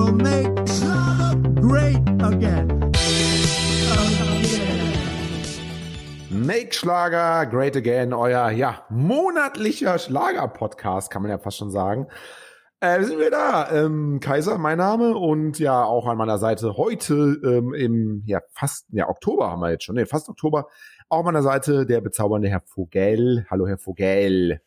will 0.00 0.12
make 0.12 0.54
great 1.60 2.00
again. 2.22 2.92
Make 6.30 6.72
Schlager 6.74 7.46
Great 7.46 7.76
Again, 7.76 8.12
euer 8.12 8.50
ja 8.50 8.84
monatlicher 8.88 9.98
Schlager-Podcast, 9.98 11.10
kann 11.10 11.22
man 11.22 11.30
ja 11.30 11.38
fast 11.38 11.58
schon 11.58 11.70
sagen. 11.70 12.06
Äh, 12.80 13.02
sind 13.02 13.18
wir 13.18 13.30
da? 13.30 13.70
Ähm, 13.70 14.20
Kaiser, 14.20 14.56
mein 14.56 14.78
Name 14.78 15.14
und 15.14 15.58
ja 15.58 15.84
auch 15.84 16.06
an 16.06 16.16
meiner 16.16 16.38
Seite 16.38 16.78
heute 16.78 17.38
ähm, 17.44 17.74
im 17.74 18.22
ja 18.24 18.40
fast 18.54 18.86
ja 18.90 19.08
Oktober 19.08 19.50
haben 19.50 19.60
wir 19.60 19.70
jetzt 19.70 19.84
schon, 19.84 19.96
nee, 19.96 20.06
fast 20.06 20.30
Oktober. 20.30 20.68
Auch 21.10 21.18
an 21.18 21.26
meiner 21.26 21.42
Seite 21.42 21.84
der 21.84 22.00
bezaubernde 22.00 22.48
Herr 22.48 22.62
Vogel. 22.64 23.44
Hallo 23.50 23.66
Herr 23.66 23.78
Vogel. 23.78 24.62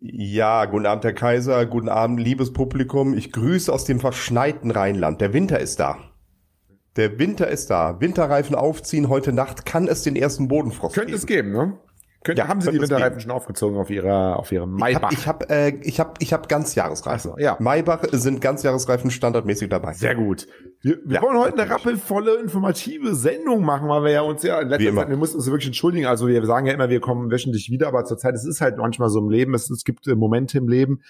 Ja, 0.00 0.66
guten 0.66 0.86
Abend, 0.86 1.04
Herr 1.04 1.14
Kaiser. 1.14 1.64
Guten 1.66 1.88
Abend, 1.88 2.20
liebes 2.20 2.52
Publikum. 2.52 3.14
Ich 3.14 3.32
grüße 3.32 3.72
aus 3.72 3.84
dem 3.84 3.98
verschneiten 3.98 4.70
Rheinland. 4.70 5.20
Der 5.20 5.32
Winter 5.32 5.58
ist 5.58 5.80
da. 5.80 5.98
Der 6.96 7.18
Winter 7.18 7.48
ist 7.48 7.70
da. 7.70 8.00
Winterreifen 8.00 8.54
aufziehen. 8.54 9.08
Heute 9.08 9.32
Nacht 9.32 9.64
kann 9.64 9.88
es 9.88 10.02
den 10.02 10.16
ersten 10.16 10.48
Bodenfrost 10.48 10.94
Könnte 10.94 11.12
geben. 11.12 11.18
es 11.18 11.26
geben, 11.26 11.52
ne? 11.52 11.78
Könnte, 12.26 12.42
Ja, 12.42 12.48
haben 12.48 12.60
Sie 12.60 12.72
die 12.72 12.80
Winterreifen 12.80 13.20
schon 13.20 13.30
aufgezogen 13.30 13.78
auf 13.78 13.88
Ihrer 13.88 14.36
auf 14.36 14.50
Ihrem 14.50 14.74
Ich 14.74 14.80
Maybach? 14.80 15.02
habe 15.02 15.14
ich 15.14 15.26
hab, 15.28 15.50
äh, 15.50 15.68
ich 15.82 16.00
hab, 16.00 16.20
ich 16.20 16.32
hab 16.32 16.48
Ganzjahresreifen. 16.48 17.30
So, 17.30 17.38
ja. 17.38 17.56
Maybach 17.60 18.02
sind 18.10 18.40
Ganzjahresreifen 18.40 19.12
standardmäßig 19.12 19.68
dabei. 19.68 19.92
Sehr 19.92 20.16
gut. 20.16 20.48
Wir, 20.82 20.98
wir 21.04 21.16
Ja. 21.16 21.22
wollen 21.22 21.38
heute 21.38 21.56
eine 21.56 21.70
rappelvolle, 21.70 22.34
informative 22.40 23.14
Sendung 23.14 23.64
machen, 23.64 23.88
weil 23.88 24.02
wir 24.02 24.10
ja 24.10 24.20
uns 24.22 24.42
ja 24.42 24.60
in 24.60 24.68
letzter. 24.68 24.92
Zeit, 24.92 25.08
wir 25.08 25.16
mussten 25.16 25.36
uns 25.36 25.46
wirklich 25.46 25.68
entschuldigen. 25.68 26.06
Also 26.06 26.26
wir 26.26 26.44
sagen 26.44 26.66
ja 26.66 26.72
immer, 26.74 26.88
wir 26.88 27.00
kommen 27.00 27.30
wöchentlich 27.30 27.70
wieder, 27.70 27.86
aber 27.86 28.04
zurzeit, 28.04 28.34
es 28.34 28.44
ist 28.44 28.60
halt 28.60 28.76
manchmal 28.76 29.08
so 29.08 29.20
im 29.20 29.30
Leben, 29.30 29.54
es, 29.54 29.70
es 29.70 29.84
gibt 29.84 30.08
äh, 30.08 30.16
Momente 30.16 30.58
im 30.58 30.66
Leben 30.68 31.02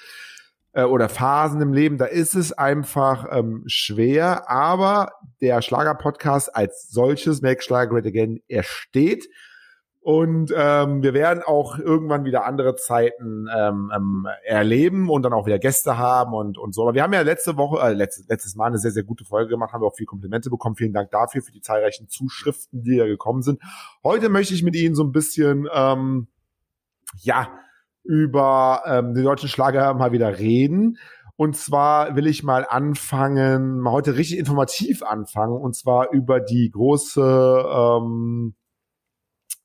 äh, 0.74 0.82
oder 0.84 1.08
Phasen 1.08 1.62
im 1.62 1.72
Leben, 1.72 1.96
da 1.96 2.04
ist 2.04 2.34
es 2.34 2.52
einfach 2.52 3.26
ähm, 3.30 3.64
schwer, 3.66 4.50
aber 4.50 5.12
der 5.40 5.62
Schlager-Podcast 5.62 6.54
als 6.54 6.88
solches, 6.90 7.40
Make 7.40 7.62
Schlager 7.62 7.90
Great 7.90 8.06
Again, 8.06 8.40
er 8.48 8.62
steht. 8.64 9.26
Und 10.06 10.54
ähm, 10.56 11.02
wir 11.02 11.14
werden 11.14 11.42
auch 11.44 11.80
irgendwann 11.80 12.24
wieder 12.24 12.44
andere 12.44 12.76
Zeiten 12.76 13.48
ähm, 13.52 13.90
ähm, 13.92 14.28
erleben 14.44 15.10
und 15.10 15.24
dann 15.24 15.32
auch 15.32 15.46
wieder 15.46 15.58
Gäste 15.58 15.98
haben 15.98 16.32
und, 16.32 16.58
und 16.58 16.76
so. 16.76 16.82
Aber 16.82 16.94
wir 16.94 17.02
haben 17.02 17.12
ja 17.12 17.22
letzte 17.22 17.56
Woche, 17.56 17.84
äh, 17.84 17.92
letztes, 17.92 18.28
letztes 18.28 18.54
Mal 18.54 18.66
eine 18.66 18.78
sehr, 18.78 18.92
sehr 18.92 19.02
gute 19.02 19.24
Folge 19.24 19.50
gemacht, 19.50 19.72
haben 19.72 19.82
wir 19.82 19.88
auch 19.88 19.96
viel 19.96 20.06
Komplimente 20.06 20.48
bekommen. 20.48 20.76
Vielen 20.76 20.92
Dank 20.92 21.10
dafür, 21.10 21.42
für 21.42 21.50
die 21.50 21.60
zahlreichen 21.60 22.08
Zuschriften, 22.08 22.84
die 22.84 22.94
ja 22.94 23.06
gekommen 23.06 23.42
sind. 23.42 23.60
Heute 24.04 24.28
möchte 24.28 24.54
ich 24.54 24.62
mit 24.62 24.76
Ihnen 24.76 24.94
so 24.94 25.02
ein 25.02 25.10
bisschen, 25.10 25.66
ähm, 25.74 26.28
ja, 27.22 27.48
über 28.04 28.84
ähm, 28.86 29.12
den 29.12 29.24
deutschen 29.24 29.48
Schlager 29.48 29.92
mal 29.94 30.12
wieder 30.12 30.38
reden. 30.38 30.98
Und 31.34 31.56
zwar 31.56 32.14
will 32.14 32.28
ich 32.28 32.44
mal 32.44 32.64
anfangen, 32.64 33.80
mal 33.80 33.90
heute 33.90 34.16
richtig 34.16 34.38
informativ 34.38 35.02
anfangen, 35.02 35.56
und 35.56 35.74
zwar 35.74 36.12
über 36.12 36.38
die 36.38 36.70
große, 36.70 37.64
ähm, 37.68 38.54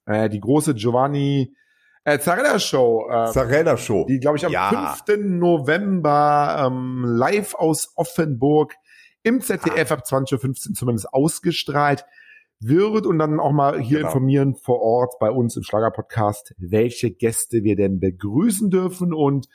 äh, 0.05 0.29
die 0.29 0.39
große 0.39 0.73
Giovanni 0.75 1.55
äh, 2.03 2.17
Zarella 2.19 2.57
Show, 2.59 3.07
äh, 3.11 3.31
Zarella 3.31 3.77
Show. 3.77 4.05
die, 4.09 4.19
glaube 4.19 4.37
ich, 4.37 4.45
am 4.45 4.51
Ja. 4.51 4.95
5. 5.05 5.19
November 5.39 6.65
ähm, 6.67 7.03
live 7.05 7.53
aus 7.55 7.93
Offenburg 7.95 8.73
im 9.23 9.39
ZDF 9.41 9.91
ab 9.91 10.03
20.15 10.07 10.69
Uhr 10.69 10.73
zumindest 10.75 11.13
ausgestrahlt 11.13 12.05
wird 12.59 13.05
und 13.05 13.19
dann 13.19 13.39
auch 13.39 13.51
mal 13.51 13.79
hier 13.79 13.97
Genau. 13.99 14.09
informieren 14.09 14.55
vor 14.55 14.81
Ort 14.81 15.19
bei 15.19 15.29
uns 15.29 15.55
im 15.57 15.63
Schlager-Podcast, 15.63 16.53
welche 16.57 17.11
Gäste 17.11 17.63
wir 17.63 17.75
denn 17.75 17.99
begrüßen 17.99 18.69
dürfen 18.71 19.13
und 19.13 19.47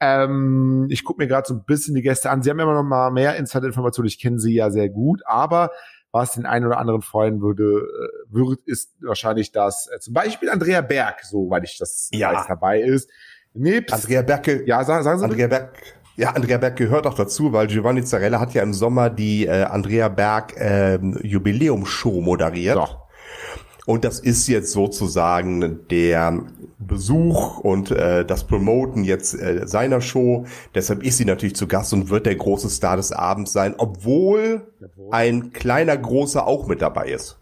ähm, 0.00 0.86
ich 0.90 1.02
gucke 1.04 1.20
mir 1.20 1.26
gerade 1.28 1.48
so 1.48 1.54
ein 1.54 1.64
bisschen 1.64 1.96
die 1.96 2.02
Gäste 2.02 2.30
an. 2.30 2.42
Sie 2.42 2.50
haben 2.50 2.60
immer 2.60 2.74
noch 2.74 2.84
mal 2.84 3.10
mehr 3.10 3.34
Insider-Informationen. 3.36 4.06
Ich 4.06 4.20
kenne 4.20 4.38
sie 4.38 4.54
ja 4.54 4.70
sehr 4.70 4.88
gut, 4.88 5.22
aber 5.26 5.70
was 6.18 6.32
den 6.32 6.46
einen 6.46 6.66
oder 6.66 6.78
anderen 6.78 7.02
freuen 7.02 7.40
würde, 7.40 7.62
äh, 7.64 8.34
wird, 8.34 8.60
ist 8.66 8.92
wahrscheinlich, 9.00 9.52
dass 9.52 9.88
äh, 9.94 9.98
zum 10.00 10.14
Beispiel 10.14 10.50
Andrea 10.50 10.80
Berg, 10.82 11.24
soweit 11.24 11.64
ich 11.64 11.78
das 11.78 12.10
Ja. 12.12 12.32
weiß, 12.34 12.46
dabei 12.48 12.80
ist. 12.80 13.08
Nebst, 13.54 13.94
Andrea 13.94 14.22
Berke. 14.22 14.64
ja, 14.66 14.84
sagen, 14.84 15.02
sagen 15.04 15.18
Sie 15.20 15.26
bitte. 15.28 15.44
Andrea 15.44 15.58
Berg. 15.60 15.82
Ja, 16.16 16.30
Andrea 16.30 16.58
Berg 16.58 16.76
gehört 16.76 17.06
auch 17.06 17.14
dazu, 17.14 17.52
weil 17.52 17.68
Giovanni 17.68 18.02
Zarella 18.04 18.40
hat 18.40 18.52
ja 18.52 18.62
im 18.62 18.74
Sommer 18.74 19.08
die 19.08 19.46
äh, 19.46 19.62
Andrea 19.62 20.08
Berg 20.08 20.54
ähm, 20.58 21.16
Jubiläumshow 21.22 22.20
moderiert. 22.20 22.76
So. 22.76 22.86
Und 23.88 24.04
das 24.04 24.20
ist 24.20 24.46
jetzt 24.48 24.72
sozusagen 24.72 25.80
der 25.88 26.42
Besuch 26.78 27.56
und 27.60 27.90
äh, 27.90 28.22
das 28.22 28.44
Promoten 28.44 29.02
jetzt 29.02 29.32
äh, 29.32 29.66
seiner 29.66 30.02
Show. 30.02 30.44
Deshalb 30.74 31.02
ist 31.02 31.16
sie 31.16 31.24
natürlich 31.24 31.56
zu 31.56 31.66
Gast 31.66 31.94
und 31.94 32.10
wird 32.10 32.26
der 32.26 32.36
große 32.36 32.68
Star 32.68 32.98
des 32.98 33.12
Abends 33.12 33.54
sein, 33.54 33.74
obwohl 33.78 34.66
ein 35.10 35.54
kleiner 35.54 35.96
Großer 35.96 36.46
auch 36.46 36.66
mit 36.66 36.82
dabei 36.82 37.08
ist. 37.08 37.38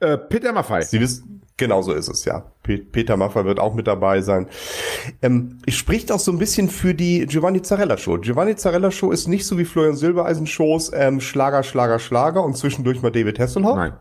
Äh, 0.00 0.18
Peter 0.18 0.52
Maffei. 0.52 0.82
Sie 0.82 1.00
wissen, 1.00 1.40
genau 1.56 1.80
so 1.80 1.94
ist 1.94 2.08
es, 2.08 2.26
ja. 2.26 2.44
Pe 2.62 2.76
Peter 2.76 3.16
Maffay 3.16 3.46
wird 3.46 3.58
auch 3.58 3.72
mit 3.72 3.86
dabei 3.86 4.20
sein. 4.20 4.46
Ähm, 5.22 5.56
es 5.66 5.74
spricht 5.74 6.12
auch 6.12 6.20
so 6.20 6.32
ein 6.32 6.38
bisschen 6.38 6.68
für 6.68 6.94
die 6.94 7.24
Giovanni 7.26 7.62
Zarella 7.62 7.96
Show. 7.96 8.18
Giovanni 8.18 8.56
Zarella 8.56 8.90
Show 8.90 9.10
ist 9.10 9.26
nicht 9.26 9.46
so 9.46 9.56
wie 9.56 9.64
Florian 9.64 9.96
Silbereisen 9.96 10.46
Shows 10.46 10.92
ähm, 10.94 11.22
Schlager, 11.22 11.62
Schlager, 11.62 11.98
Schlager 11.98 12.44
und 12.44 12.58
zwischendurch 12.58 13.00
mal 13.00 13.10
David 13.10 13.38
Hasselhoff, 13.38 13.76
Nein. 13.76 13.94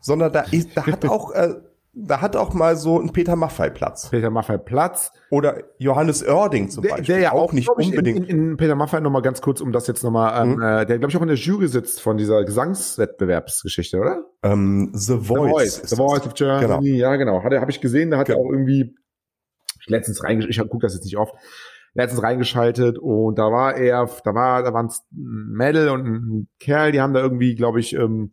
Sondern 0.00 0.32
da 0.32 0.40
ist, 0.50 0.76
da 0.76 0.86
hat 0.86 1.04
auch, 1.06 1.32
äh, 1.32 1.54
da 1.92 2.20
hat 2.20 2.36
auch 2.36 2.54
mal 2.54 2.76
so 2.76 3.00
ein 3.00 3.12
Peter 3.12 3.34
Maffay 3.34 3.70
Platz. 3.70 4.08
Peter 4.10 4.30
Maffei 4.30 4.56
Platz. 4.56 5.10
Oder 5.30 5.64
Johannes 5.78 6.24
Oerding 6.26 6.68
zum 6.70 6.82
Der, 6.82 6.90
Beispiel. 6.90 7.14
der 7.14 7.22
ja 7.22 7.32
auch, 7.32 7.52
nicht 7.52 7.66
glaub 7.66 7.80
ich, 7.80 7.88
unbedingt. 7.90 8.28
In, 8.28 8.50
in, 8.50 8.56
Peter 8.56 8.76
Maffei 8.76 9.00
nochmal 9.00 9.22
ganz 9.22 9.40
kurz, 9.42 9.60
um 9.60 9.72
das 9.72 9.86
jetzt 9.88 10.04
nochmal, 10.04 10.42
ähm, 10.46 10.62
äh, 10.62 10.86
der 10.86 10.98
glaube 10.98 11.10
ich 11.10 11.16
auch 11.16 11.22
in 11.22 11.28
der 11.28 11.36
Jury 11.36 11.66
sitzt 11.68 12.00
von 12.00 12.16
dieser 12.16 12.44
Gesangswettbewerbsgeschichte, 12.44 13.98
oder? 13.98 14.24
ähm, 14.42 14.90
The 14.94 15.18
Voice. 15.18 15.76
The 15.76 15.80
das. 15.82 15.94
Voice 15.96 16.26
of 16.26 16.34
Germany. 16.34 16.66
Genau. 16.66 16.80
Ja, 16.82 17.16
genau. 17.16 17.40
Er, 17.40 17.60
habe 17.60 17.70
ich 17.70 17.80
gesehen, 17.80 18.10
da 18.10 18.18
hat 18.18 18.28
er 18.28 18.36
Genau. 18.36 18.48
auch 18.48 18.52
irgendwie 18.52 18.94
ich 19.80 19.86
letztens 19.88 20.22
reingeschaltet, 20.22 20.64
ich 20.64 20.70
gucke 20.70 20.86
das 20.86 20.94
jetzt 20.94 21.04
nicht 21.04 21.16
oft, 21.18 21.34
letztens 21.94 22.22
reingeschaltet 22.22 22.98
und 22.98 23.38
da 23.38 23.50
war 23.50 23.76
er, 23.76 24.08
da 24.24 24.34
war, 24.34 24.62
da 24.62 24.72
waren 24.72 24.86
ein 24.86 25.52
Mädel 25.56 25.88
und 25.88 26.06
ein 26.06 26.48
Kerl, 26.60 26.92
die 26.92 27.00
haben 27.00 27.14
da 27.14 27.20
irgendwie, 27.20 27.54
glaube 27.54 27.80
ich, 27.80 27.94
ähm, 27.94 28.30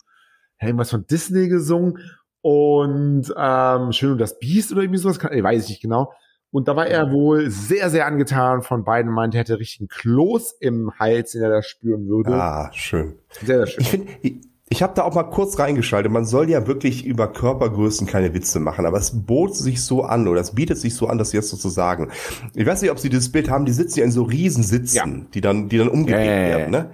irgendwas 0.61 0.89
von 0.91 1.05
Disney 1.07 1.47
gesungen 1.47 1.99
und 2.41 3.33
ähm, 3.37 3.91
Schön 3.91 4.11
und 4.13 4.17
das 4.19 4.39
Biest 4.39 4.71
oder 4.71 4.81
irgendwie 4.83 4.99
sowas, 4.99 5.19
kann, 5.19 5.33
ich 5.33 5.43
weiß 5.43 5.63
ich 5.63 5.69
nicht 5.69 5.81
genau. 5.81 6.13
Und 6.51 6.67
da 6.69 6.75
war 6.75 6.87
er 6.87 7.11
wohl 7.11 7.49
sehr, 7.49 7.89
sehr 7.89 8.05
angetan 8.05 8.61
von 8.61 8.85
beiden, 8.85 9.11
meinte, 9.11 9.37
er 9.37 9.41
hätte 9.41 9.59
richtigen 9.59 9.89
Kloß 9.89 10.55
im 10.61 10.91
Hals, 10.99 11.31
den 11.31 11.41
er 11.41 11.49
da 11.49 11.61
spüren 11.61 12.07
würde. 12.07 12.31
Ah, 12.33 12.69
schön. 12.71 13.15
Sehr, 13.43 13.65
sehr 13.65 13.67
schön. 13.67 13.81
Ich 13.81 13.89
finde, 13.89 14.11
ich, 14.21 14.35
ich 14.69 14.81
habe 14.81 14.93
da 14.95 15.03
auch 15.03 15.13
mal 15.13 15.23
kurz 15.23 15.59
reingeschaltet. 15.59 16.11
Man 16.11 16.25
soll 16.25 16.49
ja 16.49 16.65
wirklich 16.65 17.05
über 17.05 17.27
Körpergrößen 17.27 18.07
keine 18.07 18.33
Witze 18.33 18.59
machen, 18.59 18.85
aber 18.85 18.97
es 18.97 19.25
bot 19.25 19.55
sich 19.55 19.83
so 19.83 20.03
an 20.03 20.27
oder 20.27 20.39
es 20.39 20.55
bietet 20.55 20.77
sich 20.77 20.95
so 20.95 21.07
an, 21.07 21.17
das 21.17 21.33
jetzt 21.33 21.49
so 21.49 21.57
zu 21.57 21.69
sagen. 21.69 22.09
Ich 22.53 22.65
weiß 22.65 22.81
nicht, 22.81 22.91
ob 22.91 22.99
Sie 22.99 23.09
dieses 23.09 23.31
Bild 23.31 23.49
haben. 23.49 23.65
Die 23.65 23.73
sitzen 23.73 23.99
ja 23.99 24.05
in 24.05 24.11
so 24.11 24.23
Riesensitzen, 24.23 24.95
Ja. 24.95 25.25
die 25.33 25.41
dann, 25.41 25.67
die 25.67 25.77
dann 25.77 25.89
umgedreht 25.89 26.25
ja. 26.25 26.57
werden. 26.57 26.71
Ne? 26.71 26.89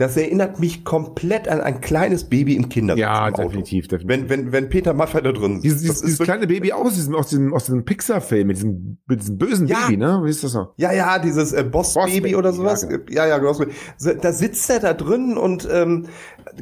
Das 0.00 0.16
erinnert 0.16 0.58
mich 0.60 0.84
komplett 0.84 1.46
an 1.46 1.60
ein 1.60 1.80
kleines 1.82 2.24
Baby 2.24 2.56
im 2.56 2.70
Kindersitz. 2.70 3.02
ja, 3.02 3.30
definitiv, 3.30 3.86
definitiv. 3.88 4.08
Wenn, 4.08 4.28
wenn, 4.30 4.50
wenn 4.52 4.68
Peter 4.70 4.94
Maffay 4.94 5.20
da 5.20 5.32
drin. 5.32 5.60
Dieses, 5.62 5.82
dieses, 5.82 5.96
das 5.96 6.02
dieses 6.06 6.20
ist 6.20 6.24
kleine 6.24 6.46
Baby 6.46 6.72
aus 6.72 6.94
diesem, 6.94 7.14
aus 7.14 7.28
diesem, 7.28 7.52
aus 7.52 7.64
diesem 7.66 7.84
Pixar-Film, 7.84 8.46
mit 8.46 8.56
diesem, 8.56 8.96
mit 9.06 9.20
diesem 9.20 9.36
bösen 9.36 9.66
Ja. 9.66 9.76
Baby, 9.86 9.98
ne? 9.98 10.20
Wie 10.24 10.30
ist 10.30 10.42
das 10.42 10.54
noch? 10.54 10.72
Ja, 10.78 10.90
ja, 10.92 11.18
dieses 11.18 11.52
äh, 11.52 11.62
Boss-Baby 11.64 12.06
Boss-Baby, 12.12 12.36
oder 12.36 12.52
sowas. 12.54 12.82
ja, 12.82 12.88
Ja, 12.90 12.96
genau. 12.96 13.12
ja, 13.14 13.26
ja, 13.26 13.38
genau. 13.38 13.52
So, 13.98 14.12
Da 14.14 14.32
sitzt 14.32 14.70
er 14.70 14.80
da 14.80 14.94
drin 14.94 15.36
und 15.36 15.68
ähm, 15.70 16.06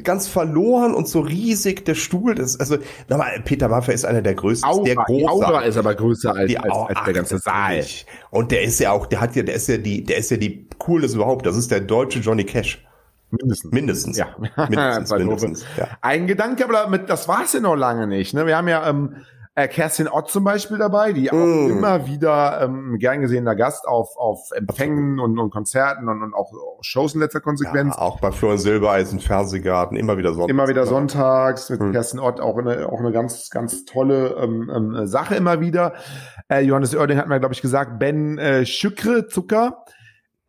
ganz 0.03 0.27
verloren 0.27 0.93
und 0.93 1.07
so 1.07 1.21
riesig 1.21 1.85
der 1.85 1.95
Stuhl. 1.95 2.35
Das, 2.35 2.59
also, 2.59 2.77
nochmal, 3.07 3.41
Peter 3.45 3.69
Maffay 3.69 3.93
ist 3.93 4.03
einer 4.05 4.21
der 4.21 4.35
größten, 4.35 4.69
Aura, 4.69 4.83
der 4.83 4.95
große. 4.95 5.29
Aura 5.29 5.61
ist 5.61 5.77
aber 5.77 5.95
größer 5.95 6.35
als, 6.35 6.53
als, 6.57 6.71
Au- 6.73 6.83
als 6.87 6.99
der 7.05 7.13
ganze 7.13 7.37
Saal. 7.37 7.85
Und 8.31 8.51
der 8.51 8.63
ist 8.63 8.79
ja 8.81 8.91
auch, 8.91 9.05
der 9.05 9.21
hat 9.21 9.35
ja, 9.37 9.43
der 9.43 9.55
ist 9.55 9.67
ja 9.69 9.77
die, 9.77 10.03
der 10.03 10.17
ist 10.17 10.29
ja 10.29 10.35
die 10.37 10.67
Coolness 10.77 11.13
überhaupt. 11.15 11.45
Das 11.45 11.55
ist 11.55 11.71
der 11.71 11.79
deutsche 11.79 12.19
Johnny 12.19 12.43
Cash. 12.43 12.85
Mindestens. 13.31 13.71
Mindestens. 13.71 14.17
Ja. 14.17 14.27
Mindestens, 14.69 15.11
mindestens. 15.17 15.65
Ja. 15.77 15.87
Ein 16.01 16.27
Gedanke, 16.27 16.63
aber 16.63 16.73
damit, 16.73 17.09
das 17.09 17.27
war's 17.27 17.53
ja 17.53 17.59
noch 17.59 17.75
lange 17.75 18.07
nicht. 18.07 18.33
Ne? 18.33 18.45
Wir 18.45 18.57
haben 18.57 18.67
ja 18.67 18.87
ähm, 18.89 19.15
äh, 19.55 19.67
Kerstin 19.67 20.07
Ott 20.07 20.29
zum 20.31 20.43
Beispiel 20.43 20.77
dabei, 20.77 21.11
die 21.11 21.31
auch 21.31 21.35
Mm. 21.35 21.69
immer 21.71 22.07
wieder 22.07 22.61
ähm, 22.63 22.97
gern 22.97 23.19
gesehener 23.21 23.55
Gast 23.55 23.87
auf, 23.87 24.15
auf 24.15 24.51
Empfängen 24.55 25.19
und, 25.19 25.37
und 25.37 25.49
Konzerten 25.49 26.07
und, 26.07 26.21
und 26.23 26.33
auch 26.33 26.51
Shows 26.81 27.13
in 27.13 27.19
letzter 27.19 27.41
Konsequenz. 27.41 27.95
Ja, 27.95 28.01
auch 28.01 28.19
bei 28.21 28.31
Florian 28.31 28.57
Silbereisen, 28.59 29.19
Fernsehgarten, 29.19 29.97
immer 29.97 30.17
wieder 30.17 30.33
Sonntag. 30.33 30.49
immer 30.49 30.67
wieder 30.67 30.85
sonntags 30.85 31.69
mit 31.69 31.81
Hm. 31.81 31.91
Kerstin 31.91 32.19
Ott 32.19 32.39
auch 32.39 32.57
eine, 32.57 32.87
auch 32.89 32.99
eine 32.99 33.11
ganz, 33.11 33.49
ganz 33.49 33.85
tolle 33.85 34.37
ähm, 34.41 34.71
ähm, 34.73 35.07
Sache 35.07 35.35
immer 35.35 35.59
wieder. 35.59 35.93
Äh, 36.47 36.61
Johannes 36.61 36.95
Oerding 36.95 37.17
hat 37.17 37.27
mir, 37.27 37.39
glaube 37.39 37.53
ich, 37.53 37.61
gesagt, 37.61 37.99
Ben 37.99 38.37
äh, 38.37 38.65
Schükre, 38.65 39.27
Zucker. 39.27 39.83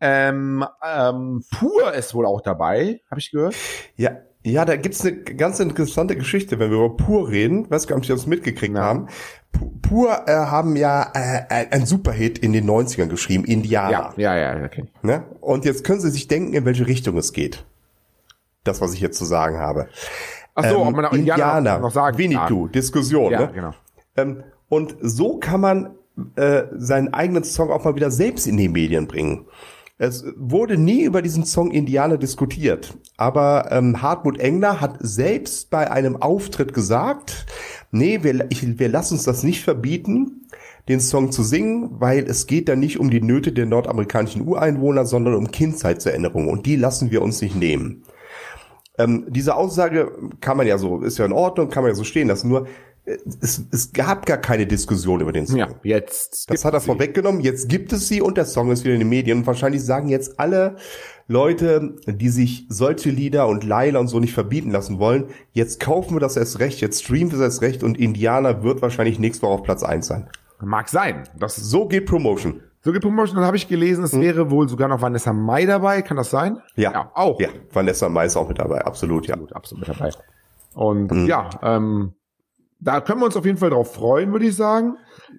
Ähm, 0.01 0.65
ähm, 0.83 1.43
Pur 1.57 1.93
ist 1.93 2.13
wohl 2.15 2.25
auch 2.25 2.41
dabei, 2.41 3.01
habe 3.09 3.19
ich 3.19 3.31
gehört. 3.31 3.55
Ja, 3.95 4.11
ja, 4.43 4.65
da 4.65 4.75
gibt's 4.75 5.05
eine 5.05 5.17
ganz 5.17 5.59
interessante 5.59 6.15
Geschichte, 6.15 6.57
wenn 6.57 6.71
wir 6.71 6.77
über 6.77 6.97
Pur 6.97 7.29
reden. 7.29 7.69
Weiß 7.69 7.85
gar 7.85 7.95
nicht, 7.97 8.09
ob 8.09 8.17
Sie 8.17 8.21
das 8.23 8.25
mitgekriegt 8.25 8.75
Ja. 8.75 8.81
haben. 8.81 9.07
Pu- 9.55 9.69
Pur 9.83 10.27
äh, 10.27 10.31
haben 10.31 10.75
ja 10.75 11.11
äh, 11.13 11.43
ein 11.49 11.71
ein 11.71 11.85
Superhit 11.85 12.39
in 12.39 12.51
den 12.51 12.67
90ern 12.67 13.05
geschrieben, 13.07 13.45
Indianer. 13.45 14.13
Ja, 14.17 14.35
ja, 14.35 14.57
ja, 14.57 14.65
okay. 14.65 14.85
Ne? 15.03 15.23
Und 15.41 15.65
jetzt 15.65 15.83
können 15.83 15.99
Sie 16.01 16.09
sich 16.09 16.27
denken, 16.27 16.53
in 16.53 16.65
welche 16.65 16.87
Richtung 16.87 17.17
es 17.17 17.33
geht. 17.33 17.63
das, 18.63 18.81
was 18.81 18.93
ich 18.95 18.99
jetzt 19.01 19.17
zu 19.19 19.25
sagen 19.25 19.57
habe. 19.59 19.89
Ach 20.55 20.63
so, 20.65 20.81
Ähm, 20.81 20.87
ob 20.87 20.95
man 20.95 21.05
auch 21.05 21.13
Indianer 21.13 21.77
noch 21.79 21.91
sagen 21.91 22.17
Winnetou, 22.17 22.67
Diskussion. 22.67 23.31
Ja, 23.31 23.41
ne? 23.41 23.51
genau. 23.53 23.73
Ähm, 24.17 24.43
und 24.69 24.95
so 25.01 25.37
kann 25.37 25.61
man 25.61 25.95
äh, 26.35 26.63
seinen 26.77 27.13
eigenen 27.13 27.43
Song 27.43 27.69
auch 27.71 27.83
mal 27.83 27.95
wieder 27.95 28.09
selbst 28.11 28.47
in 28.47 28.57
die 28.57 28.69
Medien 28.69 29.07
bringen. 29.07 29.45
Es 30.03 30.25
wurde 30.35 30.79
nie 30.79 31.03
über 31.03 31.21
diesen 31.21 31.45
Song 31.45 31.69
Indianer 31.69 32.17
diskutiert, 32.17 32.97
aber 33.17 33.67
ähm, 33.69 34.01
Hartmut 34.01 34.39
Engler 34.39 34.81
hat 34.81 34.95
selbst 34.99 35.69
bei 35.69 35.91
einem 35.91 36.19
Auftritt 36.19 36.73
gesagt, 36.73 37.45
nee, 37.91 38.23
wir, 38.23 38.47
ich, 38.49 38.79
wir 38.79 38.89
lassen 38.89 39.13
uns 39.13 39.25
das 39.25 39.43
nicht 39.43 39.63
verbieten, 39.63 40.47
den 40.89 41.01
Song 41.01 41.31
zu 41.31 41.43
singen, 41.43 41.91
weil 41.99 42.23
es 42.23 42.47
geht 42.47 42.67
da 42.67 42.75
nicht 42.75 42.99
um 42.99 43.11
die 43.11 43.21
Nöte 43.21 43.51
der 43.51 43.67
nordamerikanischen 43.67 44.47
Ureinwohner, 44.47 45.05
sondern 45.05 45.35
um 45.35 45.51
Kindheitserinnerungen 45.51 46.49
und 46.49 46.65
die 46.65 46.77
lassen 46.77 47.11
wir 47.11 47.21
uns 47.21 47.39
nicht 47.39 47.55
nehmen. 47.55 48.01
Ähm, 48.97 49.27
diese 49.29 49.55
Aussage 49.55 50.11
kann 50.39 50.57
man 50.57 50.65
ja 50.65 50.79
so, 50.79 51.01
ist 51.01 51.19
ja 51.19 51.25
in 51.25 51.31
Ordnung, 51.31 51.69
kann 51.69 51.83
man 51.83 51.91
ja 51.91 51.95
so 51.95 52.03
stehen 52.03 52.27
lassen, 52.27 52.49
nur 52.49 52.65
es, 53.05 53.63
es 53.71 53.93
gab 53.93 54.25
gar 54.25 54.37
keine 54.37 54.67
Diskussion 54.67 55.21
über 55.21 55.31
den 55.31 55.47
Song. 55.47 55.57
Ja, 55.57 55.69
jetzt. 55.83 56.49
Das 56.49 56.63
hat 56.65 56.73
er 56.73 56.81
vorweggenommen. 56.81 57.41
Jetzt 57.41 57.67
gibt 57.69 57.91
es 57.93 58.07
sie 58.07 58.21
und 58.21 58.37
der 58.37 58.45
Song 58.45 58.71
ist 58.71 58.83
wieder 58.83 58.93
in 58.93 58.99
den 58.99 59.09
Medien. 59.09 59.39
Und 59.39 59.47
wahrscheinlich 59.47 59.83
sagen 59.83 60.07
jetzt 60.07 60.39
alle 60.39 60.75
Leute, 61.27 61.95
die 62.05 62.29
sich 62.29 62.65
solche 62.69 63.09
Lieder 63.09 63.47
und 63.47 63.63
Laila 63.63 63.99
und 63.99 64.07
so 64.07 64.19
nicht 64.19 64.33
verbieten 64.33 64.71
lassen 64.71 64.99
wollen, 64.99 65.25
jetzt 65.53 65.79
kaufen 65.79 66.15
wir 66.15 66.19
das 66.19 66.37
erst 66.37 66.59
recht, 66.59 66.81
jetzt 66.81 67.03
streamen 67.03 67.31
wir 67.31 67.39
das 67.39 67.55
erst 67.55 67.61
recht 67.61 67.83
und 67.83 67.97
Indianer 67.97 68.63
wird 68.63 68.81
wahrscheinlich 68.81 69.17
nächste 69.17 69.43
Woche 69.43 69.53
auf 69.53 69.63
Platz 69.63 69.81
eins 69.83 70.07
sein. 70.07 70.29
Mag 70.59 70.89
sein. 70.89 71.23
Das 71.39 71.55
So 71.55 71.87
geht 71.87 72.05
Promotion. 72.05 72.61
so 72.83 72.91
geht 72.91 73.01
Promotion. 73.01 73.37
Dann 73.37 73.45
habe 73.45 73.57
ich 73.57 73.67
gelesen, 73.67 74.03
es 74.03 74.19
wäre 74.19 74.51
wohl 74.51 74.69
sogar 74.69 74.89
noch 74.89 75.01
Vanessa 75.01 75.33
Mai 75.33 75.65
dabei. 75.65 76.01
Kann 76.03 76.17
das 76.17 76.29
sein? 76.29 76.59
Ja, 76.75 77.11
auch. 77.15 77.39
Ja, 77.39 77.49
Vanessa 77.71 78.09
Mai 78.09 78.25
ist 78.25 78.35
auch 78.37 78.47
mit 78.47 78.59
dabei, 78.59 78.85
absolut, 78.85 79.25
ja. 79.25 79.33
Absolut, 79.33 79.53
absolut 79.53 79.87
mit 79.87 79.99
dabei. 79.99 80.11
Und 80.75 81.27
ja, 81.27 81.49
ähm, 81.63 82.13
da 82.81 82.99
können 82.99 83.21
wir 83.21 83.25
uns 83.27 83.37
auf 83.37 83.45
jeden 83.45 83.57
Fall 83.57 83.69
drauf 83.69 83.93
freuen, 83.93 84.31
würde 84.31 84.45
ich 84.45 84.55
sagen. 84.55 84.97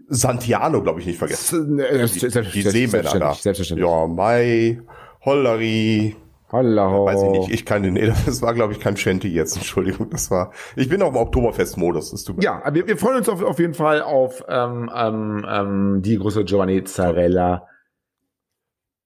Santiano, 0.09 0.83
glaube 0.83 1.01
ich, 1.01 1.07
nicht 1.07 1.19
vergessen. 1.19 1.77
Das, 1.79 2.13
Die, 2.13 2.29
die 2.29 2.63
Seemänner 2.63 3.19
da. 3.19 3.35
Selbstverständlich. 3.35 3.89
Ja, 3.89 4.07
Mai, 4.07 4.81
Holleri, 5.25 6.17
Hallo. 6.53 7.07
weiß 7.07 7.23
ich 7.23 7.31
nicht, 7.31 7.51
ich 7.51 7.65
kann 7.65 7.83
den, 7.83 7.95
nee, 7.95 8.07
das 8.27 8.43
war, 8.43 8.55
glaube 8.55 8.73
ich, 8.73 8.81
kein 8.81 8.97
Shanty 8.97 9.29
jetzt, 9.29 9.57
Entschuldigung, 9.57 10.11
das 10.11 10.31
war, 10.31 10.53
ich 10.77 10.89
bin 10.89 11.03
auch 11.03 11.09
im 11.09 11.17
Oktoberfest-Modus, 11.17 12.27
Ja, 12.41 12.63
wir, 12.73 12.87
wir 12.87 12.97
freuen 12.97 13.19
uns 13.19 13.29
auf, 13.29 13.43
auf 13.43 13.59
jeden 13.59 13.75
Fall 13.75 14.03
auf 14.03 14.45
ähm, 14.49 14.91
ähm, 14.95 15.47
ähm, 15.49 16.03
die 16.03 16.19
große 16.19 16.45
Giovanni 16.45 16.85
Zarella 16.85 17.67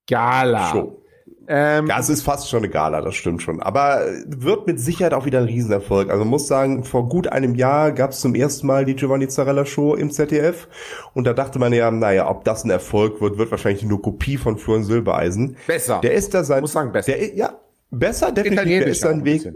Gala. 0.08 0.70
Show. 0.70 1.02
Ähm, 1.48 1.86
Ja, 1.86 1.98
es 1.98 2.08
ist 2.08 2.22
fast 2.22 2.48
schon 2.48 2.58
eine 2.58 2.68
Gala, 2.68 3.00
das 3.00 3.14
stimmt 3.14 3.42
schon. 3.42 3.60
Aber 3.62 4.04
wird 4.26 4.66
mit 4.66 4.80
Sicherheit 4.80 5.14
auch 5.14 5.26
wieder 5.26 5.38
ein 5.38 5.44
Riesenerfolg. 5.44 6.10
Also 6.10 6.20
man 6.24 6.30
muss 6.30 6.48
sagen, 6.48 6.84
vor 6.84 7.08
gut 7.08 7.28
einem 7.28 7.54
Jahr 7.54 7.92
gab 7.92 8.10
es 8.10 8.20
zum 8.20 8.34
ersten 8.34 8.66
Mal 8.66 8.84
die 8.84 8.96
Giovanni 8.96 9.28
Zarella 9.28 9.64
Show 9.64 9.94
im 9.94 10.10
ZDF. 10.10 10.68
Und 11.14 11.26
da 11.26 11.32
dachte 11.32 11.58
man 11.58 11.72
ja, 11.72 11.90
naja, 11.90 12.28
ob 12.28 12.44
das 12.44 12.64
ein 12.64 12.70
Erfolg 12.70 13.20
wird, 13.20 13.38
wird 13.38 13.50
wahrscheinlich 13.50 13.84
nur 13.84 14.02
Kopie 14.02 14.36
von 14.36 14.58
Florian 14.58 14.84
Silbereisen. 14.84 15.56
Besser. 15.66 16.00
Der 16.02 16.14
ist 16.14 16.34
da 16.34 16.44
sein... 16.44 16.60
Muss 16.60 16.72
sagen, 16.72 16.92
besser. 16.92 17.12
Der, 17.12 17.34
ja, 17.34 17.58
besser, 17.90 18.32
definitiv. 18.32 18.64
Der 18.64 18.86
ist 18.86 19.00
sein 19.00 19.24
Weg. 19.24 19.52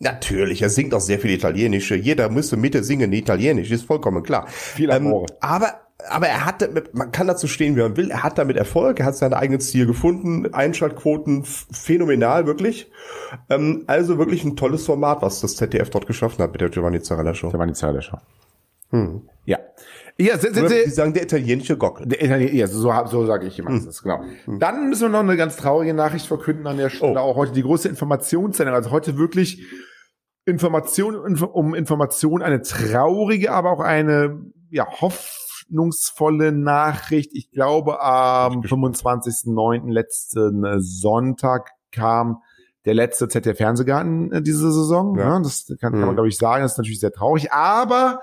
Natürlich, 0.00 0.62
er 0.62 0.70
singt 0.70 0.94
auch 0.94 1.00
sehr 1.00 1.18
viel 1.18 1.32
Italienische. 1.32 1.96
Jeder 1.96 2.28
müsste 2.28 2.56
Mitte 2.56 2.84
singen 2.84 3.12
Italienisch, 3.12 3.70
ist 3.72 3.84
vollkommen 3.84 4.22
klar. 4.22 4.44
Ähm, 4.46 4.52
Viel 4.52 4.90
Amore. 4.92 5.26
aber 5.40 5.87
aber 6.08 6.28
er 6.28 6.44
hat 6.46 6.68
man 6.94 7.10
kann 7.10 7.26
dazu 7.26 7.48
stehen, 7.48 7.74
wie 7.76 7.80
man 7.80 7.96
will, 7.96 8.10
er 8.10 8.22
hat 8.22 8.38
damit 8.38 8.56
Erfolg, 8.56 9.00
er 9.00 9.06
hat 9.06 9.16
sein 9.16 9.34
eigenes 9.34 9.70
Ziel 9.70 9.86
gefunden, 9.86 10.52
Einschaltquoten 10.54 11.44
phänomenal, 11.44 12.46
wirklich. 12.46 12.90
Ähm, 13.50 13.84
also 13.88 14.16
wirklich 14.18 14.44
ein 14.44 14.56
tolles 14.56 14.86
Format, 14.86 15.22
was 15.22 15.40
das 15.40 15.56
ZDF 15.56 15.90
dort 15.90 16.06
geschaffen 16.06 16.42
hat 16.42 16.52
mit 16.52 16.60
der 16.60 16.68
Giovanni 16.68 17.00
Zarella 17.02 17.34
Show. 17.34 17.50
Giovanni 17.50 17.72
Zarella 17.72 18.00
Show. 18.00 18.18
Ja. 19.44 19.58
Ja, 20.20 20.36
sind, 20.38 20.54
sind 20.54 20.68
Sie, 20.68 20.84
Sie 20.84 20.90
sagen 20.90 21.12
der 21.12 21.22
italienische 21.24 21.76
Gockel. 21.76 22.06
Der 22.06 22.22
Italiener, 22.24 22.52
ja, 22.52 22.66
so, 22.66 22.90
so 23.06 23.26
sage 23.26 23.46
ich 23.46 23.58
immer 23.58 23.78
das, 23.78 24.02
genau. 24.02 24.22
Dann 24.46 24.88
müssen 24.88 25.02
wir 25.02 25.08
noch 25.10 25.20
eine 25.20 25.36
ganz 25.36 25.56
traurige 25.56 25.94
Nachricht 25.94 26.26
verkünden 26.26 26.66
an 26.66 26.76
der 26.76 26.90
Stelle. 26.90 27.20
Auch 27.20 27.36
heute 27.36 27.52
die 27.52 27.62
große 27.62 27.88
Informationssendung. 27.88 28.74
Also 28.74 28.90
heute 28.90 29.16
wirklich 29.18 29.64
Information 30.44 31.14
info- 31.26 31.46
um 31.46 31.74
Information, 31.74 32.42
eine 32.42 32.62
traurige, 32.62 33.52
aber 33.52 33.70
auch 33.70 33.80
eine 33.80 34.40
ja, 34.70 34.86
hoffnungsvolle 35.78 36.52
Nachricht. 36.52 37.30
Ich 37.34 37.50
glaube, 37.50 38.00
am 38.02 38.60
25.09. 38.62 39.90
letzten 39.90 40.64
äh, 40.64 40.80
Sonntag 40.80 41.70
kam 41.92 42.38
der 42.84 42.94
letzte 42.94 43.28
ZDF 43.28 43.58
Fernsehgarten 43.58 44.32
äh, 44.32 44.42
diese 44.42 44.72
Saison. 44.72 45.16
Ja. 45.18 45.34
Ja. 45.34 45.40
Das 45.40 45.66
kann, 45.66 45.78
kann 45.78 46.00
man, 46.00 46.10
Mhm. 46.10 46.14
glaube 46.14 46.28
ich, 46.28 46.36
sagen. 46.38 46.62
Das 46.62 46.72
ist 46.72 46.78
natürlich 46.78 47.00
sehr 47.00 47.12
traurig. 47.12 47.52
Aber 47.52 48.20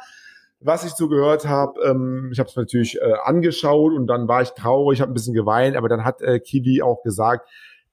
was 0.60 0.86
ich 0.86 0.94
so 0.94 1.08
gehört 1.08 1.46
habe, 1.48 1.80
ähm, 1.86 2.30
ich 2.32 2.40
habe 2.40 2.50
es 2.50 2.56
natürlich 2.56 3.00
äh, 3.00 3.14
angeschaut 3.24 3.94
und 3.94 4.08
dann 4.08 4.28
war 4.28 4.42
ich 4.42 4.52
traurig, 4.52 5.02
habe 5.02 5.12
ein 5.12 5.14
bisschen 5.14 5.34
geweint, 5.36 5.76
aber 5.76 5.90
dann 5.90 6.04
hat 6.04 6.22
äh, 6.22 6.40
Kiwi 6.40 6.82
auch 6.82 7.04
gesagt, 7.04 7.48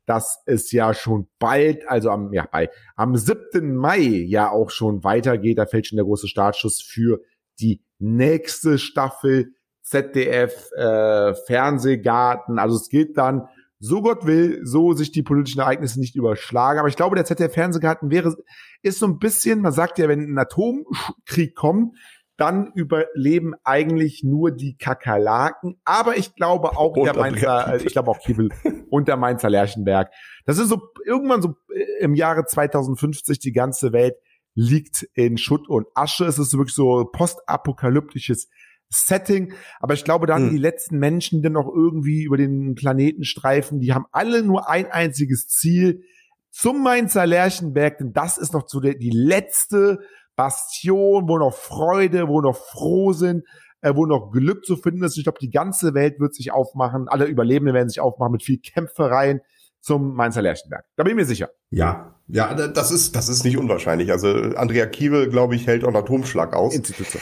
dass 0.06 0.42
es 0.46 0.72
ja 0.72 0.94
schon 0.94 1.28
bald, 1.38 1.86
also 1.88 2.10
am, 2.10 2.32
ja, 2.32 2.46
bei, 2.50 2.70
am 2.96 3.14
7. 3.16 3.76
Mai 3.76 3.98
ja 3.98 4.50
auch 4.50 4.70
schon 4.70 5.04
weitergeht. 5.04 5.58
Da 5.58 5.66
fällt 5.66 5.86
schon 5.86 5.96
der 5.96 6.04
große 6.06 6.26
Startschuss 6.26 6.80
für 6.80 7.20
die 7.60 7.82
nächste 7.98 8.78
Staffel 8.78 9.54
ZDF 9.82 10.70
äh, 10.76 11.34
Fernsehgarten. 11.46 12.58
Also 12.58 12.76
es 12.76 12.88
geht 12.88 13.16
dann, 13.16 13.48
so 13.78 14.00
Gott 14.00 14.26
will, 14.26 14.60
so 14.64 14.92
sich 14.92 15.10
die 15.10 15.22
politischen 15.22 15.60
Ereignisse 15.60 15.98
nicht 15.98 16.14
überschlagen. 16.14 16.78
Aber 16.78 16.88
ich 16.88 16.96
glaube, 16.96 17.16
der 17.16 17.24
ZDF 17.24 17.52
Fernsehgarten 17.52 18.10
wäre, 18.10 18.34
ist 18.82 18.98
so 18.98 19.06
ein 19.06 19.18
bisschen, 19.18 19.60
man 19.60 19.72
sagt 19.72 19.98
ja, 19.98 20.08
wenn 20.08 20.20
ein 20.20 20.38
Atomkrieg 20.38 21.54
kommt, 21.54 21.96
dann 22.36 22.72
überleben 22.74 23.54
eigentlich 23.62 24.22
nur 24.24 24.50
die 24.50 24.76
Kakerlaken. 24.76 25.80
Aber 25.84 26.16
ich 26.16 26.34
glaube 26.34 26.76
auch 26.76 26.96
Und 26.96 27.04
der 27.04 27.16
Mainzer, 27.16 27.76
ich 27.76 27.92
glaube 27.92 28.10
auch 28.10 28.20
Kiebel 28.20 28.48
und 28.90 29.08
der 29.08 29.16
Mainzer 29.16 29.50
Lerchenberg. 29.50 30.10
Das 30.44 30.58
ist 30.58 30.68
so 30.68 30.80
irgendwann 31.04 31.42
so 31.42 31.54
äh, 31.74 32.04
im 32.04 32.14
Jahre 32.14 32.46
2050 32.46 33.38
die 33.38 33.52
ganze 33.52 33.92
Welt 33.92 34.14
liegt 34.54 35.08
in 35.14 35.38
Schutt 35.38 35.68
und 35.68 35.86
Asche. 35.94 36.24
Es 36.24 36.38
ist 36.38 36.52
wirklich 36.56 36.74
so 36.74 37.08
postapokalyptisches 37.12 38.48
Setting. 38.90 39.54
Aber 39.80 39.94
ich 39.94 40.04
glaube, 40.04 40.26
dann 40.26 40.44
Hm. 40.44 40.50
die 40.50 40.58
letzten 40.58 40.98
Menschen, 40.98 41.38
die 41.38 41.42
dann 41.44 41.54
noch 41.54 41.72
irgendwie 41.74 42.24
über 42.24 42.36
den 42.36 42.74
Planeten 42.74 43.24
streifen, 43.24 43.80
die 43.80 43.92
haben 43.92 44.06
alle 44.12 44.42
nur 44.42 44.68
ein 44.68 44.90
einziges 44.90 45.48
Ziel 45.48 46.02
zum 46.50 46.82
Mainzer 46.82 47.26
Lerchenberg, 47.26 47.96
denn 47.96 48.12
das 48.12 48.36
ist 48.36 48.52
noch 48.52 48.68
so 48.68 48.80
der, 48.80 48.94
die 48.94 49.10
letzte 49.10 50.00
Bastion, 50.36 51.26
wo 51.26 51.38
noch 51.38 51.54
Freude, 51.54 52.28
wo 52.28 52.42
noch 52.42 52.56
froh 52.56 53.14
sind, 53.14 53.44
äh, 53.80 53.94
wo 53.94 54.04
noch 54.04 54.30
Glück 54.30 54.64
zu 54.66 54.76
finden 54.76 55.02
ist. 55.02 55.16
Ich 55.16 55.24
glaube, 55.24 55.38
die 55.40 55.50
ganze 55.50 55.94
Welt 55.94 56.20
wird 56.20 56.34
sich 56.34 56.52
aufmachen, 56.52 57.08
alle 57.08 57.24
Überlebenden 57.24 57.74
werden 57.74 57.88
sich 57.88 58.00
aufmachen 58.00 58.32
mit 58.32 58.42
viel 58.42 58.58
Kämpfereien 58.58 59.40
zum 59.82 60.14
Mainzer 60.14 60.40
Lerchenberg. 60.40 60.84
Da 60.96 61.02
bin 61.02 61.10
ich 61.10 61.16
mir 61.16 61.24
sicher. 61.26 61.50
Ja, 61.70 62.14
ja, 62.28 62.54
da- 62.54 62.68
das 62.68 62.90
ist, 62.90 63.14
das 63.14 63.28
ist 63.28 63.44
nicht 63.44 63.58
unwahrscheinlich. 63.58 64.10
Also 64.10 64.28
Andrea 64.56 64.86
Kiewel, 64.86 65.28
glaube 65.28 65.54
ich, 65.56 65.66
hält 65.66 65.84
auch 65.84 65.88
einen 65.88 65.96
Atomschlag 65.96 66.54
aus. 66.54 66.74
Institution. 66.74 67.20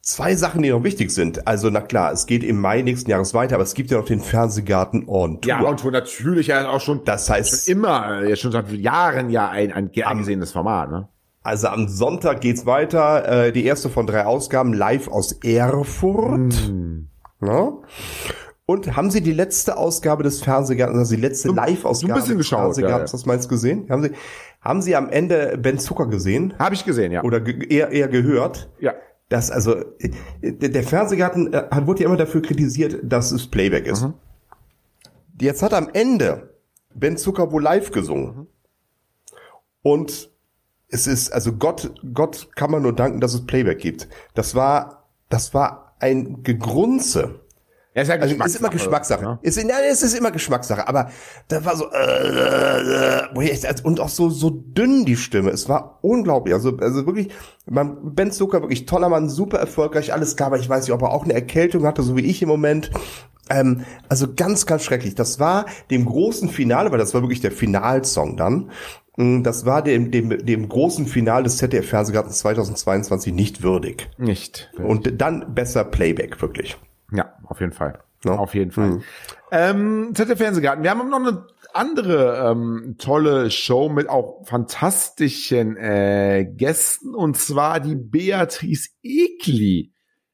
Zwei 0.00 0.34
Sachen, 0.36 0.62
die 0.62 0.70
noch 0.70 0.82
wichtig 0.84 1.10
sind. 1.10 1.46
Also, 1.46 1.68
na 1.68 1.82
klar, 1.82 2.12
es 2.12 2.24
geht 2.24 2.42
im 2.42 2.58
Mai 2.58 2.80
nächsten 2.80 3.10
Jahres 3.10 3.34
weiter, 3.34 3.56
aber 3.56 3.64
es 3.64 3.74
gibt 3.74 3.90
ja 3.90 3.98
noch 3.98 4.06
den 4.06 4.20
Fernsehgarten 4.20 5.06
on 5.06 5.42
Tour. 5.42 5.48
Ja, 5.50 5.60
und 5.60 5.84
wo 5.84 5.90
natürlich 5.90 6.46
ja 6.46 6.70
auch 6.70 6.80
schon, 6.80 7.04
das 7.04 7.28
heißt, 7.28 7.68
immer, 7.68 8.22
äh, 8.22 8.30
ja 8.30 8.36
schon 8.36 8.50
seit 8.50 8.72
Jahren 8.72 9.28
ja 9.28 9.50
ein, 9.50 9.70
ein 9.70 9.90
gern 9.92 10.16
gesehenes 10.18 10.52
Format, 10.52 10.90
ne? 10.90 11.08
also 11.42 11.68
am 11.68 11.88
Sonntag 11.88 12.40
geht's 12.40 12.64
weiter. 12.64 13.46
Äh, 13.46 13.52
die 13.52 13.64
erste 13.66 13.90
von 13.90 14.06
drei 14.06 14.24
Ausgaben 14.24 14.72
live 14.72 15.08
aus 15.08 15.32
Erfurt. 15.44 16.54
Hm. 16.54 17.08
Ja. 17.42 17.72
Und 18.70 18.96
haben 18.96 19.10
Sie 19.10 19.22
die 19.22 19.32
letzte 19.32 19.78
Ausgabe 19.78 20.22
des 20.22 20.42
Fernsehgartens, 20.42 20.98
also 20.98 21.14
die 21.14 21.22
letzte 21.22 21.48
So- 21.48 21.54
Live-Ausgabe 21.54 22.12
so 22.12 22.14
ein 22.14 22.20
bisschen 22.20 22.36
des 22.36 22.46
geschaut, 22.46 22.58
Fernsehgartens, 22.60 23.10
ja, 23.12 23.14
ja. 23.16 23.20
was 23.20 23.24
meinst 23.24 23.46
du 23.46 23.48
gesehen? 23.48 23.86
Haben 23.88 24.02
Sie, 24.02 24.10
haben 24.60 24.82
Sie 24.82 24.94
am 24.94 25.08
Ende 25.08 25.56
Ben 25.56 25.78
Zucker 25.78 26.06
gesehen? 26.06 26.52
Habe 26.58 26.74
ich 26.74 26.84
gesehen, 26.84 27.10
ja. 27.10 27.22
Oder 27.24 27.40
ge 27.40 27.66
eher, 27.66 27.88
eher 27.90 28.08
gehört? 28.08 28.68
ja. 28.78 28.92
Das, 29.30 29.50
also, 29.50 29.74
der 30.42 30.68
der 30.70 30.82
Fernsehgarten 30.82 31.52
äh, 31.52 31.64
hat- 31.70 31.86
wurde 31.86 32.00
ja 32.02 32.08
immer 32.08 32.16
dafür 32.18 32.40
kritisiert, 32.42 32.98
dass 33.02 33.30
es 33.32 33.46
Playback 33.46 33.86
ist. 33.86 34.02
Mhm. 34.02 34.14
Jetzt 35.40 35.62
hat 35.62 35.72
am 35.74 35.88
Ende 35.92 36.54
Ben 36.94 37.16
Zucker 37.18 37.50
wohl 37.52 37.62
live 37.62 37.90
gesungen. 37.90 38.36
Mhm. 38.36 38.46
Und 39.82 40.30
es 40.88 41.06
ist, 41.06 41.30
also 41.32 41.52
Gott, 41.52 41.92
Gott 42.14 42.48
kann 42.56 42.70
man 42.70 42.82
nur 42.82 42.94
danken, 42.94 43.20
dass 43.20 43.34
es 43.34 43.44
Playback 43.46 43.78
gibt. 43.80 44.08
Das 44.34 44.54
war, 44.54 45.08
das 45.28 45.52
war 45.54 45.94
ein 46.00 46.42
Gegrunze. 46.42 47.40
Ja, 47.94 48.02
ist 48.02 48.08
ja 48.08 48.14
Also 48.16 48.34
ist 48.34 48.56
immer 48.60 48.68
Geschmackssache. 48.70 49.22
Ja. 49.22 49.38
Ist, 49.42 49.56
ja, 49.62 49.76
es 49.90 50.02
ist 50.02 50.14
immer 50.16 50.30
Geschmackssache. 50.30 50.86
Aber 50.86 51.10
da 51.48 51.64
war 51.64 51.76
so 51.76 51.86
äh, 51.90 53.22
äh, 53.32 53.66
also- 53.66 53.84
und 53.84 54.00
auch 54.00 54.08
so 54.08 54.30
so 54.30 54.50
dünn 54.50 55.04
die 55.04 55.16
Stimme. 55.16 55.50
Es 55.50 55.68
war 55.68 55.98
unglaublich. 56.02 56.54
Also 56.54 56.76
also 56.78 57.06
wirklich, 57.06 57.28
man, 57.66 58.14
Ben 58.14 58.30
Zucker 58.30 58.60
wirklich 58.62 58.86
toller 58.86 59.08
Mann, 59.08 59.28
super 59.28 59.58
erfolgreich, 59.58 60.12
alles 60.12 60.36
klar. 60.36 60.48
Aber 60.48 60.58
ich 60.58 60.68
weiß 60.68 60.84
nicht, 60.84 60.92
ob 60.92 61.02
er 61.02 61.10
auch 61.10 61.24
eine 61.24 61.34
Erkältung 61.34 61.86
hatte, 61.86 62.02
so 62.02 62.16
wie 62.16 62.24
ich 62.24 62.42
im 62.42 62.48
Moment. 62.48 62.90
Ähm, 63.50 63.84
also 64.08 64.26
ganz 64.34 64.66
ganz 64.66 64.84
schrecklich. 64.84 65.14
Das 65.14 65.40
war 65.40 65.66
dem 65.90 66.04
großen 66.04 66.48
Finale, 66.50 66.90
weil 66.92 66.98
das 66.98 67.14
war 67.14 67.22
wirklich 67.22 67.40
der 67.40 67.52
Finalsong 67.52 68.36
dann. 68.36 68.70
Mm, 69.16 69.42
Das 69.42 69.64
war 69.64 69.82
dem, 69.82 70.10
dem, 70.10 70.28
dem 70.44 70.68
großen 70.68 71.06
Finale 71.06 71.44
des 71.44 71.56
ZDF-Fernsehgartens 71.56 72.38
2022 72.38 73.32
nicht 73.32 73.62
würdig. 73.62 74.08
Nicht. 74.18 74.70
Und 74.78 75.20
dann 75.20 75.54
besser 75.54 75.84
Playback, 75.84 76.40
wirklich. 76.42 76.76
Ja, 77.12 77.34
auf 77.44 77.60
jeden 77.60 77.72
Fall. 77.72 78.00
Ja. 78.24 78.32
Auf 78.36 78.54
jeden 78.54 78.72
Fall. 78.72 78.90
Mhm. 78.90 79.02
Ähm, 79.52 80.10
ZDF 80.14 80.38
Fernsehgarten. 80.38 80.82
Wir 80.82 80.90
haben 80.90 81.08
noch 81.08 81.18
eine 81.20 81.46
andere 81.72 82.50
ähm, 82.50 82.96
tolle 82.98 83.50
Show 83.50 83.88
mit 83.88 84.08
auch 84.08 84.44
fantastischen 84.46 85.76
äh, 85.76 86.44
Gästen 86.56 87.14
und 87.14 87.36
zwar 87.36 87.78
die 87.80 87.94
Beatrice 87.94 88.90
Egli 89.02 89.92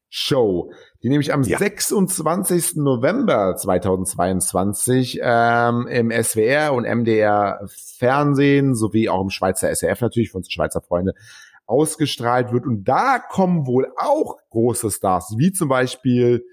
Show, 0.08 0.72
die 1.02 1.08
nämlich 1.08 1.32
am 1.32 1.42
Ja. 1.42 1.58
26. 1.58 2.76
November 2.76 3.56
2022 3.56 5.18
ähm, 5.20 5.88
im 5.88 6.10
SWR 6.12 6.72
und 6.72 6.84
MDR 6.84 7.60
Fernsehen 7.98 8.76
sowie 8.76 9.08
auch 9.08 9.20
im 9.20 9.30
Schweizer 9.30 9.74
SRF 9.74 10.00
natürlich 10.00 10.30
für 10.30 10.36
unsere 10.36 10.52
Schweizer 10.52 10.80
Freunde 10.80 11.14
ausgestrahlt 11.66 12.52
wird. 12.52 12.64
Und 12.64 12.84
da 12.84 13.18
kommen 13.18 13.66
wohl 13.66 13.92
auch 13.96 14.36
große 14.50 14.90
Stars, 14.90 15.34
wie 15.36 15.50
zum 15.52 15.68
Beispiel 15.68 16.44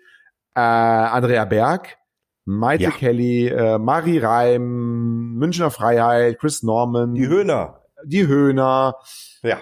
äh, 0.55 0.59
Andrea 0.59 1.45
Berg, 1.45 1.97
Maite 2.45 2.83
Ja. 2.83 2.89
Kelly, 2.91 3.47
äh, 3.47 3.77
Marie 3.77 4.17
Reim, 4.19 5.33
Münchner 5.35 5.71
Freiheit, 5.71 6.39
Chris 6.39 6.63
Norman, 6.63 7.13
Die 7.13 7.27
Höhner. 7.27 7.81
die 8.03 8.27
Höhner 8.27 8.95
Ja. 9.43 9.57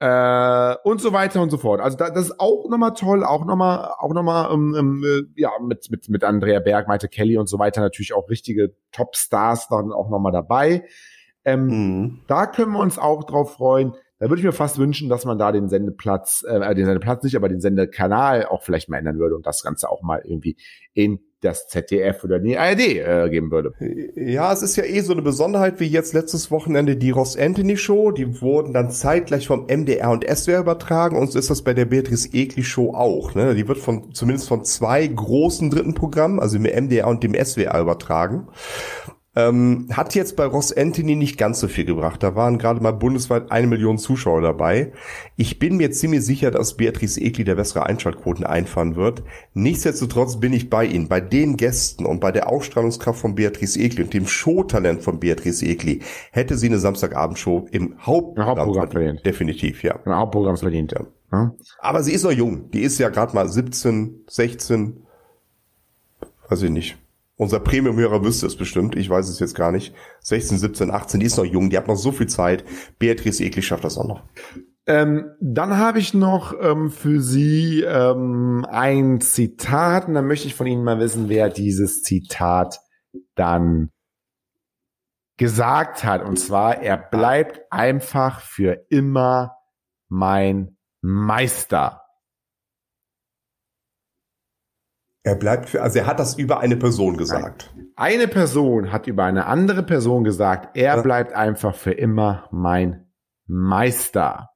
äh, 0.00 0.76
und 0.84 1.00
so 1.00 1.12
weiter 1.12 1.40
und 1.40 1.50
so 1.50 1.58
fort. 1.58 1.80
Also 1.80 1.96
da, 1.96 2.10
das 2.10 2.26
ist 2.26 2.40
auch 2.40 2.68
nochmal 2.68 2.92
toll, 2.94 3.24
auch 3.24 3.44
nochmal, 3.44 3.92
auch 3.98 4.12
nochmal, 4.12 4.52
ähm, 4.52 4.74
ähm, 4.76 5.04
äh, 5.36 5.40
ja, 5.40 5.50
mit, 5.62 5.90
mit, 5.90 6.08
mit 6.08 6.24
Andrea 6.24 6.60
Berg, 6.60 6.88
Maite 6.88 7.08
Kelly 7.08 7.38
und 7.38 7.48
so 7.48 7.58
weiter 7.58 7.80
natürlich 7.80 8.12
auch 8.14 8.28
richtige 8.28 8.74
Top-Stars 8.92 9.68
dann 9.68 9.92
auch 9.92 10.10
nochmal 10.10 10.32
dabei. 10.32 10.84
Ähm, 11.44 11.66
Mhm. 11.66 12.20
da 12.26 12.46
können 12.46 12.72
wir 12.72 12.80
uns 12.80 12.98
auch 12.98 13.24
drauf 13.24 13.54
freuen. 13.54 13.94
Da 14.24 14.30
würde 14.30 14.40
ich 14.40 14.46
mir 14.46 14.52
fast 14.52 14.78
wünschen, 14.78 15.10
dass 15.10 15.26
man 15.26 15.36
da 15.36 15.52
den 15.52 15.68
Sendeplatz, 15.68 16.46
äh, 16.48 16.74
den 16.74 16.86
Sendeplatz 16.86 17.22
nicht, 17.24 17.36
aber 17.36 17.50
den 17.50 17.60
Sendekanal 17.60 18.46
auch 18.46 18.62
vielleicht 18.62 18.88
mal 18.88 18.96
ändern 18.96 19.18
würde 19.18 19.36
und 19.36 19.44
das 19.46 19.62
Ganze 19.62 19.90
auch 19.90 20.00
mal 20.00 20.22
irgendwie 20.24 20.56
in 20.94 21.18
das 21.42 21.68
ZDF 21.68 22.24
oder 22.24 22.38
die 22.38 22.56
ARD 22.56 22.80
äh, 22.80 23.28
geben 23.28 23.50
würde. 23.50 23.74
Ja, 24.16 24.50
es 24.50 24.62
ist 24.62 24.76
ja 24.76 24.84
eh 24.84 25.00
so 25.00 25.12
eine 25.12 25.20
Besonderheit 25.20 25.78
wie 25.78 25.84
jetzt 25.84 26.14
letztes 26.14 26.50
Wochenende 26.50 26.96
die 26.96 27.10
Ross 27.10 27.36
Anthony 27.36 27.76
Show. 27.76 28.12
Die 28.12 28.40
wurden 28.40 28.72
dann 28.72 28.90
zeitgleich 28.90 29.46
vom 29.46 29.66
MDR 29.66 30.10
und 30.10 30.24
SWR 30.24 30.60
übertragen 30.60 31.18
und 31.18 31.30
so 31.30 31.38
ist 31.38 31.50
das 31.50 31.60
bei 31.60 31.74
der 31.74 31.84
Beatrice 31.84 32.30
Egli 32.32 32.64
Show 32.64 32.94
auch. 32.94 33.34
Ne? 33.34 33.54
Die 33.54 33.68
wird 33.68 33.76
von 33.76 34.14
zumindest 34.14 34.48
von 34.48 34.64
zwei 34.64 35.06
großen 35.06 35.68
dritten 35.68 35.92
Programmen, 35.92 36.40
also 36.40 36.56
dem 36.56 36.64
MDR 36.64 37.08
und 37.08 37.22
dem 37.22 37.34
SWR 37.34 37.78
übertragen. 37.78 38.48
Ähm, 39.36 39.88
hat 39.92 40.14
jetzt 40.14 40.36
bei 40.36 40.44
Ross 40.44 40.72
Anthony 40.72 41.16
nicht 41.16 41.36
ganz 41.38 41.60
so 41.60 41.68
viel 41.68 41.84
gebracht. 41.84 42.22
Da 42.22 42.36
waren 42.36 42.58
gerade 42.58 42.80
mal 42.80 42.92
bundesweit 42.92 43.50
eine 43.50 43.66
Million 43.66 43.98
Zuschauer 43.98 44.42
dabei. 44.42 44.92
Ich 45.36 45.58
bin 45.58 45.76
mir 45.76 45.90
ziemlich 45.90 46.24
sicher, 46.24 46.50
dass 46.50 46.76
Beatrice 46.76 47.20
Egli 47.20 47.44
der 47.44 47.56
bessere 47.56 47.86
Einschaltquoten 47.86 48.46
einfahren 48.46 48.94
wird. 48.94 49.24
Nichtsdestotrotz 49.54 50.38
bin 50.38 50.52
ich 50.52 50.70
bei 50.70 50.84
Ihnen. 50.84 51.08
Bei 51.08 51.20
den 51.20 51.56
Gästen 51.56 52.06
und 52.06 52.20
bei 52.20 52.30
der 52.30 52.48
Ausstrahlungskraft 52.48 53.20
von 53.20 53.34
Beatrice 53.34 53.80
Egli 53.80 54.04
und 54.04 54.14
dem 54.14 54.26
Showtalent 54.26 55.02
von 55.02 55.18
Beatrice 55.18 55.66
Egli 55.66 56.00
hätte 56.30 56.56
sie 56.56 56.68
eine 56.68 56.78
Samstagabendshow 56.78 57.66
im 57.72 57.96
Hauptprogramm, 58.00 58.58
Hauptprogramm 58.58 58.90
verdient. 58.90 59.26
Definitiv, 59.26 59.82
ja. 59.82 59.98
Im 60.04 60.14
Hauptprogramm 60.14 60.56
verdient. 60.56 60.92
Ja. 60.92 61.06
Ja. 61.32 61.52
Aber 61.78 62.02
sie 62.02 62.12
ist 62.12 62.22
noch 62.22 62.30
jung. 62.30 62.70
Die 62.70 62.82
ist 62.82 62.98
ja 62.98 63.08
gerade 63.08 63.34
mal 63.34 63.48
17, 63.48 64.24
16. 64.28 65.04
Weiß 66.48 66.62
ich 66.62 66.70
nicht. 66.70 66.96
Unser 67.36 67.58
Premium-Hörer 67.60 68.24
wüsste 68.24 68.46
es 68.46 68.56
bestimmt. 68.56 68.96
Ich 68.96 69.10
weiß 69.10 69.28
es 69.28 69.40
jetzt 69.40 69.54
gar 69.54 69.72
nicht. 69.72 69.94
16, 70.20 70.58
17, 70.58 70.90
18. 70.90 71.20
Die 71.20 71.26
ist 71.26 71.36
noch 71.36 71.44
jung. 71.44 71.68
Die 71.68 71.76
hat 71.76 71.88
noch 71.88 71.96
so 71.96 72.12
viel 72.12 72.28
Zeit. 72.28 72.64
Beatrice 72.98 73.42
Egli 73.42 73.62
schafft 73.62 73.84
das 73.84 73.98
auch 73.98 74.06
noch. 74.06 74.22
Ähm, 74.86 75.30
dann 75.40 75.78
habe 75.78 75.98
ich 75.98 76.14
noch 76.14 76.54
ähm, 76.60 76.90
für 76.90 77.20
Sie 77.20 77.82
ähm, 77.82 78.66
ein 78.68 79.20
Zitat 79.20 80.08
und 80.08 80.14
dann 80.14 80.26
möchte 80.26 80.46
ich 80.46 80.54
von 80.54 80.66
Ihnen 80.66 80.84
mal 80.84 81.00
wissen, 81.00 81.28
wer 81.28 81.48
dieses 81.48 82.02
Zitat 82.02 82.80
dann 83.34 83.90
gesagt 85.38 86.04
hat. 86.04 86.22
Und 86.22 86.38
zwar, 86.38 86.82
er 86.82 86.98
bleibt 86.98 87.60
einfach 87.70 88.40
für 88.40 88.84
immer 88.90 89.56
mein 90.08 90.76
Meister. 91.00 92.02
Er 95.26 95.36
bleibt 95.36 95.70
für, 95.70 95.82
also 95.82 95.98
er 95.98 96.06
hat 96.06 96.20
das 96.20 96.34
über 96.36 96.60
eine 96.60 96.76
Person 96.76 97.16
gesagt. 97.16 97.74
Eine 97.96 98.28
Person 98.28 98.92
hat 98.92 99.06
über 99.06 99.24
eine 99.24 99.46
andere 99.46 99.82
Person 99.82 100.22
gesagt, 100.22 100.76
er 100.76 100.96
Ja. 100.96 101.02
bleibt 101.02 101.32
einfach 101.32 101.74
für 101.74 101.92
immer 101.92 102.46
mein 102.52 103.06
Meister. 103.46 104.50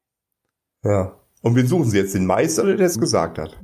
Ja. 0.84 1.14
Und 1.42 1.56
wen 1.56 1.66
suchen 1.66 1.84
Sie 1.87 1.96
jetzt? 1.98 2.14
Den 2.14 2.26
Meister 2.26 2.64
oder 2.64 2.76
der 2.76 2.87
es 2.87 3.00
gesagt 3.00 3.38
hat? 3.38 3.58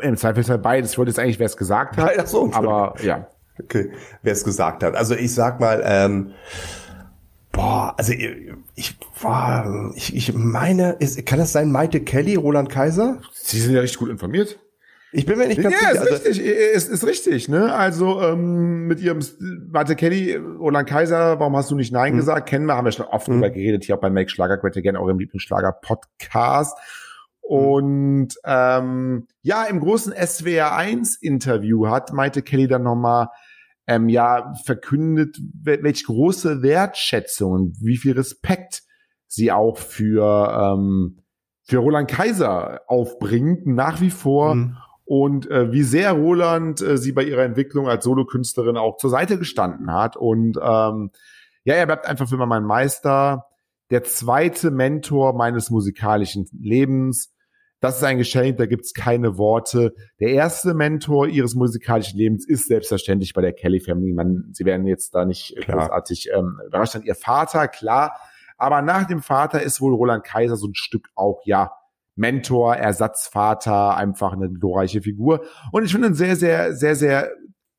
Im 0.00 0.16
Zweifelsfall 0.16 0.58
beides. 0.58 0.92
Ich 0.92 0.98
wollte 0.98 1.10
jetzt 1.10 1.18
eigentlich, 1.18 1.38
wer 1.40 1.46
es 1.46 1.56
gesagt 1.56 1.96
hat, 1.96 2.12
Ach 2.18 2.26
so, 2.26 2.50
aber 2.52 2.94
ja. 3.02 3.26
Okay, 3.60 3.92
wer 4.22 4.32
es 4.32 4.44
gesagt 4.44 4.82
hat. 4.84 4.94
Also 4.94 5.14
ich 5.14 5.34
sag 5.34 5.58
mal, 5.60 5.82
ähm, 5.84 6.32
boah, 7.52 7.94
also 7.96 8.12
ich, 8.12 8.98
boah, 9.20 9.92
ich, 9.96 10.14
ich 10.14 10.34
meine, 10.34 10.92
ist, 11.00 11.24
kann 11.26 11.38
das 11.38 11.52
sein 11.52 11.70
Maite 11.72 12.00
Kelly, 12.00 12.36
Roland 12.36 12.68
Kaiser? 12.68 13.20
Sie 13.32 13.60
sind 13.60 13.74
ja 13.74 13.80
richtig 13.80 13.98
gut 13.98 14.08
informiert. 14.10 14.58
Ich 15.16 15.26
bin 15.26 15.38
mir 15.38 15.46
nicht 15.46 15.62
ganz 15.62 15.74
Ja, 15.74 15.90
sicher. 15.90 15.92
ist 15.92 16.10
Also, 16.12 16.24
richtig, 16.28 16.40
ist, 16.46 16.88
ist 16.90 17.06
richtig, 17.06 17.48
ne? 17.48 17.72
Also 17.72 18.20
ähm, 18.20 18.86
mit 18.88 19.00
ihrem 19.00 19.20
Warte 19.70 19.94
Kelly, 19.94 20.34
Roland 20.34 20.88
Kaiser, 20.88 21.38
warum 21.38 21.56
hast 21.56 21.70
du 21.70 21.76
nicht 21.76 21.92
Nein 21.92 22.14
Mhm. 22.14 22.18
gesagt? 22.18 22.48
Kennen 22.48 22.66
wir, 22.66 22.74
haben 22.76 22.84
wir 22.84 22.92
schon 22.92 23.06
oft 23.06 23.28
drüber 23.28 23.50
geredet, 23.50 23.84
hier 23.84 23.94
auch 23.96 24.00
bei 24.00 24.10
Make 24.10 24.28
Schlager 24.28 24.58
Great 24.58 24.76
Again, 24.76 24.96
eurem 24.96 25.18
Lieblingsschlager-Podcast. 25.18 26.76
Und 27.40 28.28
ähm, 28.44 29.26
ja, 29.42 29.64
im 29.64 29.80
großen 29.80 30.12
SWR 30.14 30.74
1 30.76 31.16
Interview 31.20 31.86
hat 31.88 32.12
Maite 32.12 32.42
Kelly 32.42 32.68
dann 32.68 32.82
nochmal 32.82 33.28
ähm, 33.86 34.08
ja 34.08 34.54
verkündet, 34.64 35.36
wel- 35.62 35.82
welche 35.82 36.06
große 36.06 36.62
Wertschätzung 36.62 37.52
und 37.52 37.76
wie 37.82 37.98
viel 37.98 38.12
Respekt 38.14 38.82
sie 39.26 39.52
auch 39.52 39.76
für 39.76 40.74
ähm, 40.74 41.18
für 41.66 41.78
Roland 41.78 42.10
Kaiser 42.10 42.80
aufbringt, 42.86 43.66
nach 43.66 44.00
wie 44.00 44.10
vor 44.10 44.54
Mhm. 44.54 44.76
Und 45.04 45.50
äh, 45.50 45.70
wie 45.72 45.82
sehr 45.82 46.12
Roland 46.12 46.80
äh, 46.80 46.96
sie 46.96 47.12
bei 47.12 47.24
ihrer 47.24 47.42
Entwicklung 47.42 47.88
als 47.88 48.04
Solokünstlerin 48.04 48.76
auch 48.76 48.96
zur 48.96 49.10
Seite 49.10 49.38
gestanden 49.38 49.92
hat. 49.92 50.16
Und 50.16 50.58
ähm, 50.60 51.10
ja, 51.64 51.74
er 51.74 51.86
bleibt 51.86 52.06
einfach 52.06 52.28
für 52.28 52.36
immer 52.36 52.46
mein 52.46 52.64
Meister, 52.64 53.46
der 53.90 54.02
zweite 54.02 54.70
Mentor 54.70 55.34
meines 55.34 55.70
musikalischen 55.70 56.46
Lebens. 56.58 57.34
Das 57.80 57.98
ist 57.98 58.04
ein 58.04 58.16
Geschenk, 58.16 58.56
da 58.56 58.64
gibt's 58.64 58.94
keine 58.94 59.36
Worte. 59.36 59.94
Der 60.18 60.30
erste 60.30 60.72
Mentor 60.72 61.26
ihres 61.26 61.54
musikalischen 61.54 62.18
Lebens 62.18 62.46
ist 62.48 62.66
selbstverständlich 62.66 63.34
bei 63.34 63.42
der 63.42 63.52
Kelly 63.52 63.80
Family. 63.80 64.14
Man, 64.14 64.48
sie 64.52 64.64
werden 64.64 64.86
jetzt 64.86 65.14
da 65.14 65.26
nicht 65.26 65.54
Klar. 65.60 65.80
großartig 65.80 66.30
ähm, 66.34 66.60
überrascht 66.66 66.92
sein. 66.92 67.02
Ihr 67.02 67.14
Vater, 67.14 67.68
klar. 67.68 68.16
Aber 68.56 68.80
nach 68.80 69.06
dem 69.06 69.20
Vater 69.20 69.60
ist 69.60 69.82
wohl 69.82 69.94
Roland 69.94 70.24
Kaiser 70.24 70.56
so 70.56 70.68
ein 70.68 70.74
Stück 70.74 71.10
auch, 71.14 71.42
ja, 71.44 71.72
Mentor, 72.16 72.76
Ersatzvater, 72.76 73.96
einfach 73.96 74.32
eine 74.32 74.50
glorreiche 74.50 75.02
Figur. 75.02 75.42
Und 75.72 75.84
ich 75.84 75.92
finde 75.92 76.08
ein 76.08 76.14
sehr, 76.14 76.36
sehr, 76.36 76.74
sehr, 76.74 76.96
sehr 76.96 77.30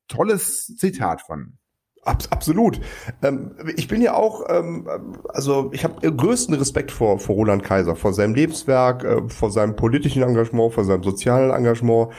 tolles 0.08 0.76
Zitat 0.76 1.22
von. 1.22 1.58
Abs 2.02 2.30
absolut. 2.30 2.80
Ähm, 3.22 3.56
ich 3.76 3.88
bin 3.88 4.00
ja 4.00 4.14
auch, 4.14 4.44
ähm, 4.48 4.88
also 5.28 5.70
ich 5.72 5.82
habe 5.82 6.12
größten 6.12 6.54
Respekt 6.54 6.92
vor, 6.92 7.18
vor 7.18 7.34
Roland 7.34 7.64
Kaiser, 7.64 7.96
vor 7.96 8.12
seinem 8.12 8.34
Lebenswerk, 8.34 9.02
äh, 9.02 9.28
vor 9.28 9.50
seinem 9.50 9.74
politischen 9.74 10.22
Engagement, 10.22 10.72
vor 10.72 10.84
seinem 10.84 11.02
sozialen 11.02 11.50
Engagement. 11.50 12.12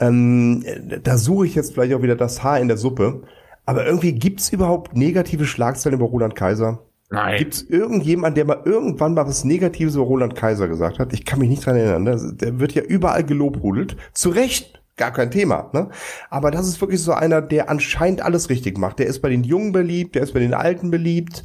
Ähm, 0.00 0.64
da 1.02 1.18
suche 1.18 1.46
ich 1.46 1.54
jetzt 1.54 1.74
vielleicht 1.74 1.94
auch 1.94 2.02
wieder 2.02 2.16
das 2.16 2.42
Haar 2.42 2.58
in 2.58 2.68
der 2.68 2.78
Suppe. 2.78 3.22
Aber 3.66 3.86
irgendwie 3.86 4.12
gibt's 4.12 4.50
überhaupt 4.50 4.96
negative 4.96 5.44
Schlagzeilen 5.44 5.98
über 5.98 6.08
Roland 6.08 6.34
Kaiser? 6.34 6.86
Nein. 7.12 7.38
Gibt's 7.38 7.60
irgendjemand, 7.62 8.38
der 8.38 8.46
mal 8.46 8.62
irgendwann 8.64 9.12
mal 9.12 9.26
was 9.26 9.44
Negatives 9.44 9.96
über 9.96 10.04
Roland 10.04 10.34
Kaiser 10.34 10.66
gesagt 10.66 10.98
hat? 10.98 11.12
Ich 11.12 11.26
kann 11.26 11.38
mich 11.38 11.50
nicht 11.50 11.64
dran 11.64 11.76
erinnern. 11.76 12.04
Ne? 12.04 12.36
Der 12.40 12.58
wird 12.58 12.72
ja 12.72 12.82
überall 12.82 13.22
gelobhudelt. 13.22 13.96
Zu 14.14 14.30
Recht, 14.30 14.82
gar 14.96 15.12
kein 15.12 15.30
Thema. 15.30 15.68
Ne? 15.74 15.90
Aber 16.30 16.50
das 16.50 16.66
ist 16.66 16.80
wirklich 16.80 17.02
so 17.02 17.12
einer, 17.12 17.42
der 17.42 17.68
anscheinend 17.68 18.22
alles 18.22 18.48
richtig 18.48 18.78
macht. 18.78 18.98
Der 18.98 19.06
ist 19.06 19.20
bei 19.20 19.28
den 19.28 19.44
Jungen 19.44 19.72
beliebt, 19.72 20.14
der 20.14 20.22
ist 20.22 20.32
bei 20.32 20.40
den 20.40 20.54
Alten 20.54 20.90
beliebt. 20.90 21.44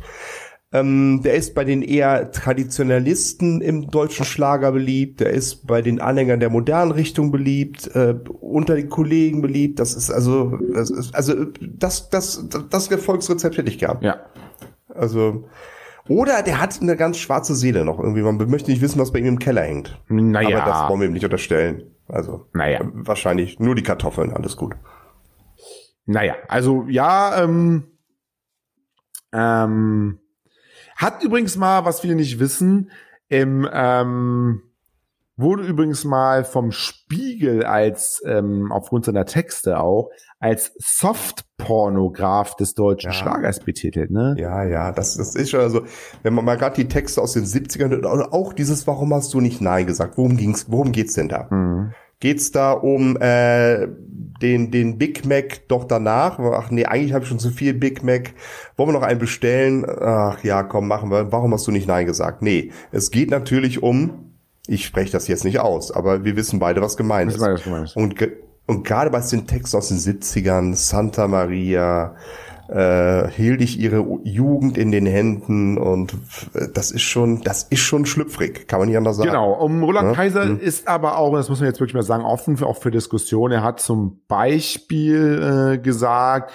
Ähm, 0.71 1.21
der 1.23 1.33
ist 1.35 1.53
bei 1.53 1.65
den 1.65 1.81
eher 1.81 2.31
Traditionalisten 2.31 3.59
im 3.59 3.89
deutschen 3.89 4.25
Schlager 4.25 4.71
beliebt. 4.71 5.19
Der 5.19 5.31
ist 5.31 5.67
bei 5.67 5.81
den 5.81 5.99
Anhängern 5.99 6.39
der 6.39 6.49
modernen 6.49 6.91
Richtung 6.91 7.29
beliebt. 7.29 7.93
Äh, 7.93 8.15
unter 8.39 8.75
den 8.75 8.87
Kollegen 8.87 9.41
beliebt. 9.41 9.79
Das 9.79 9.95
ist 9.95 10.11
also, 10.11 10.57
das 10.73 10.89
ist, 10.89 11.13
also 11.13 11.45
das, 11.59 12.09
das, 12.09 12.47
das 12.69 12.87
Erfolgsrezept 12.89 13.57
hätte 13.57 13.69
ich 13.69 13.79
gehabt. 13.79 14.03
Ja. 14.03 14.17
Also, 14.97 15.49
oder 16.07 16.41
der 16.43 16.61
hat 16.61 16.81
eine 16.81 16.95
ganz 16.95 17.17
schwarze 17.17 17.55
Seele 17.55 17.85
noch 17.85 17.99
irgendwie. 17.99 18.21
Man 18.21 18.37
möchte 18.49 18.71
nicht 18.71 18.81
wissen, 18.81 18.99
was 18.99 19.11
bei 19.11 19.19
ihm 19.19 19.25
im 19.25 19.39
Keller 19.39 19.63
hängt. 19.63 20.01
Naja. 20.07 20.61
Aber 20.61 20.71
das 20.71 20.89
wollen 20.89 21.01
wir 21.01 21.07
ihm 21.07 21.13
nicht 21.13 21.25
unterstellen. 21.25 21.91
Also, 22.07 22.45
Naja. 22.53 22.81
wahrscheinlich 22.93 23.59
nur 23.59 23.75
die 23.75 23.83
Kartoffeln, 23.83 24.31
alles 24.31 24.55
gut. 24.55 24.75
Naja, 26.05 26.35
also 26.47 26.85
ja, 26.87 27.43
ähm, 27.43 27.83
ähm, 29.33 30.19
Hat 30.95 31.21
übrigens 31.21 31.57
mal, 31.57 31.83
was 31.85 31.99
viele 31.99 32.15
nicht 32.15 32.39
wissen, 32.39 32.91
im 33.27 33.67
ähm, 33.71 34.63
wurde 35.37 35.63
übrigens 35.63 36.03
mal 36.03 36.43
vom 36.43 36.71
Spiegel 36.71 37.63
als 37.63 38.21
ähm, 38.25 38.71
aufgrund 38.71 39.05
seiner 39.05 39.25
Texte 39.25 39.79
auch 39.79 40.09
als 40.39 40.73
Softpornograph 40.79 42.55
des 42.55 42.73
deutschen 42.73 43.11
Ja. 43.11 43.13
Schlagers 43.13 43.59
betitelt, 43.59 44.11
ne? 44.11 44.35
Ja, 44.37 44.63
ja, 44.63 44.91
das, 44.91 45.15
das 45.15 45.35
ist 45.35 45.49
schon 45.51 45.61
also, 45.61 45.81
wenn 46.23 46.33
man 46.33 46.43
mal 46.45 46.57
gerade 46.57 46.75
die 46.75 46.87
Texte 46.87 47.21
aus 47.21 47.33
den 47.33 47.45
70ern 47.45 47.89
hört, 47.89 48.05
und 48.05 48.33
auch 48.33 48.53
dieses, 48.53 48.85
warum 48.87 49.13
hast 49.13 49.33
du 49.33 49.41
nicht 49.41 49.61
Nein 49.61 49.87
gesagt? 49.87 50.17
Worum 50.17 50.37
ging's, 50.37 50.65
worum 50.69 50.91
geht's 50.91 51.13
denn 51.13 51.29
da? 51.29 51.47
Mhm. 51.49 51.93
Geht's 52.19 52.51
da 52.51 52.71
um 52.71 53.15
äh, 53.17 53.87
den, 54.41 54.71
den 54.71 54.97
Big 54.97 55.25
Mac 55.25 55.67
doch 55.67 55.83
danach? 55.83 56.39
Ach 56.39 56.71
nee, 56.71 56.85
eigentlich 56.85 57.13
habe 57.13 57.23
ich 57.23 57.29
schon 57.29 57.37
zu 57.37 57.51
viel 57.51 57.75
Big 57.75 58.03
Mac. 58.03 58.33
Wollen 58.75 58.89
wir 58.89 58.93
noch 58.93 59.03
einen 59.03 59.19
bestellen? 59.19 59.85
Ach 59.87 60.43
ja, 60.43 60.63
komm, 60.63 60.87
machen 60.87 61.11
wir. 61.11 61.31
Warum 61.31 61.53
hast 61.53 61.67
du 61.67 61.71
nicht 61.71 61.87
Nein 61.87 62.07
gesagt? 62.07 62.41
Nee, 62.41 62.71
es 62.91 63.11
geht 63.11 63.29
natürlich 63.29 63.83
um, 63.83 64.36
ich 64.67 64.85
spreche 64.85 65.11
das 65.11 65.27
jetzt 65.27 65.45
nicht 65.45 65.59
aus, 65.59 65.91
aber 65.91 66.23
wir 66.23 66.35
wissen 66.35 66.59
beide, 66.59 66.81
was 66.81 66.97
gemeint 66.97 67.31
ist. 67.31 67.39
was 67.39 67.63
gemeint 67.63 67.85
ist. 67.85 67.95
Und, 67.95 68.15
ge- 68.17 68.33
und 68.65 68.83
gerade 68.85 69.09
bei 69.09 69.19
den 69.21 69.47
Texten 69.47 69.77
aus 69.77 69.87
den 69.89 69.97
70ern, 69.97 70.75
Santa 70.75 71.27
Maria, 71.27 72.15
äh, 72.69 73.29
hielt 73.29 73.61
ich 73.61 73.79
ihre 73.79 74.05
Jugend 74.25 74.77
in 74.77 74.91
den 74.91 75.05
Händen 75.05 75.77
und 75.77 76.13
äh, 76.53 76.67
das 76.73 76.91
ist 76.91 77.03
schon, 77.03 77.41
das 77.41 77.63
ist 77.63 77.79
schon 77.79 78.05
schlüpfrig, 78.05 78.67
kann 78.67 78.79
man 78.79 78.89
nicht 78.89 78.97
anders 78.97 79.15
sagen. 79.15 79.29
Genau, 79.29 79.53
um 79.53 79.81
Roland 79.83 80.09
Ja? 80.09 80.13
Kaiser 80.15 80.43
Hm. 80.43 80.59
ist 80.59 80.85
aber 80.89 81.17
auch, 81.17 81.33
das 81.33 81.47
muss 81.47 81.61
man 81.61 81.69
jetzt 81.69 81.79
wirklich 81.79 81.93
mal 81.95 82.03
sagen, 82.03 82.25
offen 82.25 82.57
für, 82.57 82.65
auch 82.67 82.75
für 82.81 82.91
Diskussionen. 82.91 83.53
Er 83.53 83.63
hat 83.63 83.79
zum 83.79 84.19
Beispiel 84.27 85.75
äh, 85.75 85.77
gesagt, 85.77 86.51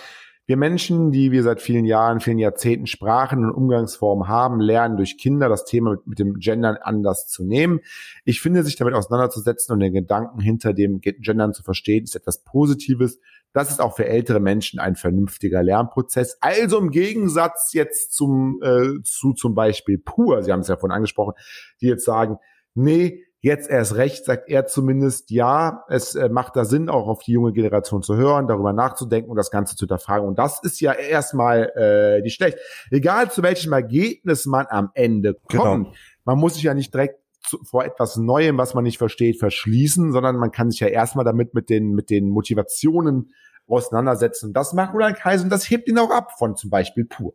wir 0.46 0.56
Menschen, 0.56 1.12
die 1.12 1.30
wir 1.30 1.42
seit 1.42 1.62
vielen 1.62 1.84
Jahren, 1.84 2.20
vielen 2.20 2.38
Jahrzehnten 2.38 2.86
Sprachen 2.86 3.44
und 3.44 3.52
Umgangsformen 3.52 4.26
haben, 4.26 4.60
lernen 4.60 4.96
durch 4.96 5.16
Kinder 5.16 5.48
das 5.48 5.64
Thema 5.64 5.92
mit, 5.92 6.06
mit 6.06 6.18
dem 6.18 6.34
Gendern 6.34 6.76
anders 6.80 7.28
zu 7.28 7.44
nehmen. 7.44 7.80
Ich 8.24 8.40
finde, 8.40 8.64
sich 8.64 8.76
damit 8.76 8.94
auseinanderzusetzen 8.94 9.72
und 9.72 9.80
den 9.80 9.92
Gedanken 9.92 10.40
hinter 10.40 10.72
dem 10.72 11.00
Gendern 11.00 11.52
zu 11.52 11.62
verstehen, 11.62 12.04
ist 12.04 12.16
etwas 12.16 12.42
Positives. 12.42 13.20
Das 13.52 13.70
ist 13.70 13.80
auch 13.80 13.94
für 13.94 14.06
ältere 14.06 14.40
Menschen 14.40 14.80
ein 14.80 14.96
vernünftiger 14.96 15.62
Lernprozess. 15.62 16.38
Also 16.40 16.78
im 16.78 16.90
Gegensatz 16.90 17.72
jetzt 17.72 18.12
zum 18.12 18.60
äh, 18.62 19.02
zu 19.04 19.34
zum 19.34 19.54
Beispiel 19.54 19.98
Pur, 19.98 20.42
Sie 20.42 20.50
haben 20.50 20.60
es 20.60 20.68
ja 20.68 20.76
vorhin 20.76 20.96
angesprochen, 20.96 21.34
die 21.80 21.86
jetzt 21.86 22.04
sagen, 22.04 22.38
nee, 22.74 23.24
jetzt 23.42 23.68
erst 23.68 23.96
recht, 23.96 24.24
sagt 24.24 24.48
er 24.48 24.66
zumindest, 24.66 25.30
ja, 25.30 25.84
es 25.88 26.14
äh, 26.14 26.28
macht 26.28 26.54
da 26.54 26.64
Sinn, 26.64 26.88
auch 26.88 27.08
auf 27.08 27.22
die 27.24 27.32
junge 27.32 27.52
Generation 27.52 28.02
zu 28.02 28.16
hören, 28.16 28.46
darüber 28.46 28.72
nachzudenken 28.72 29.30
und 29.30 29.36
das 29.36 29.50
Ganze 29.50 29.74
zu 29.74 29.80
hinterfragen. 29.80 30.26
Und 30.26 30.38
das 30.38 30.62
ist 30.62 30.80
ja 30.80 30.92
erstmal 30.92 31.72
äh, 31.76 32.22
nicht 32.22 32.36
schlecht. 32.36 32.58
Egal 32.90 33.30
zu 33.30 33.42
welchem 33.42 33.72
Ergebnis 33.72 34.46
man 34.46 34.66
am 34.70 34.90
Ende 34.94 35.36
Genau. 35.48 35.64
kommt, 35.64 35.96
man 36.24 36.38
muss 36.38 36.54
sich 36.54 36.62
ja 36.62 36.72
nicht 36.72 36.94
direkt 36.94 37.18
zu, 37.42 37.58
vor 37.64 37.84
etwas 37.84 38.16
Neuem, 38.16 38.58
was 38.58 38.74
man 38.74 38.84
nicht 38.84 38.98
versteht, 38.98 39.40
verschließen, 39.40 40.12
sondern 40.12 40.36
man 40.36 40.52
kann 40.52 40.70
sich 40.70 40.78
ja 40.78 40.86
erstmal 40.86 41.24
damit 41.24 41.52
mit 41.52 41.68
den, 41.68 41.90
mit 41.90 42.10
den 42.10 42.28
Motivationen 42.28 43.32
auseinandersetzen. 43.66 44.46
Und 44.46 44.52
das 44.54 44.72
macht 44.72 44.94
Roland 44.94 45.16
Kaiser 45.16 45.44
und 45.44 45.50
das 45.50 45.68
hebt 45.68 45.88
ihn 45.88 45.98
auch 45.98 46.10
ab 46.10 46.38
von 46.38 46.54
zum 46.56 46.70
Beispiel 46.70 47.04
Pur. 47.04 47.34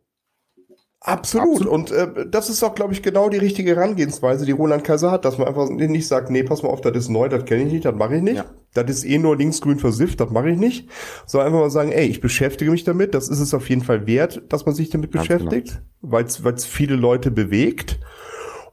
Absolut. 1.00 1.64
Und 1.64 1.92
äh, 1.92 2.26
das 2.28 2.50
ist 2.50 2.62
auch, 2.64 2.74
glaube 2.74 2.92
ich, 2.92 3.02
genau 3.02 3.28
die 3.28 3.36
richtige 3.36 3.76
Herangehensweise, 3.76 4.44
die 4.44 4.52
Roland 4.52 4.82
Kaiser 4.82 5.12
hat, 5.12 5.24
dass 5.24 5.38
man 5.38 5.46
einfach 5.46 5.68
nicht 5.68 6.08
sagt, 6.08 6.28
nee, 6.30 6.42
pass 6.42 6.62
mal 6.62 6.70
auf, 6.70 6.80
das 6.80 6.96
ist 6.96 7.08
neu, 7.08 7.28
das 7.28 7.44
kenne 7.44 7.62
ich 7.62 7.72
nicht, 7.72 7.84
das 7.84 7.94
mache 7.94 8.16
ich 8.16 8.22
nicht. 8.22 8.38
Ja. 8.38 8.46
Das 8.74 8.90
ist 8.90 9.04
eh 9.04 9.18
nur 9.18 9.36
linksgrün 9.36 9.78
versifft, 9.78 10.20
das 10.20 10.30
mache 10.30 10.50
ich 10.50 10.58
nicht. 10.58 10.88
Sondern 11.24 11.48
einfach 11.48 11.60
mal 11.60 11.70
sagen, 11.70 11.92
ey, 11.92 12.06
ich 12.06 12.20
beschäftige 12.20 12.70
mich 12.72 12.82
damit, 12.82 13.14
das 13.14 13.28
ist 13.28 13.38
es 13.38 13.54
auf 13.54 13.68
jeden 13.68 13.82
Fall 13.82 14.06
wert, 14.08 14.42
dass 14.48 14.66
man 14.66 14.74
sich 14.74 14.90
damit 14.90 15.12
Ganz 15.12 15.28
beschäftigt, 15.28 15.82
weil 16.00 16.24
es 16.24 16.64
viele 16.64 16.96
Leute 16.96 17.30
bewegt. 17.30 18.00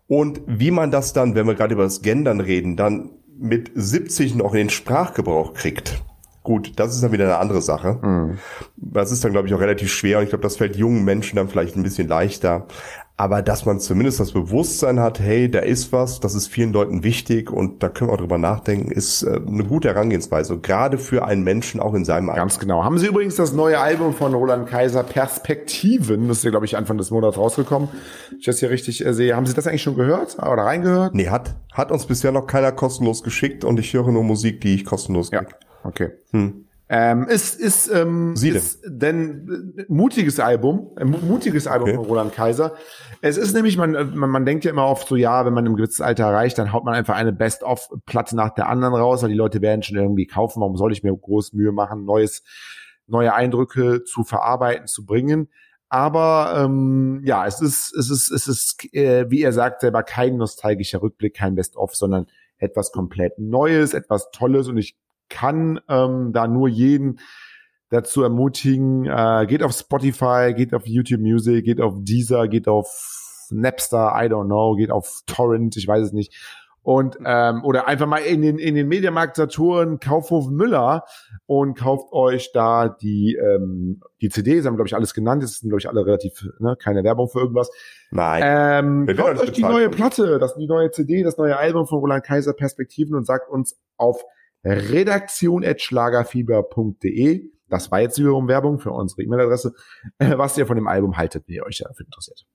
Und 0.08 0.42
wie 0.48 0.72
man 0.72 0.90
das 0.92 1.14
dann, 1.14 1.35
wenn 1.35 1.46
wir 1.46 1.55
gerade 1.55 1.74
über 1.75 1.83
das 1.83 2.01
Gendern 2.01 2.40
reden, 2.40 2.75
dann 2.75 3.11
mit 3.38 3.72
70 3.75 4.35
noch 4.35 4.53
in 4.53 4.59
den 4.59 4.70
Sprachgebrauch 4.70 5.53
kriegt. 5.53 6.01
Gut, 6.46 6.74
das 6.75 6.94
ist 6.94 7.03
dann 7.03 7.12
wieder 7.12 7.25
eine 7.25 7.38
andere 7.38 7.60
Sache. 7.60 8.38
Das 8.77 9.12
ist 9.12 9.25
dann, 9.25 9.31
glaube 9.31 9.48
ich, 9.48 9.53
auch 9.55 9.60
relativ 9.60 9.92
schwer 9.92 10.20
und 10.20 10.25
ich 10.25 10.29
glaube, 10.29 10.44
das 10.44 10.58
fällt 10.58 10.75
jungen 10.75 11.03
Menschen 11.03 11.38
dann 11.38 11.50
vielleicht 11.50 11.75
ein 11.75 11.81
bisschen 11.81 12.08
leichter. 12.08 12.68
Aber 13.18 13.42
dass 13.42 13.66
man 13.66 13.79
zumindest 13.79 14.20
das 14.20 14.34
Bewusstsein 14.34 15.00
hat, 15.00 15.20
hey, 15.20 15.50
da 15.50 15.60
ist 15.60 15.92
was, 15.92 16.20
das 16.20 16.36
ist 16.36 16.48
vielen 16.48 16.72
Leuten 16.72 17.01
wichtig 17.01 17.50
und 17.50 17.81
da 17.81 17.90
können 17.90 18.10
wir 18.10 18.14
auch 18.14 18.20
drüber 18.20 18.38
nachdenken, 18.38 18.92
ist 18.92 19.24
äh, 19.24 19.40
eine 19.48 19.64
gute 19.64 19.88
Herangehensweise. 19.88 20.60
Gerade 20.60 20.98
für 21.00 21.25
einen 21.25 21.44
Menschen 21.44 21.79
auch 21.79 21.96
in 21.96 22.05
seinem 22.05 22.29
Alter. 22.29 22.42
Ganz 22.42 22.60
genau. 22.60 22.84
Haben 22.84 23.00
Sie 23.00 23.08
übrigens 23.08 23.36
das 23.36 23.53
neue 23.53 23.79
Album 23.79 24.14
von 24.14 24.34
Roland 24.36 24.68
Kaiser 24.68 25.01
Perspektiven, 25.03 26.27
das 26.27 26.40
ist 26.40 26.44
ja, 26.44 26.51
glaube 26.51 26.66
ich, 26.66 26.77
Anfang 26.77 26.98
des 27.00 27.10
Monats 27.10 27.38
rausgekommen. 27.38 27.90
Wenn 28.29 28.40
Ich 28.40 28.46
das 28.46 28.60
hier 28.60 28.70
richtig 28.70 29.03
äh, 29.03 29.14
sehe. 29.14 29.36
Haben 29.36 29.46
Sie 29.46 29.53
das 29.53 29.66
eigentlich 29.66 29.84
schon 29.84 29.96
gehört 29.96 30.38
oder 30.38 30.64
reingehört? 30.64 31.16
Nee, 31.16 31.29
hat, 31.29 31.55
hat 31.72 31.92
uns 31.92 32.05
bisher 32.05 32.31
noch 32.34 32.46
keiner 32.46 32.72
kostenlos 32.74 33.24
geschickt 33.24 33.64
und 33.64 33.79
ich 33.79 33.94
höre 33.94 34.12
nur 34.12 34.24
Musik, 34.24 34.60
die 34.60 34.75
ich 34.75 34.86
kostenlos 34.86 35.31
Ja, 35.31 35.44
krieg. 35.44 35.55
Okay. 35.85 36.11
Hm. 36.31 36.65
Ähm, 36.87 37.27
ist 37.27 37.59
ist 37.59 37.87
ähm, 37.91 38.35
Sie 38.35 38.50
ist 38.50 38.83
denn 38.85 39.74
äh, 39.75 39.85
mutiges 39.87 40.39
Album, 40.39 40.91
ein 40.98 41.09
mu- 41.09 41.17
mutiges 41.17 41.65
Album 41.65 41.89
Okay. 41.89 41.98
von 41.98 42.05
Roland 42.05 42.33
Kaiser. 42.33 42.75
Es 43.21 43.37
ist 43.37 43.55
nämlich, 43.55 43.75
man, 43.75 43.95
äh, 43.95 44.03
man 44.03 44.29
man 44.29 44.45
denkt 44.45 44.65
ja 44.65 44.71
immer 44.71 44.85
oft 44.85 45.07
so, 45.07 45.15
ja, 45.15 45.48
wenn 45.48 45.53
man 45.53 45.65
ein 45.65 45.75
gewisses 45.75 46.00
Alter 46.00 46.25
erreicht, 46.25 46.59
dann 46.59 46.71
haut 46.74 46.85
man 46.85 46.93
einfach 46.93 47.15
eine 47.15 47.33
Best-of-Platte 47.33 48.35
nach 48.35 48.51
der 48.51 48.69
anderen 48.69 48.93
raus, 48.93 49.24
weil 49.24 49.29
die 49.29 49.35
Leute 49.35 49.63
werden 49.63 49.81
schon 49.81 49.98
irgendwie 49.98 50.27
kaufen. 50.27 50.61
Warum 50.61 50.77
soll 50.77 50.91
ich 50.91 51.01
mir 51.01 51.11
groß 51.15 51.53
Mühe 51.53 51.71
machen, 51.71 52.05
neues, 52.05 52.43
neue 53.07 53.33
Eindrücke 53.33 54.03
zu 54.03 54.24
verarbeiten, 54.24 54.85
zu 54.85 55.07
bringen? 55.07 55.50
Aber 55.89 56.53
ähm, 56.65 57.21
ja, 57.25 57.48
es 57.48 57.61
ist, 57.61 57.95
es 57.95 58.11
ist, 58.11 58.29
es 58.29 58.48
ist, 58.48 58.93
äh, 58.93 59.25
wie 59.31 59.41
er 59.41 59.53
sagt 59.53 59.81
selber, 59.81 60.03
kein 60.03 60.37
nostalgischer 60.37 61.01
Rückblick, 61.01 61.35
kein 61.35 61.55
Best-of, 61.55 61.95
sondern 61.95 62.27
etwas 62.59 62.91
komplett 62.91 63.39
Neues, 63.39 63.95
etwas 63.95 64.29
Tolles. 64.29 64.67
Und 64.67 64.77
ich 64.77 64.95
kann 65.29 65.79
ähm, 65.90 66.31
da 66.33 66.48
nur 66.48 66.68
jeden 66.68 67.20
dazu 67.90 68.24
ermutigen, 68.24 69.05
äh, 69.05 69.46
geht 69.48 69.64
auf 69.64 69.74
Spotify, 69.74 70.53
geht 70.55 70.74
auf 70.74 70.85
YouTube 70.85 71.22
Music, 71.22 71.64
geht 71.66 71.81
auf 71.81 71.94
Deezer, 71.98 72.48
geht 72.48 72.68
auf 72.68 72.88
Napster, 73.51 74.14
I 74.16 74.27
don't 74.27 74.46
know, 74.46 74.75
geht 74.75 74.92
auf 74.92 75.22
Torrent, 75.27 75.77
ich 75.77 75.88
weiß 75.88 76.07
es 76.07 76.14
nicht. 76.14 76.33
Und 76.81 77.18
ähm, 77.25 77.64
oder 77.64 77.88
einfach 77.88 78.05
mal 78.05 78.20
in 78.20 78.44
den 78.44 78.59
in 78.59 78.75
den 78.75 78.88
Mediamarkt 78.88 79.38
Saturn, 79.38 80.00
Kaufhof 80.00 80.51
Müller 80.51 81.03
und 81.48 81.75
kauft 81.75 82.14
euch 82.14 82.51
da 82.51 82.90
die 82.90 83.35
ähm, 83.35 84.01
die 84.22 84.29
CDs, 84.29 84.68
haben 84.68 84.75
glaube 84.75 84.88
ich 84.88 84.96
alles 84.96 85.16
genannt, 85.16 85.42
das 85.42 85.57
sind 85.57 85.70
glaube 85.70 85.79
ich 85.79 85.90
alle 85.90 86.05
relativ 86.05 86.48
ne, 86.59 86.77
keine 86.79 87.03
Werbung 87.03 87.27
für 87.27 87.40
irgendwas. 87.40 87.72
Nein. 88.11 88.44
Ähm, 88.46 89.07
Wir 89.07 89.16
kauft 89.16 89.42
euch 89.42 89.51
die 89.51 89.64
neue 89.64 89.90
Platte, 89.90 90.38
das 90.38 90.55
die 90.57 90.68
neue 90.68 90.92
CD, 90.92 91.24
das 91.24 91.38
neue 91.38 91.57
Album 91.57 91.88
von 91.88 91.98
Roland 91.98 92.24
Kaiser 92.24 92.53
Perspektiven 92.53 93.16
und 93.16 93.25
sagt 93.25 93.50
uns 93.50 93.79
auf 93.98 94.24
redaktion@schlagerfieber.de. 94.66 97.50
Das 97.70 97.92
war 97.92 98.01
jetzt 98.01 98.20
wiederum 98.20 98.48
Werbung 98.48 98.78
für 98.80 98.92
unsere 98.92 99.24
E-Mail-Adresse, 99.24 99.74
äh, 100.20 100.38
was 100.38 100.56
ihr 100.58 100.68
von 100.68 100.75
dem 100.75 100.88
Album 100.88 101.18
haltet, 101.18 101.46
wenn 101.48 101.56
ihr 101.56 101.66
euch 101.66 101.80
dafür 101.80 102.06
interessiert. 102.06 102.46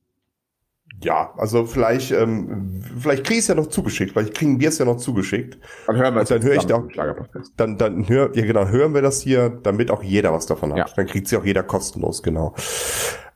Ja, 1.03 1.33
also 1.37 1.65
vielleicht, 1.65 2.13
ähm, 2.13 2.85
vielleicht 2.99 3.25
kriege 3.25 3.39
ich 3.39 3.45
es 3.45 3.49
ja 3.49 3.55
noch 3.55 3.69
zugeschickt, 3.69 4.13
vielleicht 4.13 4.35
kriegen 4.35 4.61
wir 4.61 4.69
es 4.69 4.77
ja 4.79 4.85
noch 4.85 4.99
zugeschickt. 4.99 5.59
Dann 5.87 5.97
hören 5.97 6.15
wir 6.15 6.21
Und 6.21 6.31
dann 6.31 6.43
höre 6.43 6.57
ich 6.57 6.67
da-. 6.67 6.85
Dann, 7.57 7.79
dann 7.79 8.07
hör, 8.09 8.37
ja 8.37 8.45
genau, 8.45 8.67
hören 8.67 8.93
wir 8.93 9.01
das 9.01 9.23
hier, 9.23 9.49
damit 9.49 9.91
auch 9.91 10.03
jeder 10.03 10.31
was 10.33 10.45
davon 10.47 10.73
hat. 10.73 10.79
Ja. 10.79 10.85
Dann 10.95 11.07
kriegt 11.07 11.27
sie 11.29 11.39
auch 11.39 11.45
jeder 11.45 11.63
kostenlos, 11.63 12.23
genau. 12.23 12.55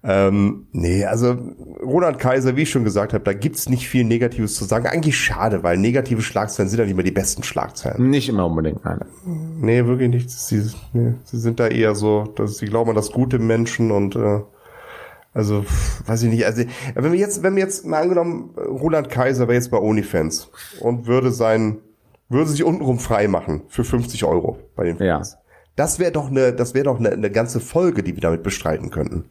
Ähm, 0.07 0.67
nee, 0.73 1.05
also 1.07 1.35
Roland 1.83 2.19
Kaiser, 2.19 2.57
wie 2.57 2.63
ich 2.63 2.71
schon 2.71 2.85
gesagt 2.85 3.15
habe, 3.15 3.25
da 3.25 3.33
gibt's 3.33 3.71
nicht 3.71 3.89
viel 3.89 4.05
Negatives 4.05 4.55
zu 4.55 4.67
sagen. 4.67 4.87
Eigentlich 4.87 5.17
schade, 5.17 5.63
weil 5.63 5.79
negative 5.79 6.21
Schlagzeilen 6.21 6.69
sind 6.69 6.79
ja 6.79 6.85
nicht 6.85 6.93
immer 6.93 7.03
die 7.03 7.11
besten 7.11 7.43
Schlagzeilen. 7.43 8.11
Nicht 8.11 8.29
immer 8.29 8.45
unbedingt, 8.45 8.85
nein. 8.85 9.01
Nee, 9.25 9.87
wirklich 9.87 10.11
nicht. 10.11 10.31
Sie, 10.31 10.63
nee, 10.93 11.15
sie 11.25 11.39
sind 11.39 11.59
da 11.59 11.69
eher 11.69 11.95
so, 11.95 12.25
dass 12.37 12.59
sie 12.59 12.67
glauben 12.67 12.91
an 12.91 12.97
das 12.97 13.13
Gute 13.13 13.39
Menschen 13.39 13.91
und 13.91 14.15
äh, 14.15 14.41
also 15.33 15.65
weiß 16.07 16.23
ich 16.25 16.31
nicht. 16.31 16.45
Also 16.45 16.65
wenn 16.95 17.13
wir 17.13 17.19
jetzt, 17.19 17.43
wenn 17.43 17.57
wir 17.57 17.63
jetzt 17.63 17.87
mal 17.87 18.03
angenommen, 18.03 18.51
Roland 18.59 19.09
Kaiser 19.09 19.49
wäre 19.49 19.55
jetzt 19.55 19.71
bei 19.71 19.79
OnlyFans 19.79 20.51
und 20.81 21.07
würde 21.07 21.33
sein, 21.33 21.79
würde 22.29 22.51
sich 22.51 22.63
untenrum 22.63 22.99
frei 22.99 23.27
machen 23.27 23.63
für 23.69 23.85
50 23.85 24.25
Euro 24.25 24.59
bei 24.77 24.85
den 24.85 24.99
Ja. 24.99 25.17
Fans. 25.17 25.39
Das 25.77 25.99
wäre 25.99 26.13
doch 26.13 26.31
eine, 26.31 26.53
das 26.53 26.75
wäre 26.75 26.85
doch 26.85 26.99
eine, 27.01 27.11
eine 27.11 27.31
ganze 27.31 27.59
Folge, 27.59 28.03
die 28.03 28.15
wir 28.15 28.21
damit 28.21 28.43
bestreiten 28.43 28.91
könnten. 28.91 29.25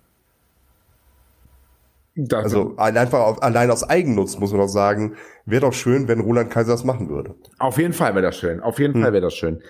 Das, 2.16 2.44
Also 2.44 2.76
einfach 2.78 3.20
auf, 3.20 3.42
allein 3.44 3.72
aus 3.72 3.84
Eigennutz 3.84 4.38
muss 4.38 4.52
man 4.52 4.62
doch 4.62 4.68
sagen, 4.68 5.16
wäre 5.46 5.62
doch 5.62 5.74
schön, 5.74 6.08
wenn 6.08 6.20
Roland 6.20 6.52
Kaiser 6.52 6.74
das 6.74 6.84
machen 6.84 7.10
würde. 7.10 7.36
Auf 7.58 7.78
jeden 7.78 7.94
Fall 7.94 8.14
wäre 8.14 8.26
das 8.26 8.38
schön. 8.38 8.60
Auf 8.62 8.80
jeden 8.80 8.94
Hm. 8.94 9.02
Fall 9.02 9.14
wäre 9.14 9.24
das 9.24 9.34
schön. 9.34 9.64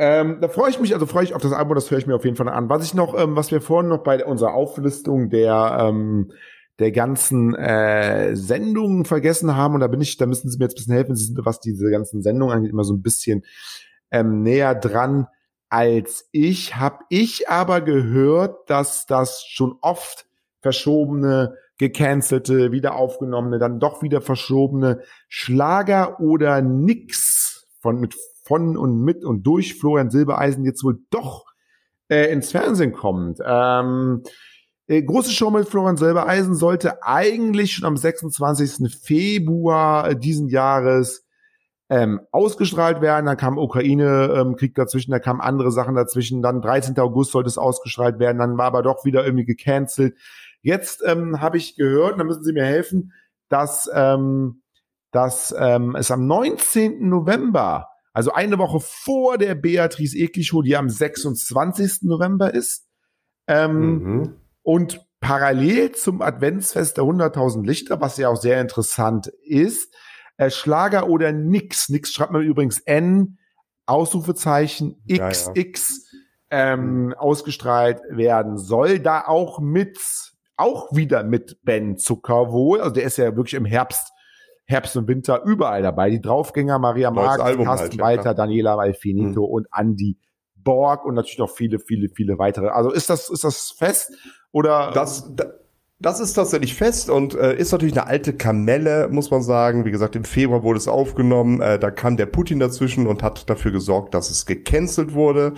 Ähm, 0.00 0.38
da 0.40 0.48
freue 0.48 0.70
ich 0.70 0.80
mich, 0.80 0.94
also 0.94 1.06
freue 1.06 1.24
ich 1.24 1.34
auf 1.34 1.42
das 1.42 1.52
Album, 1.52 1.74
das 1.74 1.90
höre 1.90 1.98
ich 1.98 2.06
mir 2.06 2.14
auf 2.14 2.24
jeden 2.24 2.36
Fall 2.36 2.48
an. 2.48 2.68
Was 2.68 2.84
ich 2.84 2.94
noch, 2.94 3.18
ähm, 3.18 3.36
was 3.36 3.50
wir 3.50 3.60
vorhin 3.60 3.88
noch 3.88 4.02
bei 4.02 4.24
unserer 4.24 4.54
Auflistung 4.54 5.30
der 5.30 5.76
ähm, 5.80 6.32
der 6.78 6.92
ganzen 6.92 7.56
äh, 7.56 8.36
Sendungen 8.36 9.04
vergessen 9.04 9.56
haben, 9.56 9.74
und 9.74 9.80
da 9.80 9.88
bin 9.88 10.00
ich, 10.00 10.16
da 10.16 10.26
müssen 10.26 10.48
Sie 10.48 10.58
mir 10.58 10.66
jetzt 10.66 10.74
ein 10.74 10.76
bisschen 10.76 10.94
helfen, 10.94 11.16
Sie 11.16 11.24
sind, 11.24 11.44
was 11.44 11.58
diese 11.58 11.90
ganzen 11.90 12.22
Sendungen 12.22 12.54
angeht, 12.56 12.70
immer 12.70 12.84
so 12.84 12.94
ein 12.94 13.02
bisschen 13.02 13.44
ähm, 14.12 14.42
näher 14.42 14.76
dran 14.76 15.26
als 15.68 16.28
ich. 16.30 16.76
Hab 16.76 17.00
ich 17.08 17.48
aber 17.48 17.80
gehört, 17.80 18.70
dass 18.70 19.06
das 19.06 19.44
schon 19.44 19.76
oft 19.80 20.26
verschobene 20.60 21.54
gecancelte, 21.78 22.72
wieder 22.72 22.96
aufgenommene, 22.96 23.58
dann 23.58 23.80
doch 23.80 24.02
wieder 24.02 24.20
verschobene 24.20 25.02
Schlager 25.28 26.20
oder 26.20 26.60
nix 26.60 27.66
von 27.80 28.00
mit 28.00 28.14
von 28.42 28.76
und 28.76 29.02
mit 29.02 29.24
und 29.24 29.42
durch 29.42 29.74
Florian 29.74 30.10
Silbereisen 30.10 30.64
jetzt 30.64 30.82
wohl 30.82 30.98
doch 31.10 31.44
äh, 32.08 32.32
ins 32.32 32.50
Fernsehen 32.50 32.92
kommt. 32.92 33.38
Ähm, 33.44 34.22
äh, 34.86 35.02
große 35.02 35.30
Show 35.30 35.50
mit 35.50 35.68
Florian 35.68 35.98
Silbereisen 35.98 36.54
sollte 36.54 37.02
eigentlich 37.02 37.74
schon 37.74 37.86
am 37.86 37.96
26. 37.96 38.90
Februar 39.00 40.14
diesen 40.14 40.48
Jahres 40.48 41.26
ähm, 41.90 42.20
ausgestrahlt 42.32 43.00
werden. 43.00 43.26
Dann 43.26 43.36
kam 43.36 43.58
Ukraine-Krieg 43.58 44.70
ähm, 44.70 44.74
dazwischen, 44.74 45.10
da 45.10 45.18
kamen 45.18 45.40
andere 45.40 45.70
Sachen 45.70 45.94
dazwischen. 45.94 46.42
Dann 46.42 46.62
13. 46.62 46.98
August 46.98 47.32
sollte 47.32 47.48
es 47.48 47.58
ausgestrahlt 47.58 48.18
werden, 48.18 48.38
dann 48.38 48.58
war 48.58 48.66
aber 48.66 48.82
doch 48.82 49.04
wieder 49.04 49.24
irgendwie 49.24 49.46
gecancelt. 49.46 50.16
Jetzt 50.68 51.02
ähm, 51.02 51.40
habe 51.40 51.56
ich 51.56 51.76
gehört, 51.76 52.20
da 52.20 52.24
müssen 52.24 52.44
Sie 52.44 52.52
mir 52.52 52.66
helfen, 52.66 53.14
dass, 53.48 53.88
ähm, 53.90 54.60
dass 55.12 55.54
ähm, 55.58 55.96
es 55.96 56.10
am 56.10 56.26
19. 56.26 57.08
November, 57.08 57.88
also 58.12 58.34
eine 58.34 58.58
Woche 58.58 58.78
vor 58.78 59.38
der 59.38 59.54
Beatrice 59.54 60.14
Egli 60.14 60.44
Show, 60.44 60.60
die 60.60 60.76
am 60.76 60.90
26. 60.90 62.02
November 62.02 62.52
ist, 62.52 62.86
ähm, 63.46 63.78
mhm. 63.78 64.36
und 64.60 65.06
parallel 65.20 65.92
zum 65.92 66.20
Adventsfest 66.20 66.98
der 66.98 67.04
100.000 67.04 67.64
Lichter, 67.64 68.02
was 68.02 68.18
ja 68.18 68.28
auch 68.28 68.36
sehr 68.36 68.60
interessant 68.60 69.28
ist, 69.42 69.96
äh, 70.36 70.50
Schlager 70.50 71.08
oder 71.08 71.32
nix. 71.32 71.88
Nix 71.88 72.12
schreibt 72.12 72.32
man 72.32 72.42
übrigens 72.42 72.78
N, 72.80 73.38
Ausrufezeichen, 73.86 75.02
XX, 75.10 76.12
ja, 76.52 76.58
ja. 76.58 76.74
Ähm, 76.74 77.14
ausgestrahlt 77.16 78.02
werden 78.10 78.58
soll. 78.58 78.98
Da 78.98 79.24
auch 79.26 79.60
mit 79.60 79.98
auch 80.58 80.94
wieder 80.94 81.22
mit 81.22 81.58
Ben 81.62 81.96
Zucker 81.96 82.52
wohl. 82.52 82.80
Also 82.80 82.92
der 82.94 83.04
ist 83.04 83.16
ja 83.16 83.36
wirklich 83.36 83.54
im 83.54 83.64
Herbst, 83.64 84.12
Herbst 84.66 84.96
und 84.96 85.08
Winter 85.08 85.42
überall 85.44 85.82
dabei. 85.82 86.10
Die 86.10 86.20
Draufgänger 86.20 86.78
Maria 86.78 87.10
Marx, 87.10 87.42
Carsten 87.42 87.66
halt, 87.66 87.98
Walter, 87.98 88.30
ja, 88.30 88.34
Daniela 88.34 88.76
Valfinito 88.76 89.46
mhm. 89.46 89.52
und 89.52 89.66
Andy 89.74 90.18
Borg 90.56 91.04
und 91.04 91.14
natürlich 91.14 91.38
noch 91.38 91.50
viele, 91.50 91.78
viele, 91.78 92.08
viele 92.08 92.38
weitere. 92.38 92.68
Also 92.68 92.90
ist 92.90 93.08
das, 93.08 93.30
ist 93.30 93.44
das 93.44 93.70
fest 93.70 94.12
oder? 94.52 94.90
Das, 94.92 95.34
das 96.00 96.20
ist 96.20 96.34
tatsächlich 96.34 96.74
fest 96.74 97.10
und 97.10 97.34
äh, 97.34 97.56
ist 97.56 97.72
natürlich 97.72 97.98
eine 97.98 98.06
alte 98.06 98.32
Kamelle, 98.32 99.08
muss 99.10 99.32
man 99.32 99.42
sagen. 99.42 99.84
Wie 99.84 99.90
gesagt, 99.90 100.14
im 100.14 100.22
Februar 100.24 100.62
wurde 100.62 100.78
es 100.78 100.86
aufgenommen. 100.86 101.60
Äh, 101.60 101.80
da 101.80 101.90
kam 101.90 102.16
der 102.16 102.26
Putin 102.26 102.60
dazwischen 102.60 103.08
und 103.08 103.24
hat 103.24 103.50
dafür 103.50 103.72
gesorgt, 103.72 104.14
dass 104.14 104.30
es 104.30 104.46
gecancelt 104.46 105.14
wurde 105.14 105.54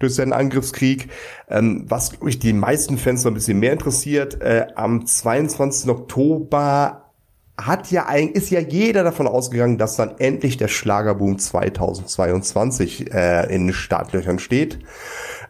durch 0.00 0.16
seinen 0.16 0.32
Angriffskrieg. 0.32 1.10
Ähm, 1.48 1.84
was 1.88 2.20
mich 2.20 2.40
die 2.40 2.52
meisten 2.52 2.98
Fans 2.98 3.22
noch 3.22 3.30
ein 3.30 3.34
bisschen 3.34 3.60
mehr 3.60 3.72
interessiert, 3.72 4.40
äh, 4.40 4.66
am 4.74 5.06
22. 5.06 5.88
Oktober 5.88 7.04
hat 7.56 7.92
ja 7.92 8.06
eigentlich, 8.06 8.42
ist 8.42 8.50
ja 8.50 8.58
jeder 8.58 9.04
davon 9.04 9.28
ausgegangen, 9.28 9.78
dass 9.78 9.94
dann 9.94 10.18
endlich 10.18 10.56
der 10.56 10.66
Schlagerboom 10.66 11.38
2022 11.38 13.12
äh, 13.14 13.54
in 13.54 13.68
den 13.68 13.74
Startlöchern 13.74 14.40
steht. 14.40 14.80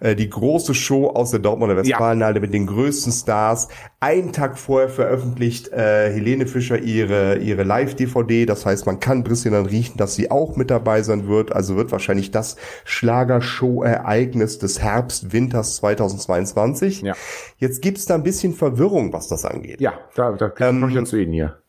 Äh, 0.01 0.15
die 0.17 0.29
große 0.29 0.75
Show 0.75 1.09
aus 1.09 1.31
der 1.31 1.41
Dortmunder 1.41 1.77
Westfalenhalle 1.77 2.37
ja. 2.37 2.41
mit 2.41 2.55
den 2.55 2.67
größten 2.67 3.13
Stars. 3.13 3.69
Einen 4.01 4.33
Tag 4.33 4.59
vorher 4.59 4.89
veröffentlicht 4.89 5.69
äh, 5.69 6.13
Helene 6.13 6.47
Fischer 6.47 6.79
ihre, 6.79 7.39
ihre 7.39 7.63
Live-DVD. 7.63 8.47
Das 8.47 8.67
heißt, 8.67 8.87
man 8.87 9.01
kann 9.01 9.25
bisschen 9.25 9.53
dann 9.53 9.67
riechen, 9.67 9.97
dass 9.97 10.15
sie 10.15 10.31
auch 10.31 10.57
mit 10.57 10.71
dabei 10.71 11.03
sein 11.03 11.29
wird. 11.29 11.53
Also 11.53 11.77
wird 11.77 11.93
wahrscheinlich 11.93 12.31
das 12.31 12.57
Schlagershow-Ereignis 12.85 14.59
des 14.59 14.81
Herbst-Winters 14.81 15.77
2022. 15.77 17.03
Ja. 17.03 17.15
Jetzt 17.59 17.83
gibt's 17.83 18.07
da 18.07 18.15
ein 18.15 18.23
bisschen 18.23 18.55
Verwirrung, 18.55 19.13
was 19.13 19.29
das 19.29 19.45
angeht. 19.45 19.81
Ja, 19.81 19.95
da, 20.15 20.33
da 20.33 20.53
ähm, 20.61 20.89
ich 20.89 20.95
ja 20.95 21.05
zu 21.05 21.17
Ihnen 21.17 21.33
hier. 21.33 21.64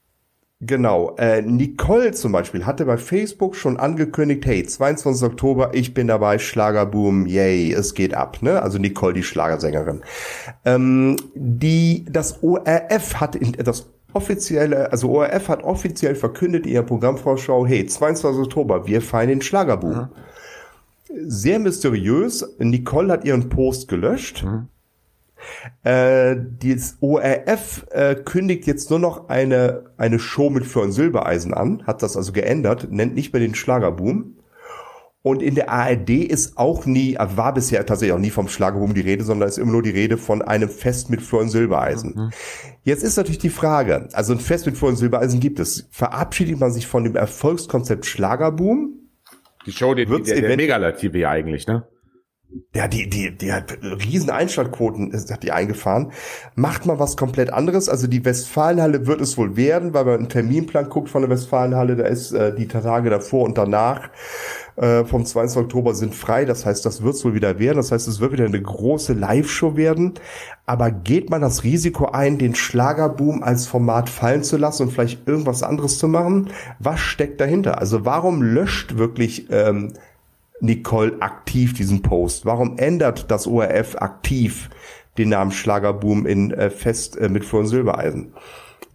Genau. 0.61 1.15
Äh, 1.17 1.41
Nicole 1.41 2.11
zum 2.13 2.31
Beispiel 2.31 2.65
hatte 2.65 2.85
bei 2.85 2.97
Facebook 2.97 3.55
schon 3.55 3.77
angekündigt, 3.77 4.45
hey, 4.45 4.63
22. 4.63 5.27
Oktober, 5.27 5.71
ich 5.73 5.93
bin 5.93 6.07
dabei, 6.07 6.39
Schlagerboom, 6.39 7.25
yay, 7.25 7.73
es 7.73 7.93
geht 7.93 8.13
ab. 8.13 8.41
Ne? 8.41 8.61
Also 8.61 8.77
Nicole, 8.77 9.13
die 9.13 9.23
Schlagersängerin. 9.23 10.01
Ähm, 10.63 11.17
die, 11.35 12.05
das 12.09 12.41
ORF 12.41 13.19
hat 13.19 13.35
in, 13.35 13.51
das 13.51 13.87
offizielle, 14.13 14.91
also 14.93 15.11
ORF 15.11 15.49
hat 15.49 15.63
offiziell 15.63 16.15
verkündet 16.15 16.65
in 16.65 16.71
ihrer 16.71 16.83
Programmvorschau, 16.83 17.65
hey, 17.65 17.85
22. 17.85 18.45
Oktober, 18.45 18.87
wir 18.87 19.01
feiern 19.01 19.29
den 19.29 19.41
Schlagerboom. 19.41 19.93
Mhm. 19.93 20.09
Sehr 21.27 21.59
mysteriös. 21.59 22.45
Nicole 22.59 23.11
hat 23.11 23.25
ihren 23.25 23.49
Post 23.49 23.89
gelöscht. 23.89 24.43
Mhm. 24.43 24.69
Äh, 25.84 26.36
das 26.63 26.97
ORF 27.01 27.86
äh, 27.91 28.15
kündigt 28.15 28.67
jetzt 28.67 28.89
nur 28.89 28.99
noch 28.99 29.29
eine, 29.29 29.91
eine 29.97 30.19
Show 30.19 30.49
mit 30.49 30.65
Florian 30.65 30.91
Silbereisen 30.91 31.53
an, 31.53 31.84
hat 31.86 32.01
das 32.03 32.17
also 32.17 32.31
geändert, 32.31 32.91
nennt 32.91 33.15
nicht 33.15 33.34
mehr 33.34 33.41
den 33.41 33.55
Schlagerboom. 33.55 34.36
Und 35.25 35.41
in 35.41 35.55
der 35.55 35.71
ARD 35.71 36.12
ist 36.12 36.55
auch 36.55 36.86
nie, 36.86 37.17
war 37.17 37.51
bisher 37.55 37.84
tatsächlich 37.84 38.13
auch 38.13 38.19
nie 38.19 38.29
vom 38.29 38.47
Schlagerboom 38.47 38.93
die 38.93 39.01
Rede, 39.01 39.23
sondern 39.23 39.49
ist 39.49 39.58
immer 39.58 39.71
nur 39.71 39.81
die 39.81 39.89
Rede 39.89 40.17
von 40.17 40.43
einem 40.43 40.69
Fest 40.69 41.10
mit 41.10 41.19
Florian 41.19 41.49
Silbereisen. 41.49 42.13
Mhm. 42.15 42.29
Jetzt 42.84 43.03
ist 43.03 43.17
natürlich 43.17 43.39
die 43.39 43.49
Frage, 43.49 44.08
also 44.13 44.34
ein 44.34 44.39
Fest 44.39 44.67
mit 44.67 44.77
Florian 44.77 44.97
Silbereisen 44.97 45.39
gibt 45.39 45.58
es. 45.58 45.88
Verabschiedet 45.89 46.60
man 46.60 46.71
sich 46.71 46.86
von 46.86 47.03
dem 47.03 47.15
Erfolgskonzept 47.15 48.05
Schlagerboom? 48.05 48.99
Die 49.65 49.71
Show, 49.71 49.95
die, 49.95 50.05
die, 50.05 50.21
der, 50.21 50.41
der 50.41 50.58
Megalativ 50.58 51.15
eigentlich, 51.25 51.65
ne? 51.65 51.88
Ja, 52.73 52.88
die, 52.88 53.10
die, 53.10 53.36
die 53.36 53.53
hat 53.53 53.77
riesen 53.81 54.29
Einschaltquoten, 54.29 55.13
hat 55.13 55.43
die 55.43 55.51
eingefahren. 55.51 56.12
Macht 56.55 56.86
mal 56.86 56.99
was 56.99 57.17
komplett 57.17 57.51
anderes. 57.51 57.89
Also 57.89 58.08
die 58.08 58.23
Westfalenhalle 58.23 59.08
wird 59.08 59.21
es 59.21 59.38
wohl 59.38 59.55
werden, 59.55 59.93
weil 59.93 60.05
man 60.05 60.15
einen 60.15 60.29
Terminplan 60.29 60.89
guckt 60.89 61.10
von 61.10 61.21
der 61.21 61.29
Westfalenhalle, 61.29 61.95
da 61.95 62.05
ist 62.05 62.31
äh, 62.34 62.53
die 62.53 62.67
Tage 62.67 63.10
davor 63.10 63.45
und 63.45 63.58
danach 63.58 64.10
äh, 64.75 65.05
vom 65.05 65.25
20. 65.25 65.58
Oktober 65.63 65.95
sind 65.95 66.15
frei. 66.15 66.45
Das 66.45 66.65
heißt, 66.65 66.86
das 66.86 67.01
wird 67.01 67.15
es 67.15 67.25
wohl 67.25 67.34
wieder 67.34 67.60
werden. 67.60 67.77
Das 67.77 67.91
heißt, 67.91 68.08
es 68.08 68.19
wird 68.19 68.34
wieder 68.34 68.45
eine 68.45 68.62
große 68.62 69.13
Live-Show 69.13 69.77
werden. 69.77 70.13
Aber 70.65 70.91
geht 70.91 71.29
man 71.29 71.41
das 71.41 71.63
Risiko 71.63 72.08
ein, 72.08 72.38
den 72.38 72.55
Schlagerboom 72.55 73.43
als 73.43 73.67
Format 73.67 74.10
fallen 74.10 74.43
zu 74.43 74.58
lassen 74.58 74.84
und 74.84 74.91
vielleicht 74.91 75.27
irgendwas 75.27 75.63
anderes 75.63 75.97
zu 75.97 76.08
machen? 76.08 76.49
Was 76.79 76.99
steckt 76.99 77.39
dahinter? 77.39 77.79
Also 77.79 78.05
warum 78.05 78.41
löscht 78.41 78.97
wirklich 78.97 79.47
ähm, 79.49 79.93
Nicole 80.59 81.21
aktiv 81.21 81.73
diesen 81.73 82.01
Post? 82.01 82.45
Warum 82.45 82.77
ändert 82.77 83.29
das 83.29 83.47
ORF 83.47 83.95
aktiv 83.97 84.69
den 85.17 85.29
Namen 85.29 85.51
Schlagerboom 85.51 86.25
in 86.25 86.51
äh, 86.51 86.69
Fest 86.69 87.17
äh, 87.17 87.29
mit 87.29 87.45
Florian 87.45 87.69
Silbereisen? 87.69 88.33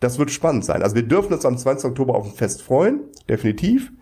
Das 0.00 0.18
wird 0.18 0.30
spannend 0.30 0.64
sein. 0.64 0.82
Also 0.82 0.96
wir 0.96 1.02
dürfen 1.02 1.32
uns 1.34 1.44
am 1.44 1.58
20. 1.58 1.90
Oktober 1.90 2.14
auf 2.14 2.24
ein 2.24 2.32
Fest 2.32 2.62
freuen, 2.62 3.00
definitiv. 3.28 3.92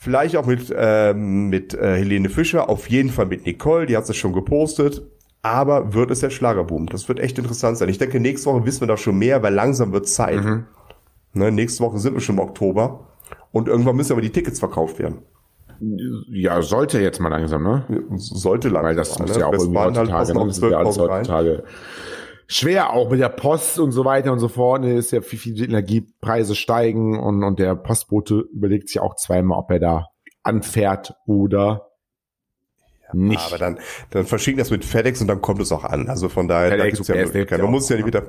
Vielleicht 0.00 0.36
auch 0.36 0.46
mit, 0.46 0.72
ähm, 0.76 1.48
mit 1.48 1.74
äh, 1.74 1.96
Helene 1.96 2.28
Fischer, 2.28 2.68
auf 2.68 2.88
jeden 2.88 3.10
Fall 3.10 3.26
mit 3.26 3.46
Nicole, 3.46 3.86
die 3.86 3.96
hat 3.96 4.08
es 4.08 4.16
schon 4.16 4.32
gepostet. 4.32 5.02
Aber 5.42 5.94
wird 5.94 6.10
es 6.10 6.20
der 6.20 6.30
Schlagerboom? 6.30 6.86
Das 6.86 7.08
wird 7.08 7.20
echt 7.20 7.38
interessant 7.38 7.78
sein. 7.78 7.88
Ich 7.88 7.98
denke, 7.98 8.18
nächste 8.18 8.50
Woche 8.50 8.64
wissen 8.64 8.80
wir 8.80 8.88
da 8.88 8.96
schon 8.96 9.18
mehr, 9.18 9.42
weil 9.42 9.54
langsam 9.54 9.92
wird 9.92 10.08
Zeit. 10.08 10.44
Mhm. 10.44 10.66
Ne, 11.32 11.52
nächste 11.52 11.84
Woche 11.84 11.98
sind 11.98 12.14
wir 12.14 12.20
schon 12.20 12.36
im 12.36 12.40
Oktober. 12.40 13.06
Und 13.52 13.68
irgendwann 13.68 13.96
müssen 13.96 14.12
aber 14.12 14.20
die 14.20 14.30
Tickets 14.30 14.58
verkauft 14.58 14.98
werden. 14.98 15.22
Ja, 15.80 16.60
sollte 16.62 17.00
jetzt 17.00 17.20
mal 17.20 17.28
langsam, 17.28 17.62
ne? 17.62 17.84
Sollte 18.16 18.68
langsam. 18.68 18.88
Weil 18.88 18.96
das 18.96 19.18
muss 19.18 19.34
ne? 19.34 19.40
ja 19.40 19.46
auch 19.46 19.52
irgendwie 19.52 19.78
halt 19.78 19.98
heutzutage, 19.98 20.34
ne? 20.34 20.46
das 20.46 20.56
ist 20.56 20.62
ja 20.62 20.78
alles 20.78 20.98
heutzutage 20.98 21.64
schwer, 22.48 22.92
auch 22.92 23.10
mit 23.10 23.20
der 23.20 23.28
Post 23.28 23.78
und 23.78 23.92
so 23.92 24.04
weiter 24.04 24.32
und 24.32 24.40
so 24.40 24.48
fort. 24.48 24.82
Ne? 24.82 24.94
Ist 24.94 25.12
ja 25.12 25.20
viel, 25.20 25.38
viel 25.38 25.62
Energiepreise 25.62 26.56
steigen 26.56 27.18
und, 27.18 27.44
und 27.44 27.60
der 27.60 27.76
Postbote 27.76 28.46
überlegt 28.52 28.88
sich 28.88 29.00
auch 29.00 29.14
zweimal, 29.14 29.58
ob 29.58 29.70
er 29.70 29.78
da 29.78 30.06
anfährt 30.42 31.14
oder 31.26 31.92
nicht. 33.12 33.46
Aber 33.46 33.58
dann, 33.58 33.78
dann 34.10 34.26
verschicken 34.26 34.58
das 34.58 34.70
mit 34.70 34.84
FedEx 34.84 35.20
und 35.20 35.28
dann 35.28 35.40
kommt 35.40 35.60
es 35.60 35.72
auch 35.72 35.84
an. 35.84 36.08
Also 36.08 36.28
von 36.28 36.48
daher, 36.48 36.70
FedEx, 36.70 37.06
da 37.06 37.14
UPS, 37.14 37.50
ja, 37.50 37.58
man 37.58 37.70
muss 37.70 37.88
ja 37.88 37.96
nicht 37.96 38.06
wieder, 38.06 38.22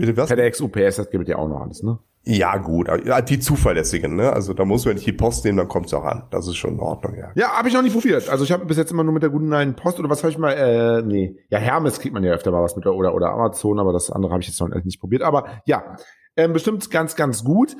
bitte 0.00 0.16
was? 0.16 0.28
FedEx, 0.28 0.60
UPS, 0.60 0.96
das 0.96 1.10
gibt 1.10 1.28
ja 1.28 1.36
auch 1.36 1.48
noch 1.48 1.60
alles, 1.60 1.82
ne? 1.82 1.98
Ja, 2.22 2.58
gut, 2.58 2.86
die 3.28 3.38
zuverlässigen, 3.38 4.14
ne? 4.14 4.30
Also 4.30 4.52
da 4.52 4.66
muss 4.66 4.84
man 4.84 4.94
nicht 4.94 5.06
die 5.06 5.12
Post 5.12 5.44
nehmen, 5.44 5.56
dann 5.56 5.68
kommt 5.68 5.86
es 5.86 5.94
auch 5.94 6.04
an. 6.04 6.24
Das 6.30 6.46
ist 6.46 6.56
schon 6.56 6.74
in 6.74 6.80
Ordnung, 6.80 7.16
ja. 7.16 7.30
Ja, 7.34 7.52
habe 7.56 7.68
ich 7.68 7.74
noch 7.74 7.80
nicht 7.82 7.94
probiert. 7.94 8.28
Also 8.28 8.44
ich 8.44 8.52
habe 8.52 8.66
bis 8.66 8.76
jetzt 8.76 8.92
immer 8.92 9.04
nur 9.04 9.14
mit 9.14 9.22
der 9.22 9.30
guten 9.30 9.48
neuen 9.48 9.74
Post 9.74 9.98
oder 9.98 10.10
was 10.10 10.22
habe 10.22 10.30
ich 10.30 10.36
mal, 10.36 10.52
äh, 10.52 11.02
nee. 11.02 11.36
Ja, 11.48 11.58
Hermes 11.58 11.98
kriegt 11.98 12.12
man 12.12 12.22
ja 12.22 12.32
öfter 12.32 12.50
mal 12.50 12.62
was 12.62 12.76
mit 12.76 12.86
oder 12.86 13.14
oder 13.14 13.30
Amazon, 13.30 13.78
aber 13.78 13.94
das 13.94 14.10
andere 14.10 14.32
habe 14.32 14.42
ich 14.42 14.48
jetzt 14.48 14.60
noch 14.60 14.68
nicht 14.68 15.00
probiert. 15.00 15.22
Aber 15.22 15.46
ja, 15.64 15.96
ähm, 16.36 16.52
bestimmt 16.52 16.90
ganz, 16.90 17.16
ganz 17.16 17.42
gut. 17.42 17.74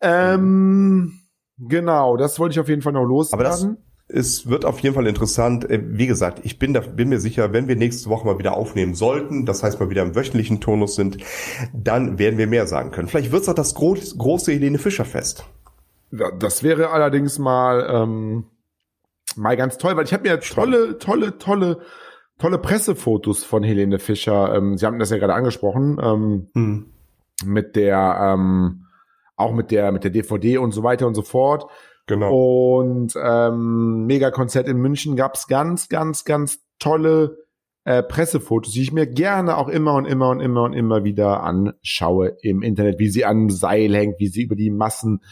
Ähm, 0.00 1.20
genau, 1.58 2.16
das 2.16 2.38
wollte 2.38 2.54
ich 2.54 2.60
auf 2.60 2.68
jeden 2.68 2.80
Fall 2.80 2.94
noch 2.94 3.04
loswerden. 3.04 3.46
Aber 3.46 3.50
das, 3.50 3.68
es 4.14 4.48
wird 4.48 4.64
auf 4.64 4.78
jeden 4.80 4.94
Fall 4.94 5.06
interessant. 5.06 5.68
Äh, 5.68 5.80
wie 5.84 6.06
gesagt, 6.06 6.40
ich 6.44 6.58
bin, 6.58 6.72
da, 6.74 6.80
bin 6.80 7.08
mir 7.08 7.20
sicher, 7.20 7.52
wenn 7.52 7.68
wir 7.68 7.76
nächste 7.76 8.08
Woche 8.10 8.26
mal 8.26 8.38
wieder 8.38 8.56
aufnehmen 8.56 8.94
sollten, 8.94 9.46
das 9.46 9.62
heißt 9.62 9.80
mal 9.80 9.90
wieder 9.90 10.02
im 10.02 10.14
wöchentlichen 10.14 10.60
Tonus 10.60 10.94
sind, 10.94 11.18
dann 11.72 12.18
werden 12.18 12.38
wir 12.38 12.46
mehr 12.46 12.66
sagen 12.66 12.90
können. 12.90 13.08
Vielleicht 13.08 13.32
wird 13.32 13.42
es 13.42 13.48
auch 13.48 13.54
das 13.54 13.74
groß, 13.74 14.18
große 14.18 14.52
Helene 14.52 14.78
Fischer 14.78 15.04
Fest. 15.04 15.44
Das 16.38 16.62
wäre 16.62 16.90
allerdings 16.90 17.38
mal, 17.38 17.88
ähm, 17.90 18.44
mal 19.36 19.56
ganz 19.56 19.78
toll, 19.78 19.96
weil 19.96 20.04
ich 20.04 20.12
habe 20.12 20.28
mir 20.28 20.38
tolle, 20.40 20.98
tolle, 20.98 21.38
tolle, 21.38 21.78
tolle 22.38 22.58
Pressefotos 22.58 23.42
von 23.42 23.64
Helene 23.64 23.98
Fischer. 23.98 24.54
Ähm, 24.54 24.78
Sie 24.78 24.86
haben 24.86 24.98
das 24.98 25.10
ja 25.10 25.18
gerade 25.18 25.34
angesprochen. 25.34 25.98
Ähm, 26.00 26.48
hm 26.54 26.90
mit 27.44 27.76
der, 27.76 28.18
ähm, 28.20 28.86
auch 29.36 29.52
mit 29.52 29.70
der, 29.70 29.92
mit 29.92 30.04
der 30.04 30.10
DVD 30.10 30.58
und 30.58 30.72
so 30.72 30.82
weiter 30.82 31.06
und 31.06 31.14
so 31.14 31.22
fort. 31.22 31.70
Genau. 32.06 32.80
Und 32.80 33.14
ähm, 33.16 34.06
Mega-Konzert 34.06 34.68
in 34.68 34.78
München 34.78 35.16
gab's 35.16 35.46
ganz, 35.46 35.88
ganz, 35.88 36.24
ganz 36.24 36.58
tolle 36.78 37.38
äh, 37.84 38.02
Pressefotos, 38.02 38.72
die 38.72 38.82
ich 38.82 38.92
mir 38.92 39.06
gerne 39.06 39.56
auch 39.56 39.68
immer 39.68 39.94
und 39.94 40.04
immer 40.04 40.30
und 40.30 40.40
immer 40.40 40.62
und 40.64 40.72
immer 40.72 41.04
wieder 41.04 41.42
anschaue 41.42 42.36
im 42.42 42.62
Internet, 42.62 42.98
wie 42.98 43.08
sie 43.08 43.24
an 43.24 43.48
Seil 43.50 43.94
hängt, 43.94 44.20
wie 44.20 44.28
sie 44.28 44.42
über 44.42 44.56
die 44.56 44.70
Massen 44.70 45.22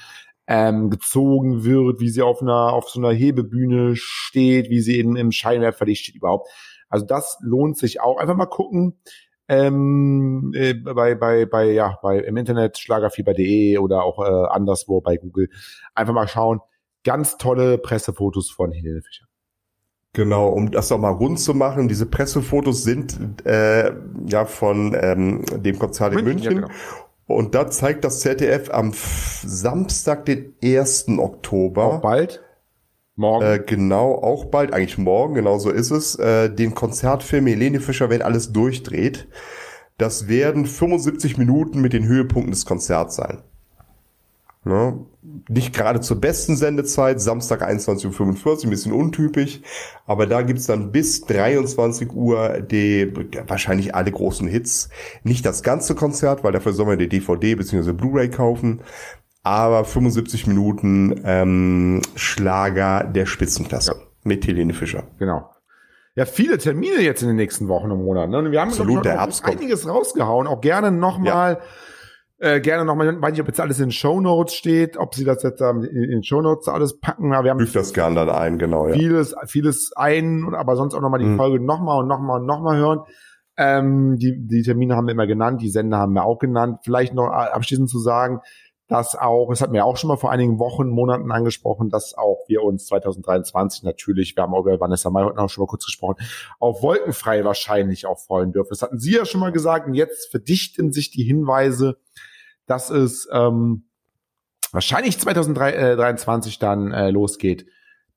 ähm, 0.46 0.90
gezogen 0.90 1.64
wird, 1.64 2.00
wie 2.00 2.08
sie 2.08 2.22
auf 2.22 2.42
einer 2.42 2.72
auf 2.72 2.88
so 2.88 3.00
einer 3.00 3.12
Hebebühne 3.12 3.96
steht, 3.96 4.70
wie 4.70 4.80
sie 4.80 4.98
in, 4.98 5.16
im 5.16 5.32
Scheinwerferlicht 5.32 6.04
steht 6.04 6.16
überhaupt. 6.16 6.48
Also 6.88 7.06
das 7.06 7.38
lohnt 7.40 7.78
sich 7.78 8.00
auch. 8.00 8.18
Einfach 8.18 8.36
mal 8.36 8.46
gucken 8.46 8.98
ähm, 9.48 10.52
äh, 10.54 10.74
bei 10.74 11.14
bei 11.14 11.46
bei 11.46 11.70
ja 11.70 11.98
bei 12.02 12.18
im 12.18 12.36
Internet 12.36 12.78
schlagerfieber.de 12.78 13.78
oder 13.78 14.04
auch 14.04 14.18
äh, 14.18 14.48
anderswo 14.50 15.00
bei 15.00 15.16
Google. 15.16 15.48
Einfach 15.94 16.14
mal 16.14 16.28
schauen. 16.28 16.60
Ganz 17.04 17.36
tolle 17.36 17.78
Pressefotos 17.78 18.50
von 18.50 18.70
Helene 18.70 19.02
Fischer. 19.02 19.26
Genau, 20.14 20.48
um 20.48 20.70
das 20.70 20.90
noch 20.90 20.98
mal 20.98 21.10
rund 21.10 21.40
zu 21.40 21.54
machen, 21.54 21.88
diese 21.88 22.04
Pressefotos 22.04 22.84
sind 22.84 23.46
äh, 23.46 23.92
ja 24.26 24.44
von 24.44 24.94
ähm, 25.00 25.44
dem 25.62 25.78
Konzert 25.78 26.14
in 26.14 26.24
München. 26.24 26.52
Ja, 26.52 26.60
genau. 26.60 26.68
Und 27.26 27.54
da 27.54 27.70
zeigt 27.70 28.04
das 28.04 28.20
ZDF 28.20 28.68
am 28.70 28.92
Samstag, 28.94 30.26
den 30.26 30.54
1. 30.62 31.08
Oktober. 31.18 31.84
Auch 31.84 32.00
bald? 32.02 32.42
Morgen. 33.22 33.46
Äh, 33.46 33.62
genau, 33.64 34.16
auch 34.16 34.46
bald, 34.46 34.74
eigentlich 34.74 34.98
morgen, 34.98 35.34
genau 35.34 35.58
so 35.58 35.70
ist 35.70 35.92
es, 35.92 36.16
äh, 36.16 36.50
den 36.50 36.74
Konzertfilm 36.74 37.46
Helene 37.46 37.80
Fischer, 37.80 38.10
wenn 38.10 38.20
alles 38.20 38.52
durchdreht. 38.52 39.28
Das 39.96 40.26
werden 40.26 40.66
75 40.66 41.38
Minuten 41.38 41.80
mit 41.80 41.92
den 41.92 42.04
Höhepunkten 42.04 42.50
des 42.50 42.66
Konzerts 42.66 43.14
sein. 43.14 43.38
Ne? 44.64 45.06
Nicht 45.48 45.72
gerade 45.72 46.00
zur 46.00 46.20
besten 46.20 46.56
Sendezeit, 46.56 47.20
Samstag 47.20 47.62
21.45 47.62 48.44
Uhr, 48.44 48.64
ein 48.64 48.70
bisschen 48.70 48.92
untypisch, 48.92 49.60
aber 50.06 50.26
da 50.26 50.42
gibt's 50.42 50.66
dann 50.66 50.90
bis 50.90 51.20
23 51.22 52.12
Uhr 52.12 52.60
die 52.60 53.12
wahrscheinlich 53.46 53.94
alle 53.94 54.10
großen 54.10 54.48
Hits. 54.48 54.88
Nicht 55.22 55.46
das 55.46 55.62
ganze 55.62 55.94
Konzert, 55.94 56.42
weil 56.42 56.52
dafür 56.52 56.72
soll 56.72 56.86
man 56.86 56.98
die 56.98 57.08
DVD 57.08 57.54
bzw. 57.54 57.92
Blu-ray 57.92 58.30
kaufen, 58.30 58.82
aber 59.42 59.84
75 59.84 60.46
Minuten 60.46 61.20
ähm, 61.24 62.02
Schlager 62.14 63.04
der 63.04 63.26
Spitzenklasse 63.26 63.92
ja. 63.92 64.00
mit 64.24 64.46
Helene 64.46 64.74
Fischer. 64.74 65.04
Genau. 65.18 65.50
Ja, 66.14 66.26
viele 66.26 66.58
Termine 66.58 67.00
jetzt 67.00 67.22
in 67.22 67.28
den 67.28 67.36
nächsten 67.36 67.68
Wochen 67.68 67.90
und 67.90 68.04
Monaten. 68.04 68.30
Ne? 68.30 68.52
Wir 68.52 68.60
haben 68.60 68.68
Absolut, 68.68 69.04
der 69.04 69.20
einiges 69.20 69.88
rausgehauen. 69.88 70.46
Auch 70.46 70.60
gerne 70.60 70.92
nochmal 70.92 71.54
ja 71.54 71.60
äh, 72.42 72.60
gerne 72.60 72.84
nochmal, 72.84 73.22
weiß 73.22 73.30
nicht, 73.30 73.40
ob 73.40 73.46
jetzt 73.46 73.60
alles 73.60 73.78
in 73.78 73.92
Show 73.92 74.20
Notes 74.20 74.54
steht, 74.54 74.96
ob 74.96 75.14
sie 75.14 75.24
das 75.24 75.44
jetzt 75.44 75.60
ähm, 75.60 75.84
in, 75.84 76.10
in 76.10 76.22
Show 76.24 76.42
Notes 76.42 76.66
alles 76.66 76.98
packen. 76.98 77.32
Aber 77.32 77.44
wir 77.44 77.52
haben 77.52 77.60
Fügt 77.60 77.76
das 77.76 77.94
gerne 77.94 78.16
dann 78.16 78.30
ein, 78.30 78.58
genau, 78.58 78.88
ja. 78.88 78.94
Vieles, 78.94 79.36
vieles 79.46 79.92
ein, 79.94 80.52
aber 80.52 80.74
sonst 80.74 80.94
auch 80.94 81.00
nochmal 81.00 81.20
die 81.20 81.26
mhm. 81.26 81.36
Folge 81.36 81.64
nochmal 81.64 82.00
und 82.00 82.08
nochmal 82.08 82.40
und 82.40 82.46
nochmal 82.46 82.76
hören. 82.78 83.00
Ähm, 83.56 84.18
die, 84.18 84.44
die 84.44 84.62
Termine 84.62 84.96
haben 84.96 85.06
wir 85.06 85.12
immer 85.12 85.28
genannt, 85.28 85.62
die 85.62 85.68
Sender 85.68 85.98
haben 85.98 86.14
wir 86.14 86.24
auch 86.24 86.40
genannt. 86.40 86.80
Vielleicht 86.82 87.14
noch 87.14 87.28
abschließend 87.28 87.88
zu 87.88 88.00
sagen, 88.00 88.40
dass 88.92 89.16
auch, 89.16 89.48
das 89.48 89.62
hatten 89.62 89.72
wir 89.72 89.86
auch 89.86 89.96
schon 89.96 90.08
mal 90.08 90.18
vor 90.18 90.30
einigen 90.30 90.58
Wochen, 90.58 90.88
Monaten 90.88 91.32
angesprochen, 91.32 91.88
dass 91.88 92.14
auch 92.14 92.44
wir 92.46 92.62
uns 92.62 92.86
2023 92.86 93.84
natürlich, 93.84 94.36
wir 94.36 94.42
haben 94.42 94.54
auch 94.54 94.60
über 94.60 94.78
Vanessa 94.78 95.08
May 95.08 95.24
heute 95.24 95.38
auch 95.38 95.48
schon 95.48 95.62
mal 95.62 95.66
kurz 95.66 95.86
gesprochen, 95.86 96.16
auf 96.58 96.82
wolkenfrei 96.82 97.42
wahrscheinlich 97.44 98.04
auch 98.04 98.18
freuen 98.18 98.52
dürfen. 98.52 98.68
Das 98.70 98.82
hatten 98.82 98.98
Sie 98.98 99.14
ja 99.14 99.24
schon 99.24 99.40
mal 99.40 99.50
gesagt 99.50 99.86
und 99.86 99.94
jetzt 99.94 100.30
verdichten 100.30 100.92
sich 100.92 101.10
die 101.10 101.24
Hinweise, 101.24 101.96
dass 102.66 102.90
es 102.90 103.26
ähm, 103.32 103.84
wahrscheinlich 104.72 105.18
2023 105.18 106.58
dann 106.58 106.92
äh, 106.92 107.10
losgeht 107.10 107.66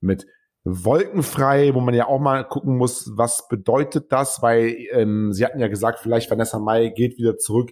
mit 0.01 0.27
Wolkenfrei, 0.65 1.73
wo 1.73 1.79
man 1.79 1.93
ja 1.93 2.07
auch 2.07 2.19
mal 2.19 2.43
gucken 2.43 2.75
muss, 2.75 3.11
was 3.15 3.47
bedeutet 3.47 4.11
das, 4.11 4.41
weil 4.41 4.75
ähm, 4.91 5.31
sie 5.31 5.45
hatten 5.45 5.59
ja 5.59 5.67
gesagt, 5.67 5.99
vielleicht 5.99 6.29
Vanessa 6.29 6.59
Mai 6.59 6.89
geht 6.89 7.17
wieder 7.17 7.38
zurück 7.38 7.71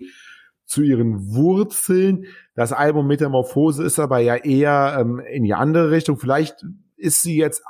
zu 0.66 0.82
ihren 0.82 1.34
Wurzeln. 1.34 2.26
Das 2.56 2.72
Album 2.72 3.08
Metamorphose 3.08 3.84
ist 3.84 4.00
aber 4.00 4.20
ja 4.20 4.36
eher 4.36 4.98
ähm, 5.00 5.20
in 5.20 5.44
die 5.44 5.54
andere 5.54 5.92
Richtung. 5.92 6.18
Vielleicht 6.18 6.66
ist 6.98 7.22
sie 7.22 7.38
jetzt 7.38 7.64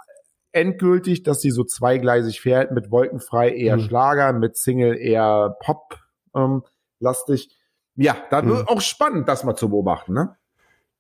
endgültig, 0.52 1.24
dass 1.24 1.42
sie 1.42 1.52
so 1.52 1.64
zweigleisig 1.64 2.40
fährt, 2.40 2.72
mit 2.72 2.92
Wolkenfrei 2.92 3.50
eher 3.50 3.78
mhm. 3.78 3.82
Schlager, 3.82 4.34
mit 4.34 4.56
Single 4.56 4.98
eher 4.98 5.58
Pop 5.60 5.98
ähm, 6.36 6.64
lastig. 7.00 7.58
Ja, 7.96 8.16
da 8.30 8.42
hm. 8.42 8.50
wird 8.50 8.70
auch 8.70 8.82
spannend, 8.82 9.28
das 9.28 9.44
mal 9.44 9.56
zu 9.56 9.70
beobachten, 9.70 10.14
ne? 10.14 10.36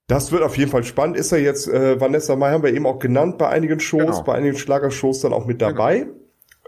Das 0.07 0.31
wird 0.31 0.43
auf 0.43 0.57
jeden 0.57 0.69
Fall 0.69 0.83
spannend. 0.83 1.15
Ist 1.15 1.31
er 1.31 1.39
jetzt, 1.39 1.67
äh, 1.67 1.99
Vanessa 1.99 2.35
Mai 2.35 2.51
haben 2.51 2.61
wir 2.61 2.73
eben 2.73 2.85
auch 2.85 2.99
genannt 2.99 3.37
bei 3.37 3.47
einigen 3.47 3.79
Shows, 3.79 4.01
genau. 4.01 4.23
bei 4.23 4.35
einigen 4.35 4.57
Schlagershows 4.57 5.21
dann 5.21 5.33
auch 5.33 5.45
mit 5.45 5.59
genau. 5.59 5.71
dabei. 5.71 6.07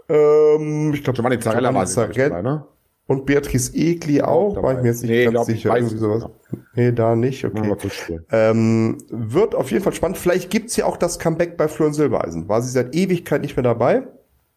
Genau. 0.08 0.56
Ähm, 0.58 0.94
ich 0.94 1.04
glaube, 1.04 1.16
Giovanni 1.16 1.38
Zarella 1.38 1.74
war 1.74 1.84
dabei, 1.84 2.42
ne? 2.42 2.66
Und 3.08 3.24
Beatrice 3.24 3.72
Egli 3.72 4.20
auch, 4.20 4.60
war 4.60 4.74
ich 4.74 4.82
mir 4.82 4.88
jetzt 4.88 5.02
nicht 5.02 5.10
nee, 5.10 5.24
ganz 5.26 5.46
sicher. 5.46 5.76
Irgendwie 5.76 5.96
sowas. 5.96 6.22
Genau. 6.22 6.62
Nee, 6.74 6.92
da 6.92 7.14
nicht, 7.14 7.44
okay. 7.44 8.20
Ähm, 8.32 8.98
wird 9.10 9.54
auf 9.54 9.70
jeden 9.70 9.84
Fall 9.84 9.92
spannend. 9.92 10.18
Vielleicht 10.18 10.50
gibt's 10.50 10.76
ja 10.76 10.86
auch 10.86 10.96
das 10.96 11.20
Comeback 11.20 11.56
bei 11.56 11.68
Florian 11.68 11.94
Silbereisen. 11.94 12.48
War 12.48 12.62
sie 12.62 12.70
seit 12.70 12.96
Ewigkeit 12.96 13.42
nicht 13.42 13.56
mehr 13.56 13.62
dabei. 13.62 14.08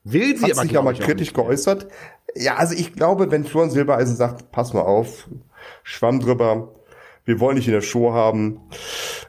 Will 0.03 0.35
sie 0.35 0.45
Hat 0.45 0.53
aber 0.53 0.62
sich 0.63 0.71
ja 0.71 0.81
mal 0.81 0.95
kritisch 0.95 1.33
geäußert. 1.33 1.88
Ja, 2.35 2.55
also 2.55 2.73
ich 2.73 2.93
glaube, 2.93 3.29
wenn 3.29 3.43
Florian 3.43 3.69
Silbereisen 3.69 4.15
sagt, 4.15 4.51
pass 4.51 4.73
mal 4.73 4.81
auf, 4.81 5.29
Schwamm 5.83 6.19
drüber. 6.19 6.73
Wir 7.25 7.39
wollen 7.39 7.57
dich 7.57 7.67
in 7.67 7.73
der 7.73 7.81
Show 7.81 8.13
haben. 8.13 8.62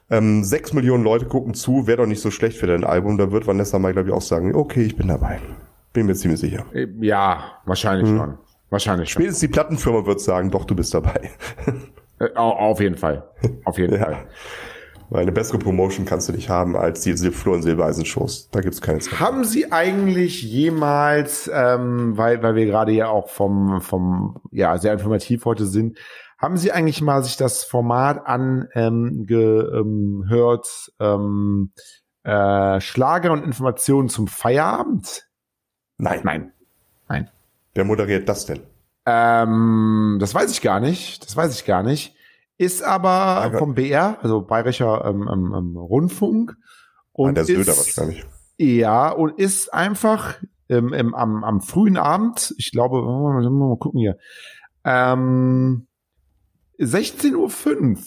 Ähm, 0.08 0.44
sechs 0.44 0.72
Millionen 0.72 1.04
Leute 1.04 1.26
gucken 1.26 1.52
zu, 1.52 1.86
wäre 1.86 1.98
doch 1.98 2.06
nicht 2.06 2.22
so 2.22 2.30
schlecht 2.30 2.56
für 2.56 2.66
dein 2.66 2.84
Album. 2.84 3.18
Da 3.18 3.30
wird 3.30 3.46
Vanessa 3.46 3.78
mal, 3.78 3.92
glaube 3.92 4.08
ich, 4.08 4.14
auch 4.14 4.22
sagen, 4.22 4.54
okay, 4.54 4.82
ich 4.82 4.96
bin 4.96 5.08
dabei. 5.08 5.40
Bin 5.92 6.06
mir 6.06 6.14
ziemlich 6.14 6.40
sicher. 6.40 6.64
Äh, 6.72 6.86
ja, 7.00 7.58
wahrscheinlich 7.66 8.08
hm. 8.08 8.16
schon. 8.16 8.38
Wahrscheinlich 8.70 9.10
schon. 9.10 9.22
Spätestens 9.22 9.40
die 9.40 9.48
Plattenfirma 9.48 10.06
wird 10.06 10.20
sagen, 10.20 10.50
doch, 10.50 10.64
du 10.64 10.74
bist 10.74 10.94
dabei. 10.94 11.30
Äh, 12.18 12.34
auf 12.36 12.80
jeden 12.80 12.96
Fall. 12.96 13.28
Auf 13.64 13.78
jeden 13.78 13.94
ja. 13.98 14.04
Fall. 14.04 14.26
Weil 15.10 15.22
eine 15.22 15.32
bessere 15.32 15.58
Promotion 15.58 16.06
kannst 16.06 16.28
du 16.28 16.32
nicht 16.32 16.48
haben 16.48 16.76
als 16.76 17.00
diese 17.00 17.32
Flor- 17.32 17.56
und 17.56 17.62
Silbereisen-Shows. 17.62 18.50
Da 18.50 18.60
gibt's 18.60 18.80
keine 18.80 19.00
Zeit. 19.00 19.18
Haben 19.18 19.42
Sie 19.44 19.72
eigentlich 19.72 20.42
jemals, 20.42 21.50
ähm, 21.52 22.16
weil, 22.16 22.42
weil 22.44 22.54
wir 22.54 22.66
gerade 22.66 22.92
ja 22.92 23.08
auch 23.08 23.28
vom, 23.28 23.80
vom, 23.80 24.40
ja, 24.52 24.78
sehr 24.78 24.92
informativ 24.92 25.44
heute 25.46 25.66
sind, 25.66 25.98
haben 26.38 26.56
Sie 26.56 26.70
eigentlich 26.70 27.02
mal 27.02 27.24
sich 27.24 27.36
das 27.36 27.64
Format 27.64 28.24
angehört, 28.24 28.66
ähm, 31.00 31.72
ähm, 31.72 31.72
äh, 32.22 32.80
Schlager 32.80 33.32
und 33.32 33.44
Informationen 33.44 34.08
zum 34.08 34.28
Feierabend? 34.28 35.28
Nein. 35.98 36.20
Nein. 36.22 36.52
Wer 37.74 37.84
moderiert 37.84 38.28
das 38.28 38.46
denn? 38.46 38.60
Ähm, 39.06 40.18
das 40.20 40.34
weiß 40.34 40.50
ich 40.50 40.60
gar 40.60 40.80
nicht. 40.80 41.24
Das 41.24 41.36
weiß 41.36 41.54
ich 41.54 41.64
gar 41.64 41.82
nicht 41.82 42.14
ist 42.60 42.82
aber 42.82 43.40
Danke. 43.44 43.58
vom 43.58 43.74
BR, 43.74 44.18
also 44.20 44.42
Bayerischer 44.42 45.06
ähm, 45.06 45.26
ähm, 45.32 45.54
ähm, 45.56 45.76
Rundfunk. 45.78 46.58
Und 47.12 47.30
ah, 47.30 47.32
der 47.32 47.44
Söder 47.46 47.74
wahrscheinlich. 47.74 48.26
Ja, 48.58 49.08
und 49.08 49.38
ist 49.38 49.72
einfach 49.72 50.34
ähm, 50.68 50.92
im, 50.92 51.14
am, 51.14 51.42
am 51.42 51.62
frühen 51.62 51.96
Abend, 51.96 52.54
ich 52.58 52.70
glaube, 52.70 53.00
mal, 53.00 53.48
mal 53.48 53.78
gucken 53.78 54.00
hier, 54.00 54.18
ähm, 54.84 55.86
16.05 56.78 57.96
Uhr. 57.96 57.98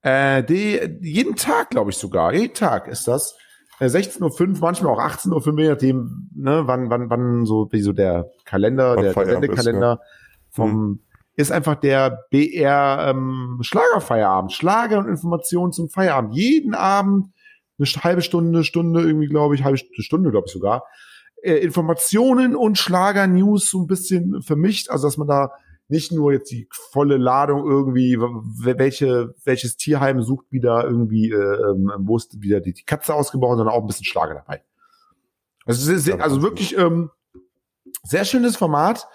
Äh, 0.00 0.44
die, 0.44 0.80
jeden 1.02 1.36
Tag, 1.36 1.68
glaube 1.68 1.90
ich 1.90 1.98
sogar, 1.98 2.32
jeden 2.32 2.54
Tag 2.54 2.88
ist 2.88 3.06
das. 3.06 3.36
Äh, 3.80 3.86
16.05 3.86 4.22
Uhr, 4.22 4.58
manchmal 4.60 4.92
auch 4.92 5.00
18.05 5.00 5.52
Uhr, 5.52 5.60
je 5.60 5.68
nachdem, 5.68 6.30
ne, 6.34 6.62
wann, 6.66 6.90
wann, 6.90 7.10
wann 7.10 7.46
so, 7.46 7.68
wie 7.70 7.80
so 7.80 7.92
der 7.92 8.30
Kalender, 8.44 8.96
der, 8.96 9.12
der 9.12 9.26
Sendekalender 9.26 10.00
ja. 10.00 10.06
vom 10.50 10.70
hm 10.70 11.00
ist 11.38 11.52
einfach 11.52 11.76
der 11.76 12.26
BR 12.30 13.10
ähm, 13.10 13.60
Schlagerfeierabend. 13.62 14.52
Schlager 14.52 14.98
und 14.98 15.08
Informationen 15.08 15.70
zum 15.70 15.88
Feierabend. 15.88 16.34
Jeden 16.34 16.74
Abend 16.74 17.28
eine 17.78 18.02
halbe 18.02 18.22
Stunde, 18.22 18.64
Stunde 18.64 19.02
irgendwie, 19.02 19.28
glaube 19.28 19.54
ich, 19.54 19.62
halbe 19.62 19.78
Stunde, 19.78 20.32
glaube 20.32 20.46
ich 20.48 20.52
sogar. 20.52 20.82
Äh, 21.40 21.58
Informationen 21.58 22.56
und 22.56 22.76
Schlager-News 22.76 23.70
so 23.70 23.80
ein 23.80 23.86
bisschen 23.86 24.42
vermischt, 24.42 24.90
also 24.90 25.06
dass 25.06 25.16
man 25.16 25.28
da 25.28 25.52
nicht 25.88 26.12
nur 26.12 26.32
jetzt 26.32 26.50
die 26.50 26.68
volle 26.70 27.16
Ladung 27.16 27.66
irgendwie, 27.66 28.18
welche, 28.18 29.34
welches 29.44 29.76
Tierheim 29.76 30.22
sucht 30.22 30.46
wieder 30.50 30.84
irgendwie, 30.84 31.30
äh, 31.30 31.34
ähm, 31.34 31.92
wo 31.98 32.16
ist 32.16 32.40
wieder 32.42 32.60
die, 32.60 32.74
die 32.74 32.84
Katze 32.84 33.14
ausgebrochen, 33.14 33.56
sondern 33.56 33.74
auch 33.74 33.80
ein 33.80 33.86
bisschen 33.86 34.04
Schlager 34.04 34.34
dabei. 34.34 34.62
Also, 35.64 35.92
also 36.18 36.42
wirklich 36.42 36.76
ähm, 36.76 37.10
sehr 38.02 38.24
schönes 38.24 38.56
Format. 38.56 39.06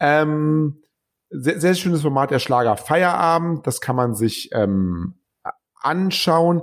Ähm, 0.00 0.82
sehr, 1.30 1.60
sehr 1.60 1.74
schönes 1.74 2.02
Format, 2.02 2.30
der 2.30 2.38
Schlager 2.38 2.76
Feierabend. 2.76 3.66
Das 3.66 3.80
kann 3.80 3.96
man 3.96 4.14
sich 4.14 4.50
ähm, 4.52 5.14
anschauen. 5.80 6.62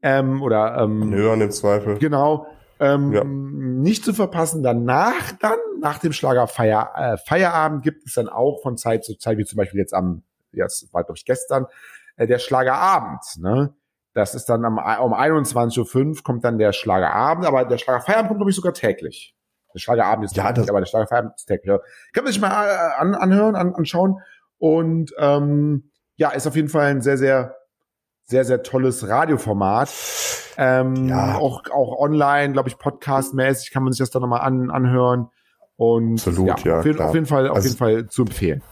Ähm, 0.00 0.42
oder 0.42 0.78
ähm, 0.78 1.12
hören 1.12 1.40
im 1.40 1.50
Zweifel. 1.50 1.98
Genau. 1.98 2.46
Ähm, 2.78 3.12
ja. 3.12 3.24
Nicht 3.24 4.04
zu 4.04 4.12
verpassen. 4.12 4.62
Danach 4.62 5.32
dann, 5.40 5.58
nach 5.80 5.98
dem 5.98 6.12
Schlager 6.12 6.46
Feier, 6.46 6.92
äh, 6.96 7.16
Feierabend 7.18 7.82
gibt 7.82 8.06
es 8.06 8.14
dann 8.14 8.28
auch 8.28 8.60
von 8.62 8.76
Zeit 8.76 9.04
zu 9.04 9.16
Zeit, 9.16 9.38
wie 9.38 9.44
zum 9.44 9.56
Beispiel 9.56 9.80
jetzt 9.80 9.94
am 9.94 10.22
ja, 10.52 10.64
es 10.64 10.88
war 10.92 11.04
glaube 11.04 11.18
ich 11.18 11.24
gestern, 11.24 11.66
äh, 12.16 12.26
der 12.26 12.38
Schlagerabend, 12.38 13.20
ne? 13.38 13.74
Das 14.14 14.34
ist 14.34 14.46
dann 14.46 14.64
am, 14.64 14.78
um 14.78 15.12
21.05 15.14 16.16
Uhr 16.18 16.22
kommt 16.24 16.42
dann 16.44 16.58
der 16.58 16.72
Schlagerabend, 16.72 17.46
aber 17.46 17.64
der 17.64 17.78
Schlagerfeierabend 17.78 18.28
kommt, 18.28 18.38
glaube 18.40 18.50
ich, 18.50 18.56
sogar 18.56 18.72
täglich. 18.74 19.34
Der 19.74 19.78
Schlagerabend 19.78 20.24
ist 20.24 20.34
Ja, 20.36 20.44
täglich, 20.46 20.62
das- 20.64 20.70
aber 20.70 20.80
der 20.80 20.86
Schlagerfeierabend 20.86 21.34
ist 21.36 21.44
täglich. 21.46 21.66
Ja. 21.68 21.78
Kann 22.12 22.24
man 22.24 22.32
sich 22.32 22.40
mal 22.40 22.66
äh, 22.66 23.00
an, 23.00 23.14
anhören, 23.14 23.54
an, 23.54 23.74
anschauen. 23.74 24.16
Und 24.56 25.12
ähm, 25.18 25.90
ja, 26.16 26.30
ist 26.30 26.46
auf 26.48 26.56
jeden 26.56 26.68
Fall 26.70 26.86
ein 26.86 27.02
sehr, 27.02 27.18
sehr, 27.18 27.54
sehr, 28.24 28.44
sehr 28.44 28.62
tolles 28.64 29.06
Radioformat. 29.06 29.90
Ähm, 30.56 31.06
Ja. 31.08 31.36
auch, 31.36 31.62
auch 31.70 31.98
online, 32.00 32.52
glaube 32.54 32.68
ich, 32.70 32.78
podcastmäßig 32.78 33.70
kann 33.70 33.84
man 33.84 33.92
sich 33.92 34.00
das 34.00 34.10
dann 34.10 34.22
nochmal 34.22 34.40
an, 34.40 34.70
anhören. 34.70 35.28
Und 35.78 36.14
Absolut, 36.14 36.64
ja, 36.64 36.78
auf, 36.80 36.84
jeden, 36.84 37.00
auf 37.00 37.14
jeden 37.14 37.26
Fall, 37.26 37.48
auf 37.48 37.56
Also- 37.56 37.68
jeden 37.68 37.78
Fall 37.78 38.06
zu 38.08 38.22
empfehlen. 38.22 38.62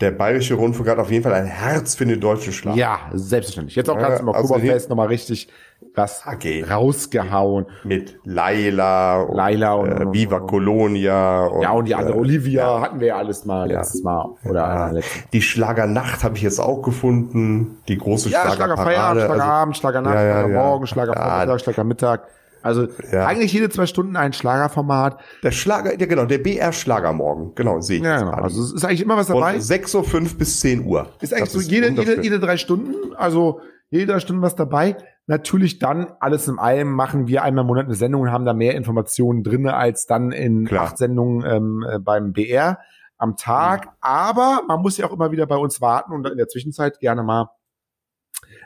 Der 0.00 0.12
Bayerische 0.12 0.54
Rundfunk 0.54 0.88
hat 0.90 0.98
auf 0.98 1.10
jeden 1.10 1.24
Fall 1.24 1.32
ein 1.34 1.46
Herz 1.46 1.96
für 1.96 2.06
den 2.06 2.20
deutschen 2.20 2.52
Schlag. 2.52 2.76
Ja, 2.76 2.98
selbstverständlich. 3.14 3.74
Jetzt 3.74 3.90
auch 3.90 3.96
Ja, 3.96 4.08
ganz 4.10 4.20
im 4.20 4.28
also 4.28 4.54
Oktoberfest 4.54 4.88
nochmal 4.90 5.08
richtig 5.08 5.48
was 5.96 6.22
Okay. 6.24 6.62
rausgehauen. 6.70 7.66
Mit 7.82 8.16
Laila 8.24 9.22
und, 9.22 9.36
Laila 9.36 9.72
und- 9.72 9.90
äh, 9.90 10.12
Viva 10.12 10.38
Colonia. 10.38 11.46
Und, 11.46 11.62
ja, 11.62 11.72
und 11.72 11.86
die 11.88 11.96
andere 11.96 12.14
äh, 12.16 12.20
Olivia 12.20 12.80
hatten 12.80 13.00
wir 13.00 13.08
ja 13.08 13.16
alles 13.16 13.44
mal 13.44 13.68
Ja. 13.68 13.78
letztes 13.78 14.04
Mal. 14.04 14.24
Oder 14.44 14.60
Ja. 14.60 14.90
letztes 14.90 15.30
Die 15.32 15.42
Schlagernacht 15.42 16.22
habe 16.22 16.36
ich 16.36 16.42
jetzt 16.42 16.60
auch 16.60 16.82
gefunden. 16.82 17.78
Die 17.88 17.98
große 17.98 18.28
Ja, 18.28 18.42
Schlagerparade. 18.42 18.76
Schlagerfeierabend, 18.76 19.20
Also, 19.22 19.34
Schlagerabend, 19.34 19.76
Schlagernacht, 19.78 20.14
Ja, 20.14 20.20
ja, 20.22 20.28
ja. 20.28 20.34
Schlagermorgen, 20.44 20.86
Schlagervormittag, 20.86 21.48
Ja. 21.48 21.58
Schlagermittag. 21.58 22.20
Also 22.68 22.86
Ja. 23.10 23.26
eigentlich 23.26 23.52
jede 23.52 23.68
zwei 23.70 23.86
Stunden 23.86 24.16
ein 24.16 24.32
Schlagerformat. 24.32 25.20
der 25.42 25.50
Schlager, 25.50 25.98
ja 25.98 26.06
genau, 26.06 26.24
der 26.26 26.38
BR 26.38 26.72
Schlagermorgen. 26.72 27.54
Genau, 27.56 27.80
sehe 27.80 27.98
ich. 27.98 28.04
Ja, 28.04 28.18
genau. 28.20 28.30
Also 28.32 28.62
es 28.62 28.72
ist 28.72 28.84
eigentlich 28.84 29.02
immer 29.02 29.16
was 29.16 29.26
dabei. 29.26 29.54
Von 29.54 29.60
6.05 29.60 30.32
Uhr 30.32 30.38
bis 30.38 30.60
10 30.60 30.84
Uhr. 30.86 31.08
Ist 31.20 31.32
eigentlich 31.34 31.52
Das 31.52 31.52
so 31.54 31.60
jede, 31.60 31.86
jede, 31.88 31.98
wunderschön. 31.98 32.22
jede 32.22 32.38
drei 32.40 32.56
Stunden, 32.56 32.94
also 33.16 33.60
jede 33.90 34.06
drei 34.12 34.20
Stunden 34.20 34.42
was 34.42 34.54
dabei. 34.54 34.96
Natürlich 35.26 35.78
dann, 35.78 36.06
alles 36.20 36.48
in 36.48 36.58
allem, 36.58 36.90
machen 36.92 37.26
wir 37.26 37.42
einmal 37.42 37.62
im 37.62 37.66
Monat 37.66 37.84
eine 37.86 37.94
Sendung 37.94 38.22
und 38.22 38.32
haben 38.32 38.44
da 38.46 38.54
mehr 38.54 38.74
Informationen 38.76 39.42
drinne 39.42 39.74
als 39.74 40.06
dann 40.06 40.32
in 40.32 40.64
Klar. 40.64 40.84
acht 40.86 40.98
Sendungen 40.98 41.44
ähm, 41.46 41.86
äh, 41.90 41.98
beim 41.98 42.32
BR 42.32 42.78
am 43.18 43.36
Tag. 43.36 43.84
Mhm. 43.86 43.90
Aber 44.00 44.62
man 44.68 44.80
muss 44.80 44.96
ja 44.96 45.06
auch 45.06 45.12
immer 45.12 45.30
wieder 45.32 45.46
bei 45.46 45.56
uns 45.56 45.80
warten 45.82 46.12
und 46.12 46.26
in 46.26 46.38
der 46.38 46.48
Zwischenzeit 46.48 47.00
gerne 47.00 47.22
mal 47.22 47.50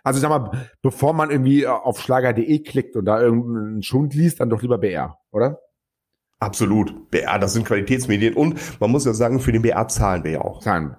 also 0.03 0.19
ich 0.19 0.23
sag 0.23 0.31
mal, 0.31 0.69
bevor 0.83 1.13
man 1.13 1.31
irgendwie 1.31 1.67
auf 1.67 2.01
schlager.de 2.01 2.59
klickt 2.61 2.97
und 2.97 3.05
da 3.05 3.21
irgendeinen 3.21 3.83
Schund 3.83 4.15
liest, 4.15 4.41
dann 4.41 4.51
doch 4.51 4.63
lieber 4.63 4.79
BR, 4.79 5.19
oder? 5.31 5.61
Absolut. 6.41 7.11
BR, 7.11 7.39
das 7.39 7.53
sind 7.53 7.65
Qualitätsmedien. 7.65 8.35
Und 8.35 8.81
man 8.81 8.91
muss 8.91 9.05
ja 9.05 9.15
sagen, 9.15 9.39
für 9.39 9.53
den 9.53 9.63
BR 9.63 9.87
zahlen 9.89 10.25
wir 10.25 10.33
ja 10.33 10.41
auch. 10.41 10.61
Zahlen. 10.61 10.97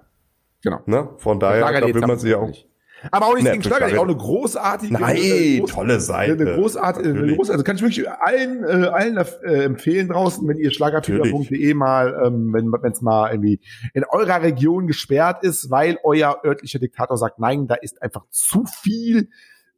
Genau. 0.62 0.80
Ne? 0.86 1.10
Von 1.18 1.38
daher, 1.38 1.80
da 1.80 1.86
will 1.86 2.00
man 2.00 2.18
sich 2.18 2.30
ja 2.30 2.38
auch. 2.38 2.48
nicht. 2.48 2.66
Aber 3.10 3.26
auch 3.26 3.34
nicht 3.34 3.44
Ne, 3.44 3.50
gegen 3.52 3.62
Schlager, 3.62 3.98
auch 3.98 4.04
eine 4.04 4.16
großartige. 4.16 4.92
Nein, 4.94 5.16
äh, 5.16 5.60
groß- 5.60 5.66
tolle 5.70 6.00
Seite. 6.00 6.32
Eine 6.32 6.54
großartige, 6.56 7.04
eine 7.08 7.14
Natürlich. 7.14 7.36
groß, 7.36 7.50
also 7.50 7.64
kann 7.64 7.76
ich 7.76 7.82
wirklich 7.82 8.08
allen, 8.10 8.64
äh, 8.64 8.86
allen 8.88 9.16
äh, 9.16 9.64
empfehlen 9.64 10.08
draußen, 10.08 10.46
wenn 10.48 10.56
ihr 10.56 10.70
schlagerfieber.de 10.70 11.74
mal, 11.74 12.22
ähm, 12.24 12.52
wenn 12.52 12.92
es 12.92 13.02
mal 13.02 13.30
irgendwie 13.30 13.60
in 13.92 14.04
eurer 14.04 14.42
Region 14.42 14.86
gesperrt 14.86 15.42
ist, 15.44 15.70
weil 15.70 15.98
euer 16.04 16.40
örtlicher 16.44 16.78
Diktator 16.78 17.16
sagt, 17.16 17.38
nein, 17.38 17.66
da 17.66 17.74
ist 17.74 18.00
einfach 18.02 18.24
zu 18.30 18.64
viel 18.64 19.28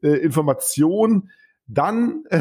äh, 0.02 0.08
Information, 0.16 1.30
dann 1.66 2.24
äh, 2.30 2.40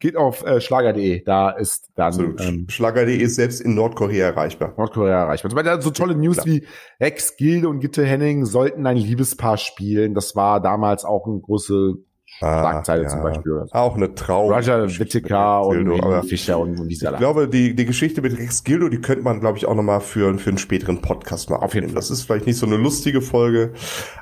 geht 0.00 0.16
auf 0.16 0.44
äh, 0.44 0.60
schlager.de, 0.60 1.24
da 1.24 1.50
ist 1.50 1.90
dann 1.96 2.06
Absolut. 2.08 2.40
ähm, 2.40 2.66
Schlager.de 2.68 3.16
ist 3.16 3.34
selbst 3.36 3.60
in 3.60 3.74
Nordkorea 3.74 4.26
erreichbar. 4.28 4.74
Nordkorea 4.76 5.22
erreicht. 5.24 5.42
Zum 5.42 5.54
Beispiel 5.54 5.82
so 5.82 5.90
tolle 5.90 6.14
News 6.14 6.36
Klar. 6.36 6.46
wie 6.46 6.66
Rex 7.00 7.36
Gilde 7.36 7.68
und 7.68 7.80
Gitte 7.80 8.04
Henning 8.04 8.44
sollten 8.44 8.86
ein 8.86 8.96
Liebespaar 8.96 9.56
spielen. 9.56 10.14
Das 10.14 10.36
war 10.36 10.60
damals 10.60 11.04
auch 11.04 11.26
eine 11.26 11.40
große 11.40 11.94
Schlagzeile 12.26 13.06
Ah, 13.06 13.08
zum 13.08 13.18
ja. 13.18 13.24
Beispiel. 13.24 13.52
Oder 13.52 13.66
so. 13.66 13.72
Auch 13.72 13.96
eine 13.96 14.14
Trauer. 14.14 14.54
Roger 14.54 14.86
Whittaker 14.98 15.66
und 15.66 16.22
Fischer 16.28 16.58
und, 16.58 16.78
und 16.78 16.88
diese 16.88 17.10
Ich 17.10 17.16
glaube, 17.16 17.48
die, 17.48 17.74
die 17.74 17.84
Geschichte 17.86 18.20
mit 18.22 18.38
Rex 18.38 18.62
Gildo, 18.64 18.88
die 18.88 19.00
könnte 19.00 19.24
man, 19.24 19.40
glaube 19.40 19.58
ich, 19.58 19.66
auch 19.66 19.74
nochmal 19.74 20.00
für, 20.00 20.38
für 20.38 20.50
einen 20.50 20.58
späteren 20.58 21.00
Podcast 21.00 21.50
mal 21.50 21.56
Auf 21.56 21.74
jeden 21.74 21.86
aufnehmen. 21.86 21.88
Fall. 21.88 21.94
Das 21.96 22.10
ist 22.10 22.22
vielleicht 22.22 22.46
nicht 22.46 22.58
so 22.58 22.66
eine 22.66 22.76
lustige 22.76 23.22
Folge. 23.22 23.72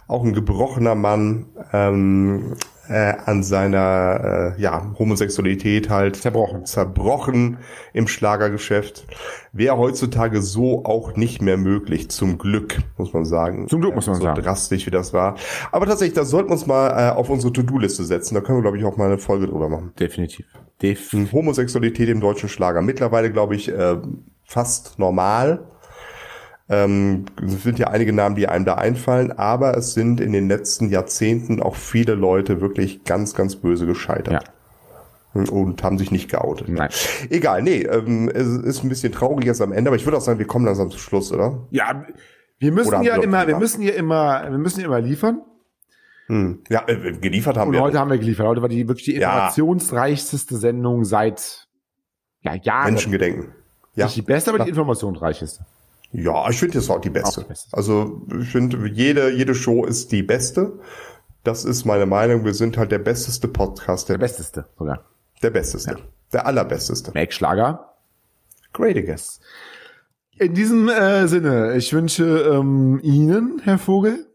Auch 0.06 0.24
ein 0.24 0.32
gebrochener 0.32 0.94
Mann 0.94 1.46
ähm, 1.72 2.54
äh, 2.88 3.14
an 3.24 3.42
seiner 3.42 4.54
äh, 4.56 4.60
ja, 4.60 4.92
Homosexualität 4.98 5.90
halt 5.90 6.16
Zerbrochen. 6.16 6.66
zerbrochen 6.66 7.58
im 7.92 8.08
Schlagergeschäft. 8.08 9.06
Wäre 9.52 9.76
heutzutage 9.78 10.42
so 10.42 10.84
auch 10.84 11.16
nicht 11.16 11.42
mehr 11.42 11.56
möglich, 11.56 12.10
zum 12.10 12.38
Glück, 12.38 12.78
muss 12.96 13.12
man 13.12 13.24
sagen. 13.24 13.68
Zum 13.68 13.80
Glück 13.80 13.94
muss 13.94 14.06
man 14.06 14.16
so 14.16 14.22
sagen. 14.22 14.42
drastisch, 14.42 14.86
wie 14.86 14.90
das 14.90 15.12
war. 15.12 15.36
Aber 15.72 15.86
tatsächlich, 15.86 16.14
das 16.14 16.30
sollten 16.30 16.48
wir 16.48 16.54
uns 16.54 16.66
mal 16.66 16.90
äh, 16.90 17.10
auf 17.12 17.30
unsere 17.30 17.52
To-Do-Liste 17.52 18.04
setzen. 18.04 18.34
Da 18.34 18.40
können 18.40 18.58
wir, 18.58 18.62
glaube 18.62 18.78
ich, 18.78 18.84
auch 18.84 18.96
mal 18.96 19.06
eine 19.06 19.18
Folge 19.18 19.46
drüber 19.46 19.68
machen. 19.68 19.92
Definitiv. 19.98 20.46
Def 20.82 21.12
Homosexualität 21.32 22.08
im 22.08 22.20
deutschen 22.20 22.48
Schlager. 22.48 22.82
Mittlerweile, 22.82 23.32
glaube 23.32 23.56
ich, 23.56 23.68
äh, 23.68 23.96
fast 24.44 24.98
normal. 24.98 25.64
Ähm, 26.68 27.26
es 27.44 27.62
sind 27.62 27.78
ja 27.78 27.88
einige 27.88 28.12
Namen, 28.12 28.34
die 28.34 28.48
einem 28.48 28.64
da 28.64 28.74
einfallen, 28.74 29.30
aber 29.32 29.76
es 29.76 29.94
sind 29.94 30.20
in 30.20 30.32
den 30.32 30.48
letzten 30.48 30.90
Jahrzehnten 30.90 31.62
auch 31.62 31.76
viele 31.76 32.14
Leute 32.14 32.60
wirklich 32.60 33.04
ganz, 33.04 33.34
ganz 33.34 33.56
böse 33.56 33.86
gescheitert. 33.86 34.44
Und 35.32 35.82
haben 35.82 35.98
sich 35.98 36.10
nicht 36.10 36.30
geoutet. 36.30 36.68
Nein. 36.68 36.88
Egal, 37.28 37.62
nee, 37.62 37.82
ähm, 37.82 38.30
es 38.32 38.46
ist 38.46 38.82
ein 38.82 38.88
bisschen 38.88 39.12
traurig 39.12 39.44
jetzt 39.44 39.60
am 39.60 39.70
Ende, 39.70 39.90
aber 39.90 39.96
ich 39.96 40.06
würde 40.06 40.16
auch 40.16 40.22
sagen, 40.22 40.38
wir 40.38 40.46
kommen 40.46 40.64
langsam 40.64 40.90
zum 40.90 40.98
Schluss, 40.98 41.30
oder? 41.30 41.66
Ja, 41.70 42.06
wir 42.58 42.72
müssen 42.72 42.88
Oder 42.88 43.02
ja 43.02 43.16
immer, 43.16 43.46
wir 43.46 43.58
müssen 43.58 43.82
ja 43.82 43.92
immer, 43.92 44.50
wir 44.50 44.58
müssen 44.58 44.80
ja 44.80 44.86
immer 44.86 45.00
liefern. 45.00 45.42
Hm. 46.28 46.62
Ja, 46.70 46.84
äh, 46.88 47.12
geliefert 47.12 47.56
haben 47.56 47.68
Und 47.68 47.74
wir. 47.74 47.82
heute 47.82 47.98
haben 47.98 48.10
wir 48.10 48.18
geliefert. 48.18 48.46
Heute 48.46 48.62
war 48.62 48.68
die 48.68 48.88
wirklich 48.88 49.04
die 49.04 49.16
Ja. 49.16 49.32
informationsreichste 49.32 50.56
Sendung 50.56 51.04
seit 51.04 51.68
ja, 52.40 52.54
Jahren. 52.54 52.94
Menschengedenken. 52.94 53.52
Ja, 53.94 54.06
Nicht 54.06 54.16
die 54.16 54.22
beste, 54.22 54.50
aber 54.50 54.64
die 54.64 54.70
informationsreichste. 54.70 55.64
Ja, 56.18 56.48
ich 56.48 56.58
finde 56.58 56.78
das 56.78 56.88
auch 56.88 57.00
die 57.00 57.10
beste. 57.10 57.40
Auch 57.40 57.44
die 57.44 57.48
beste. 57.48 57.76
Also 57.76 58.22
ich 58.40 58.48
finde, 58.48 58.88
jede, 58.88 59.30
jede 59.32 59.54
Show 59.54 59.84
ist 59.84 60.12
die 60.12 60.22
beste. 60.22 60.78
Das 61.44 61.66
ist 61.66 61.84
meine 61.84 62.06
Meinung. 62.06 62.44
Wir 62.46 62.54
sind 62.54 62.78
halt 62.78 62.90
der 62.90 63.00
besteste 63.00 63.48
Podcast, 63.48 64.08
der, 64.08 64.16
Der 64.16 64.24
besteste 64.26 64.64
sogar. 64.78 65.04
der 65.42 65.50
besteste, 65.50 65.98
der 66.32 66.46
allerbesteste. 66.46 67.12
Make 67.12 67.32
Schlager. 67.32 67.92
Great 68.72 69.04
guess. 69.04 69.40
In 70.38 70.54
diesem 70.54 70.88
äh, 70.88 71.28
Sinne, 71.28 71.76
ich 71.76 71.92
wünsche 71.92 72.24
ähm, 72.24 72.98
Ihnen, 73.02 73.60
Herr 73.62 73.78
Vogel, 73.78 74.26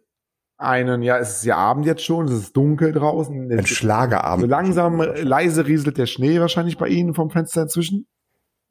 einen, 0.58 1.02
ja, 1.02 1.17
es 1.17 1.38
ist 1.38 1.46
ja 1.46 1.58
Abend 1.58 1.88
jetzt 1.88 2.04
schon, 2.06 2.28
es 2.28 2.34
ist 2.34 2.56
dunkel 2.56 2.91
draußen. 2.91 3.52
Ein 3.52 3.65
Schlagerabend. 3.65 4.41
so 4.41 4.48
langsam 4.48 5.02
äh, 5.02 5.22
leise 5.22 5.65
rieselt 5.65 5.98
der 5.98 6.06
Schnee 6.06 6.39
wahrscheinlich 6.39 6.78
bei 6.78 6.89
Ihnen 6.89 7.15
vom 7.15 7.32
Fenster 7.32 7.63
inzwischen. 7.63 8.06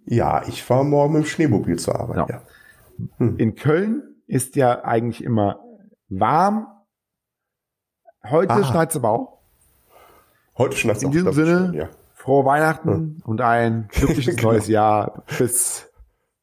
Ja, 0.07 0.45
ich 0.47 0.63
fahre 0.63 0.85
morgen 0.85 1.15
mit 1.15 1.25
dem 1.25 1.27
Schneemobil 1.27 1.77
zur 1.79 1.99
Arbeit. 1.99 2.29
Ja. 2.29 2.43
Ja. 3.19 3.27
In 3.37 3.55
Köln 3.55 4.03
ist 4.27 4.57
ja 4.57 4.85
eigentlich 4.85 5.23
immer 5.25 5.61
warm. 6.09 6.67
Heute 8.29 8.53
Ah. 8.53 8.65
schneit's 8.65 8.97
aber 8.97 9.11
auch. 9.11 9.39
Heute 10.59 10.77
schon 10.77 10.89
das 10.89 11.03
In 11.03 11.11
diesem 11.11 11.33
Sinne, 11.33 11.73
ja. 11.75 11.89
frohe 12.15 12.45
Weihnachten 12.45 13.23
und 13.25 13.41
ein 13.41 13.89
glückliches 13.91 14.37
Genau. 14.37 14.51
neues 14.53 14.69
Jahr. 14.69 15.25
Bis 15.39 15.91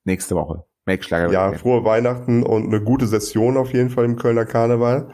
nächste 0.05 0.35
Woche. 0.35 0.63
Make. 0.85 1.05
Ja, 1.31 1.51
frohe 1.51 1.83
Weihnachten 1.83 2.43
und 2.43 2.67
eine 2.67 2.81
gute 2.81 3.07
Session 3.07 3.57
auf 3.57 3.73
jeden 3.73 3.89
Fall 3.89 4.05
im 4.05 4.15
Kölner 4.15 4.45
Karneval. 4.45 5.09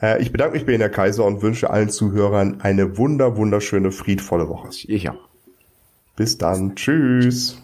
Äh, 0.00 0.20
ich 0.20 0.30
bedanke 0.30 0.54
mich 0.54 0.66
bei 0.66 0.72
Ihnen, 0.72 0.82
Herr 0.82 0.90
Kaiser, 0.90 1.24
und 1.24 1.40
wünsche 1.40 1.70
allen 1.70 1.88
Zuhörern 1.88 2.60
eine 2.60 2.98
wunder, 2.98 3.38
wunderschöne, 3.38 3.92
friedvolle 3.92 4.46
Woche. 4.50 4.68
Ich 4.68 5.08
auch. 5.08 5.16
Bis 6.16 6.36
dann. 6.36 6.76
Tschüss. 6.76 7.62